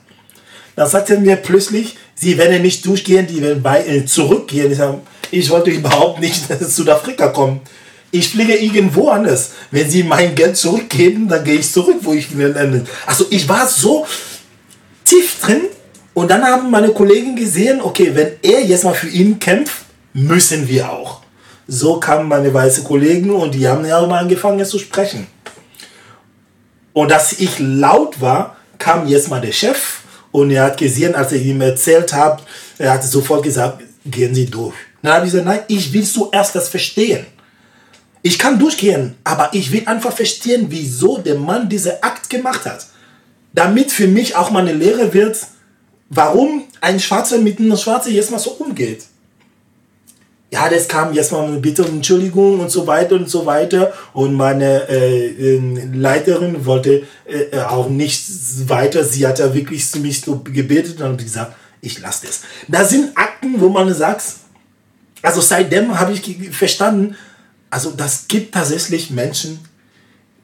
Dann 0.75 0.89
sagt 0.89 1.11
er 1.11 1.21
mir 1.21 1.37
plötzlich, 1.37 1.97
Sie 2.15 2.39
werden 2.39 2.63
nicht 2.63 2.87
durchgehen, 2.87 3.27
die 3.27 3.43
werden 3.43 3.63
bei, 3.63 3.85
äh, 3.85 4.07
zurückgehen. 4.07 4.73
Ich, 4.73 4.79
sage, 4.79 5.01
ich 5.31 5.51
wollte 5.51 5.71
überhaupt 5.71 6.21
nicht 6.21 6.49
nach 6.51 6.61
Südafrika 6.61 7.29
kommen. 7.29 7.61
Ich 8.11 8.29
fliege 8.29 8.55
irgendwo 8.55 9.09
anders. 9.09 9.53
Wenn 9.71 9.91
Sie 9.91 10.03
mein 10.03 10.35
Geld 10.35 10.57
zurückgeben, 10.57 11.29
dann 11.29 11.45
gehe 11.45 11.57
ich 11.57 11.71
zurück, 11.71 11.97
wo 12.03 12.13
ich 12.13 12.37
will. 12.37 12.85
Also 13.07 13.27
ich 13.31 13.49
war 13.49 13.67
so 13.67 14.07
tief 15.05 15.41
drin 15.41 15.63
und 16.15 16.31
dann 16.31 16.43
haben 16.43 16.71
meine 16.71 16.91
Kollegen 16.91 17.37
gesehen, 17.37 17.81
okay, 17.81 18.11
wenn 18.15 18.33
er 18.43 18.65
jetzt 18.65 18.85
mal 18.85 18.95
für 18.95 19.09
ihn 19.09 19.39
kämpft, 19.39 19.85
müssen 20.13 20.69
wir 20.69 20.91
auch. 20.91 21.23
So 21.67 21.99
kamen 21.99 22.29
meine 22.29 22.53
weißen 22.53 22.85
Kollegen 22.85 23.31
und 23.31 23.55
die 23.55 23.67
haben 23.67 23.87
ja 23.87 23.99
auch 23.99 24.09
mal 24.09 24.19
angefangen 24.19 24.65
zu 24.67 24.79
sprechen. 24.79 25.27
Und 26.93 27.11
dass 27.11 27.33
ich 27.33 27.59
laut 27.59 28.21
war, 28.21 28.57
kam 28.79 29.07
jetzt 29.07 29.31
mal 29.31 29.41
der 29.41 29.53
Chef 29.53 30.01
und 30.31 30.51
er 30.51 30.65
hat 30.65 30.79
gesehen, 30.79 31.15
als 31.15 31.33
ich 31.33 31.45
ihm 31.47 31.61
erzählt 31.61 32.13
habe, 32.13 32.43
er 32.79 32.93
hat 32.93 33.05
sofort 33.05 33.43
gesagt, 33.43 33.83
gehen 34.05 34.35
Sie 34.35 34.47
durch. 34.47 34.75
Dann 35.03 35.15
habe 35.15 35.27
ich 35.27 35.33
gesagt, 35.33 35.49
nein, 35.49 35.61
ich 35.69 35.93
will 35.93 36.05
zuerst 36.05 36.55
das 36.55 36.69
verstehen. 36.69 37.27
Ich 38.23 38.39
kann 38.39 38.59
durchgehen, 38.59 39.17
aber 39.25 39.51
ich 39.53 39.73
will 39.73 39.83
einfach 39.87 40.13
verstehen, 40.13 40.67
wieso 40.69 41.19
der 41.19 41.35
Mann 41.35 41.69
diesen 41.69 41.93
Akt 42.03 42.31
gemacht 42.31 42.67
hat. 42.67 42.87
Damit 43.53 43.91
für 43.91 44.07
mich 44.07 44.37
auch 44.37 44.51
mal 44.51 44.61
eine 44.61 44.73
Lehre 44.73 45.13
wird, 45.13 45.39
warum 46.09 46.65
ein 46.81 47.01
Schwarzer 47.01 47.39
mit 47.39 47.59
einem 47.59 47.77
Schwarzen 47.77 48.15
jetzt 48.15 48.31
mal 48.31 48.39
so 48.39 48.53
umgeht. 48.53 49.05
Ja, 50.53 50.69
das 50.69 50.87
kam 50.87 51.15
jetzt 51.15 51.33
mal 51.33 51.49
bitte 51.61 51.83
um 51.83 51.97
Entschuldigung 51.97 52.61
und 52.61 52.71
so 52.71 52.87
weiter 52.87 53.17
und 53.17 53.29
so 53.29 53.47
weiter. 53.47 53.91
Und 54.13 54.35
meine 54.35 54.87
äh, 54.87 55.55
ähm, 55.55 55.95
Leiterin 55.95 56.67
wollte 56.67 57.05
äh, 57.25 57.59
auch 57.59 57.89
nicht 57.89 58.23
weiter. 58.69 59.03
Sie 59.03 59.27
hat 59.27 59.39
ja 59.39 59.55
wirklich 59.55 59.95
mich 59.97 60.21
so 60.21 60.41
gebetet 60.41 61.01
und 61.01 61.17
gesagt, 61.17 61.55
ich 61.81 61.99
lasse 62.01 62.27
das. 62.27 62.43
Da 62.69 62.85
sind 62.85 63.17
Akten, 63.17 63.63
wo 63.63 63.71
man 63.71 63.95
sagt, 63.95 64.25
also 65.23 65.41
seitdem 65.41 65.99
habe 65.99 66.13
ich 66.13 66.51
verstanden, 66.51 67.17
also 67.71 67.91
das 67.91 68.29
gibt 68.29 68.53
tatsächlich 68.53 69.11
Menschen, 69.11 69.59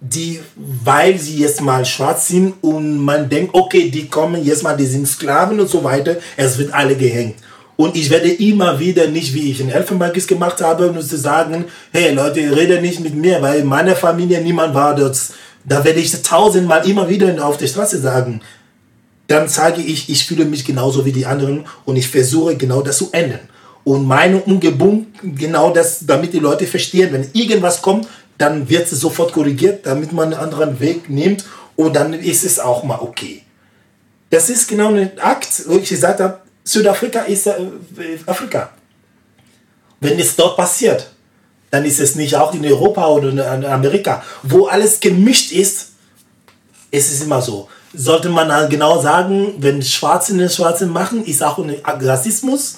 die, 0.01 0.41
weil 0.57 1.19
sie 1.19 1.39
jetzt 1.39 1.61
mal 1.61 1.85
schwarz 1.85 2.29
sind 2.29 2.55
und 2.63 2.97
man 2.97 3.29
denkt, 3.29 3.55
okay, 3.55 3.91
die 3.91 4.09
kommen 4.09 4.43
jetzt 4.43 4.63
mal, 4.63 4.77
die 4.77 4.87
sind 4.87 5.07
Sklaven 5.07 5.61
und 5.61 5.69
so 5.69 5.85
weiter, 5.85 6.17
es 6.39 6.57
wird 6.57 6.73
alle 6.73 6.97
gehängt. 6.97 7.37
Und 7.81 7.97
ich 7.97 8.11
werde 8.11 8.29
immer 8.29 8.81
wieder 8.81 9.07
nicht, 9.07 9.35
wie 9.35 9.53
ich 9.53 9.61
in 9.61 9.71
Elfenbenkis 9.71 10.27
gemacht 10.27 10.61
habe, 10.61 10.91
nur 10.91 11.01
zu 11.01 11.17
sagen, 11.17 11.67
hey 11.93 12.13
Leute, 12.13 12.41
rede 12.41 12.81
nicht 12.81 12.99
mit 12.99 13.15
mir, 13.15 13.41
weil 13.41 13.61
in 13.61 13.69
meiner 13.69 13.95
Familie 13.95 14.41
niemand 14.41 14.75
war 14.75 14.97
dort. 14.97 15.17
Da 15.65 15.85
werde 15.85 16.01
ich 16.01 16.11
tausendmal 16.23 16.91
immer 16.91 17.09
wieder 17.09 17.47
auf 17.47 17.57
der 17.57 17.69
Straße 17.69 18.01
sagen. 18.01 18.41
Dann 19.29 19.47
sage 19.47 19.81
ich, 19.81 20.11
ich 20.11 20.27
fühle 20.27 20.45
mich 20.45 20.65
genauso 20.65 21.05
wie 21.05 21.13
die 21.13 21.25
anderen 21.25 21.67
und 21.85 21.95
ich 21.95 22.09
versuche 22.09 22.57
genau 22.57 22.83
das 22.83 22.99
zu 22.99 23.11
ändern. 23.13 23.49
Und 23.85 24.05
meine 24.05 24.41
Umgebung, 24.41 25.07
genau 25.23 25.71
das, 25.71 26.05
damit 26.05 26.33
die 26.33 26.41
Leute 26.41 26.67
verstehen, 26.67 27.13
wenn 27.13 27.31
irgendwas 27.33 27.81
kommt, 27.81 28.09
dann 28.39 28.69
wird 28.69 28.91
es 28.91 28.99
sofort 28.99 29.33
korrigiert, 29.33 29.87
damit 29.87 30.13
man 30.13 30.35
einen 30.35 30.43
anderen 30.43 30.81
Weg 30.81 31.09
nimmt 31.09 31.45
und 31.77 31.95
dann 31.95 32.13
ist 32.13 32.45
es 32.45 32.59
auch 32.59 32.83
mal 32.83 32.99
okay. 33.01 33.43
Das 34.31 34.51
ist 34.51 34.67
genau 34.67 34.93
ein 34.93 35.13
Akt, 35.21 35.63
wo 35.69 35.77
ich 35.77 35.89
gesagt 35.89 36.19
habe, 36.19 36.41
Südafrika 36.69 37.21
ist 37.21 37.47
äh, 37.47 37.55
Afrika. 38.27 38.71
Wenn 40.01 40.19
es 40.19 40.37
dort 40.37 40.57
passiert, 40.57 41.11
dann 41.71 41.85
ist 41.87 41.99
es 41.99 42.15
nicht 42.15 42.35
auch 42.35 42.53
in 42.53 42.65
Europa 42.65 43.07
oder 43.07 43.31
in 43.31 43.65
Amerika, 43.65 44.23
wo 44.43 44.67
alles 44.67 45.01
gemischt 45.01 45.51
ist. 45.53 45.93
Es 46.91 47.11
ist 47.11 47.23
immer 47.23 47.41
so. 47.41 47.69
Sollte 47.95 48.29
man 48.29 48.53
halt 48.53 48.71
genau 48.71 49.01
sagen, 49.01 49.55
wenn 49.59 49.83
Schwarze 49.83 50.37
den 50.37 50.51
Schwarzen 50.51 50.91
machen, 50.91 51.25
ist 51.25 51.43
auch 51.43 51.59
ein 51.59 51.75
Rassismus. 51.85 52.77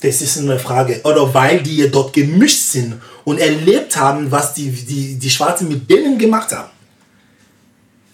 Das 0.00 0.20
ist 0.20 0.38
eine 0.38 0.58
Frage. 0.58 1.00
Oder 1.04 1.32
weil 1.32 1.62
die 1.62 1.88
dort 1.88 2.12
gemischt 2.12 2.70
sind 2.72 3.00
und 3.24 3.38
erlebt 3.38 3.96
haben, 3.96 4.32
was 4.32 4.54
die, 4.54 4.70
die, 4.70 5.16
die 5.16 5.30
Schwarzen 5.30 5.68
mit 5.68 5.88
denen 5.88 6.18
gemacht 6.18 6.52
haben 6.52 6.70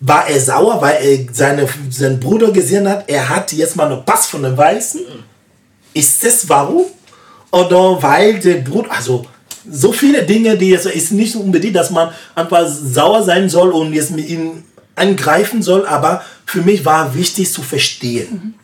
war 0.07 0.28
er 0.28 0.38
sauer, 0.38 0.82
weil 0.82 0.96
er 1.02 1.26
seine, 1.32 1.66
seinen 1.88 2.20
Bruder 2.20 2.50
gesehen 2.50 2.86
hat, 2.88 3.09
er 3.09 3.26
hat 3.26 3.52
jetzt 3.52 3.74
mal 3.74 3.90
einen 3.90 4.05
Pass 4.05 4.26
von 4.26 4.42
den 4.42 4.57
Weißen. 4.57 5.00
Ist 5.94 6.24
das 6.24 6.46
warum? 6.48 6.84
Oder 7.50 8.02
weil 8.02 8.38
der 8.38 8.57
Bruder, 8.57 8.90
also 8.92 9.24
so 9.70 9.92
viele 9.92 10.24
Dinge, 10.24 10.59
die 10.59 10.70
jetzt 10.70 10.86
ist 10.86 11.12
nicht 11.12 11.34
unbedingt, 11.36 11.76
dass 11.76 11.90
man 11.90 12.11
einfach 12.34 12.66
sauer 12.68 13.22
sein 13.22 13.48
soll 13.48 13.70
und 13.70 13.94
jetzt 13.94 14.11
mit 14.11 14.28
ihm 14.28 14.64
angreifen 14.94 15.62
soll, 15.62 15.86
aber 15.86 16.22
für 16.44 16.61
mich 16.61 16.84
war 16.84 17.14
wichtig 17.14 17.50
zu 17.50 17.62
verstehen, 17.62 18.55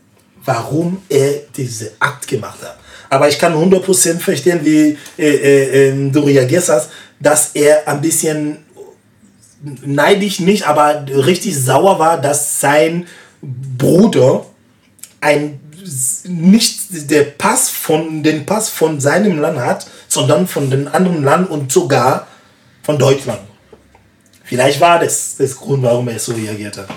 warum 0.45 1.01
er 1.09 1.41
diese 1.57 1.93
Akt 2.01 2.29
gemacht 2.29 2.59
hat. 2.63 2.77
Aber 3.09 3.29
ich 3.29 3.39
kann 3.39 3.55
100% 3.55 4.19
verstehen, 4.19 4.61
wie 4.63 4.99
äh, 5.19 5.27
äh, 5.27 5.89
ähm, 5.89 6.13
du 6.13 6.21
reagierst 6.21 6.69
hast, 6.69 6.91
dass 7.19 7.51
er 7.55 7.89
ein 7.89 8.01
bisschen 8.01 8.59
neidisch 9.63 10.41
nicht, 10.41 10.67
aber 10.67 11.05
richtig 11.09 11.59
sauer 11.59 11.99
war, 11.99 12.21
dass 12.21 12.61
sein 12.61 13.07
Bruder 13.43 14.47
ein 15.21 15.61
nicht 16.25 17.11
der 17.11 17.25
Pass 17.25 17.71
von 17.71 18.23
den 18.23 18.47
Pass 18.47 18.69
von 18.69 19.01
seinem 19.01 19.39
Land 19.39 19.59
hat, 19.59 19.87
sondern 20.09 20.47
von 20.47 20.71
den 20.71 20.89
anderen 20.89 21.25
Land 21.25 21.51
und 21.51 21.73
sogar 21.73 22.27
von 22.83 22.99
Deutschland. 22.99 23.41
Vielleicht 24.45 24.81
war 24.81 24.99
das 24.99 25.37
das 25.37 25.57
Grund, 25.57 25.83
warum 25.83 26.09
er 26.09 26.19
so 26.19 26.33
reagiert 26.33 26.77
hat. 26.77 26.89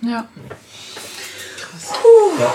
Ja. 0.00 0.28
Ja, 2.38 2.52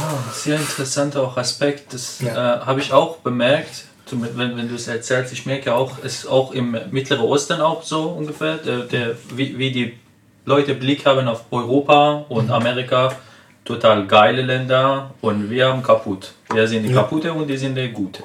ja 0.00 0.24
sehr 0.34 0.56
interessanter 0.56 1.36
Aspekt. 1.36 1.92
Das 1.92 2.20
ja. 2.20 2.56
äh, 2.56 2.60
habe 2.60 2.80
ich 2.80 2.92
auch 2.92 3.18
bemerkt 3.18 3.84
wenn, 4.10 4.56
wenn 4.56 4.68
du 4.68 4.74
es 4.76 4.86
erzählst, 4.88 5.32
ich 5.32 5.46
merke 5.46 5.74
auch, 5.74 5.98
es 6.02 6.20
ist 6.20 6.26
auch 6.26 6.52
im 6.52 6.76
Mittleren 6.90 7.24
Osten 7.24 7.60
auch 7.60 7.82
so 7.82 8.04
ungefähr, 8.10 8.56
der, 8.58 8.80
der, 8.80 9.16
wie, 9.34 9.58
wie 9.58 9.72
die 9.72 9.98
Leute 10.44 10.74
Blick 10.74 11.04
haben 11.04 11.26
auf 11.26 11.44
Europa 11.50 12.24
und 12.28 12.46
mhm. 12.46 12.52
Amerika, 12.52 13.16
total 13.64 14.06
geile 14.06 14.42
Länder 14.42 15.10
und 15.20 15.50
wir 15.50 15.68
haben 15.68 15.82
kaputt. 15.82 16.32
Wir 16.52 16.68
sind 16.68 16.84
die 16.84 16.90
ja. 16.90 17.02
kaputte 17.02 17.32
und 17.32 17.48
die 17.48 17.56
sind 17.56 17.74
die 17.74 17.88
gute. 17.88 18.22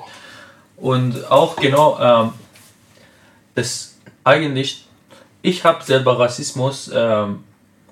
Und 0.78 1.30
auch 1.32 1.56
genau, 1.56 2.00
ähm, 2.00 2.34
das 3.56 3.98
eigentlich, 4.24 4.86
ich 5.42 5.64
habe 5.64 5.84
selber 5.84 6.20
Rassismus 6.20 6.92
ähm, 6.94 7.44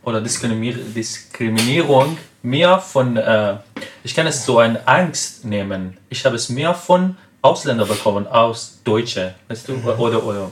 oder 0.04 0.22
Diskriminierung 0.22 2.18
mehr 2.42 2.80
von, 2.80 3.18
äh, 3.18 3.58
ich 4.04 4.14
kann 4.16 4.28
es 4.28 4.46
so 4.46 4.60
eine 4.60 4.88
Angst 4.88 5.44
nehmen. 5.44 5.98
Ich 6.10 6.26
habe 6.26 6.36
es 6.36 6.50
mehr 6.50 6.74
von 6.74 7.18
Ausländer 7.42 7.86
bekommen 7.86 8.28
aus 8.28 8.80
Deutsche 8.84 9.36
weißt 9.48 9.68
du, 9.68 9.74
mhm. 9.74 9.88
oder, 9.88 10.24
oder 10.24 10.52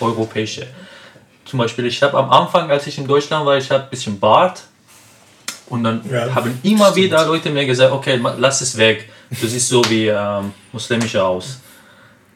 Europäische. 0.00 0.66
Zum 1.44 1.58
Beispiel, 1.58 1.86
ich 1.86 2.02
habe 2.02 2.16
am 2.16 2.30
Anfang, 2.30 2.70
als 2.70 2.86
ich 2.86 2.98
in 2.98 3.06
Deutschland 3.06 3.44
war, 3.44 3.56
ich 3.56 3.70
habe 3.70 3.84
ein 3.84 3.90
bisschen 3.90 4.18
Bart 4.18 4.62
und 5.66 5.84
dann 5.84 6.00
ja, 6.10 6.34
haben 6.34 6.58
immer 6.62 6.90
stimmt. 6.90 6.96
wieder 6.96 7.26
Leute 7.26 7.50
mir 7.50 7.66
gesagt, 7.66 7.92
okay, 7.92 8.20
lass 8.38 8.60
es 8.60 8.76
weg, 8.76 9.08
du 9.30 9.46
siehst 9.46 9.68
so 9.68 9.82
wie 9.90 10.06
ähm, 10.08 10.52
muslimischer 10.72 11.26
aus. 11.26 11.60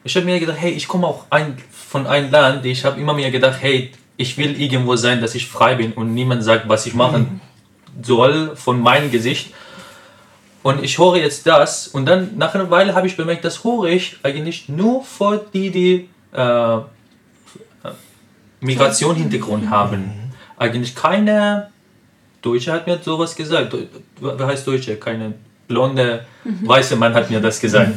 Ich 0.03 0.15
habe 0.15 0.25
mir 0.25 0.39
gedacht, 0.39 0.57
hey, 0.59 0.71
ich 0.71 0.87
komme 0.87 1.07
auch 1.07 1.25
ein, 1.29 1.57
von 1.71 2.07
einem 2.07 2.31
Land, 2.31 2.65
ich 2.65 2.85
habe 2.85 2.99
immer 2.99 3.13
mir 3.13 3.31
gedacht, 3.31 3.57
hey, 3.59 3.91
ich 4.17 4.37
will 4.37 4.59
irgendwo 4.59 4.95
sein, 4.95 5.21
dass 5.21 5.35
ich 5.35 5.47
frei 5.47 5.75
bin 5.75 5.93
und 5.93 6.13
niemand 6.13 6.43
sagt, 6.43 6.67
was 6.67 6.85
ich 6.85 6.93
machen 6.93 7.41
mhm. 7.95 8.03
soll 8.03 8.55
von 8.55 8.79
meinem 8.81 9.11
Gesicht. 9.11 9.53
Und 10.67 10.83
ich 10.83 10.99
höre 10.99 11.15
jetzt 11.15 11.47
das 11.47 11.87
und 11.87 12.05
dann 12.05 12.37
nach 12.37 12.53
einer 12.53 12.69
Weile 12.69 12.93
habe 12.93 13.07
ich 13.07 13.15
bemerkt, 13.15 13.45
das 13.45 13.63
höre 13.63 13.85
ich 13.85 14.17
eigentlich 14.21 14.67
nur 14.67 15.01
vor 15.01 15.37
die, 15.37 15.71
die 15.71 16.09
äh, 16.33 16.79
Migration-Hintergrund 18.59 19.69
haben. 19.69 20.33
Eigentlich 20.57 20.93
keine 20.93 21.69
Deutsche 22.41 22.73
hat 22.73 22.85
mir 22.85 22.99
sowas 23.01 23.33
gesagt. 23.33 23.73
Wer 24.19 24.45
heißt 24.45 24.67
Deutsche? 24.67 24.97
Keine 24.97 25.35
blonde, 25.69 26.25
weiße 26.43 26.97
Mann 26.97 27.13
hat 27.13 27.29
mir 27.29 27.39
das 27.39 27.61
gesagt. 27.61 27.93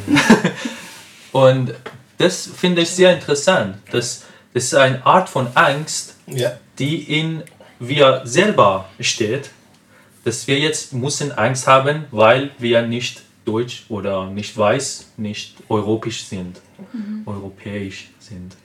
und 1.33 1.73
das 2.19 2.49
finde 2.55 2.83
ich 2.83 2.89
sehr 2.89 3.13
interessant. 3.13 3.79
Das, 3.91 4.23
das 4.53 4.63
ist 4.63 4.75
eine 4.75 5.05
Art 5.05 5.27
von 5.27 5.47
Angst, 5.55 6.15
ja. 6.25 6.53
die 6.79 7.19
in 7.19 7.43
wir 7.79 8.21
selber 8.23 8.87
steht 9.01 9.49
dass 10.23 10.47
wir 10.47 10.59
jetzt 10.59 10.93
müssen 10.93 11.31
Angst 11.31 11.67
haben, 11.67 12.05
weil 12.11 12.51
wir 12.59 12.81
nicht 12.83 13.23
deutsch 13.45 13.85
oder 13.89 14.29
nicht 14.29 14.55
weiß, 14.57 15.07
nicht 15.17 15.55
europäisch 15.67 16.25
sind, 16.25 16.61
mhm. 16.93 17.23
europäisch 17.25 18.09
sind. 18.19 18.55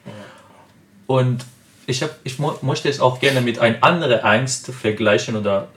Und 1.06 1.44
ich, 1.86 2.02
hab, 2.02 2.18
ich 2.24 2.38
mo 2.38 2.58
möchte 2.62 2.88
es 2.88 3.00
auch 3.00 3.20
gerne 3.20 3.40
mit 3.40 3.58
einer 3.58 3.82
anderen 3.82 4.20
Angst 4.20 4.66
vergleichen 4.66 5.36
oder 5.36 5.68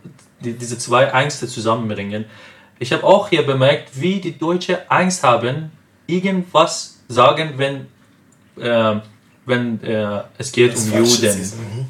die, 0.43 0.53
diese 0.53 0.77
zwei 0.77 1.06
Ängste 1.06 1.47
zusammenbringen. 1.47 2.26
Ich 2.80 2.91
habe 2.91 3.03
auch 3.03 3.30
hier 3.30 3.45
bemerkt, 3.45 3.89
wie 3.93 4.19
die 4.19 4.38
Deutschen 4.38 4.77
Angst 4.88 5.23
haben, 5.23 5.72
irgendwas 6.07 6.99
sagen, 7.07 7.53
wenn, 7.57 7.88
äh, 8.61 8.99
wenn 9.45 9.84
äh, 9.84 10.23
es 10.38 10.51
geht 10.51 10.73
das 10.73 10.85
um 10.85 10.97
Juden. 10.97 11.39
Mhm. 11.39 11.85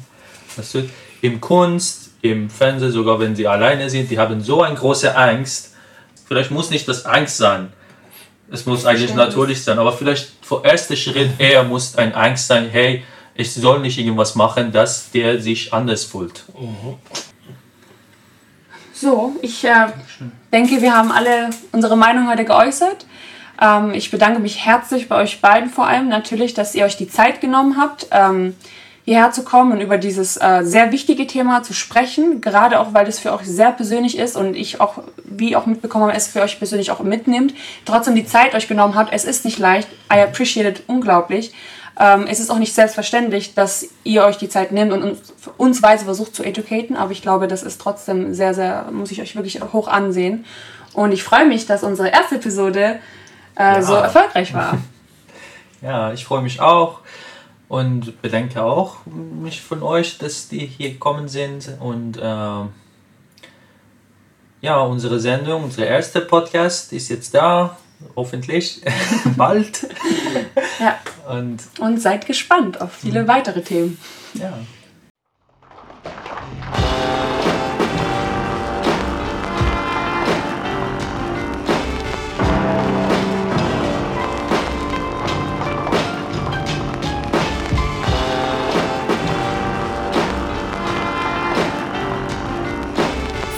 Du, 0.72 0.88
Im 1.22 1.40
Kunst, 1.40 1.99
im 2.22 2.50
Fernsehen, 2.50 2.92
sogar 2.92 3.18
wenn 3.20 3.34
sie 3.34 3.46
alleine 3.46 3.88
sind, 3.88 4.10
die 4.10 4.18
haben 4.18 4.40
so 4.40 4.62
eine 4.62 4.74
große 4.74 5.16
Angst. 5.16 5.74
Vielleicht 6.26 6.50
muss 6.50 6.70
nicht 6.70 6.86
das 6.88 7.06
Angst 7.06 7.38
sein. 7.38 7.72
Es 8.50 8.66
muss 8.66 8.84
eigentlich 8.84 9.14
natürlich 9.14 9.62
sein, 9.62 9.78
aber 9.78 9.92
vielleicht 9.92 10.32
vor 10.42 10.64
erster 10.64 10.96
Schritt 10.96 11.30
eher 11.38 11.62
muss 11.62 11.96
ein 11.96 12.14
Angst 12.14 12.48
sein, 12.48 12.68
hey, 12.70 13.04
ich 13.34 13.54
soll 13.54 13.80
nicht 13.80 13.98
irgendwas 13.98 14.34
machen, 14.34 14.72
dass 14.72 15.10
der 15.12 15.40
sich 15.40 15.72
anders 15.72 16.04
fühlt. 16.04 16.44
So, 18.92 19.34
ich 19.40 19.64
äh, 19.64 19.86
denke, 20.52 20.82
wir 20.82 20.94
haben 20.94 21.10
alle 21.10 21.50
unsere 21.72 21.96
Meinung 21.96 22.28
heute 22.28 22.44
geäußert. 22.44 23.06
Ähm, 23.60 23.94
ich 23.94 24.10
bedanke 24.10 24.40
mich 24.40 24.64
herzlich 24.66 25.08
bei 25.08 25.16
euch 25.22 25.40
beiden 25.40 25.70
vor 25.70 25.86
allem 25.86 26.08
natürlich, 26.08 26.52
dass 26.54 26.74
ihr 26.74 26.84
euch 26.84 26.96
die 26.96 27.08
Zeit 27.08 27.40
genommen 27.40 27.76
habt. 27.78 28.08
Ähm, 28.10 28.56
hierher 29.04 29.32
zu 29.32 29.42
kommen 29.44 29.72
und 29.72 29.80
über 29.80 29.98
dieses 29.98 30.36
äh, 30.36 30.60
sehr 30.62 30.92
wichtige 30.92 31.26
Thema 31.26 31.62
zu 31.62 31.72
sprechen, 31.72 32.40
gerade 32.40 32.78
auch, 32.80 32.92
weil 32.92 33.06
es 33.08 33.18
für 33.18 33.32
euch 33.32 33.46
sehr 33.46 33.72
persönlich 33.72 34.18
ist 34.18 34.36
und 34.36 34.54
ich 34.54 34.80
auch, 34.80 35.02
wie 35.24 35.56
auch 35.56 35.66
mitbekommen 35.66 36.04
habe, 36.04 36.14
es 36.16 36.28
für 36.28 36.42
euch 36.42 36.58
persönlich 36.58 36.90
auch 36.90 37.00
mitnimmt, 37.00 37.54
trotzdem 37.86 38.14
die 38.14 38.26
Zeit 38.26 38.54
euch 38.54 38.68
genommen 38.68 38.94
habt. 38.94 39.12
Es 39.12 39.24
ist 39.24 39.44
nicht 39.44 39.58
leicht. 39.58 39.88
I 40.12 40.20
appreciate 40.20 40.68
it 40.68 40.82
unglaublich. 40.86 41.52
Ähm, 41.98 42.26
es 42.28 42.40
ist 42.40 42.50
auch 42.50 42.58
nicht 42.58 42.74
selbstverständlich, 42.74 43.54
dass 43.54 43.86
ihr 44.04 44.24
euch 44.24 44.38
die 44.38 44.48
Zeit 44.48 44.70
nehmt 44.72 44.92
und 44.92 45.02
uns, 45.02 45.32
uns 45.56 45.82
weise 45.82 46.04
versucht 46.04 46.34
zu 46.34 46.44
educaten, 46.44 46.96
aber 46.96 47.12
ich 47.12 47.20
glaube, 47.22 47.48
das 47.48 47.62
ist 47.62 47.80
trotzdem 47.80 48.32
sehr, 48.34 48.54
sehr, 48.54 48.86
muss 48.92 49.10
ich 49.10 49.20
euch 49.20 49.34
wirklich 49.34 49.60
hoch 49.72 49.88
ansehen. 49.88 50.44
Und 50.92 51.12
ich 51.12 51.22
freue 51.22 51.46
mich, 51.46 51.66
dass 51.66 51.82
unsere 51.82 52.08
erste 52.08 52.36
Episode 52.36 53.00
äh, 53.56 53.62
Ja. 53.62 53.82
so 53.82 53.94
erfolgreich 53.94 54.54
war. 54.54 54.78
Ja, 55.82 56.12
ich 56.12 56.26
freue 56.26 56.42
mich 56.42 56.60
auch 56.60 56.99
und 57.70 58.20
bedanke 58.20 58.60
auch 58.64 59.06
mich 59.06 59.62
von 59.62 59.84
euch, 59.84 60.18
dass 60.18 60.48
die 60.48 60.66
hier 60.66 60.90
gekommen 60.90 61.28
sind. 61.28 61.70
Und 61.78 62.18
ähm, 62.20 62.70
ja, 64.60 64.80
unsere 64.80 65.20
Sendung, 65.20 65.62
unser 65.62 65.86
erster 65.86 66.20
Podcast 66.22 66.92
ist 66.92 67.08
jetzt 67.10 67.32
da, 67.32 67.78
hoffentlich 68.16 68.82
bald. 69.36 69.86
Ja. 70.80 70.98
Und 71.32 71.60
Und 71.78 72.02
seid 72.02 72.26
gespannt 72.26 72.80
auf 72.80 72.92
viele 72.92 73.28
weitere 73.28 73.62
Themen. 73.62 73.98
ja. 74.34 74.52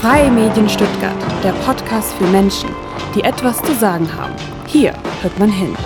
Freie 0.02 0.32
Medien 0.32 0.68
Stuttgart, 0.68 1.14
der 1.44 1.52
Podcast 1.64 2.12
für 2.14 2.24
Menschen, 2.24 2.68
die 3.14 3.22
etwas 3.22 3.62
zu 3.62 3.72
sagen 3.72 4.12
haben. 4.12 4.34
Hier 4.66 4.94
hört 5.20 5.38
man 5.38 5.48
hin. 5.48 5.76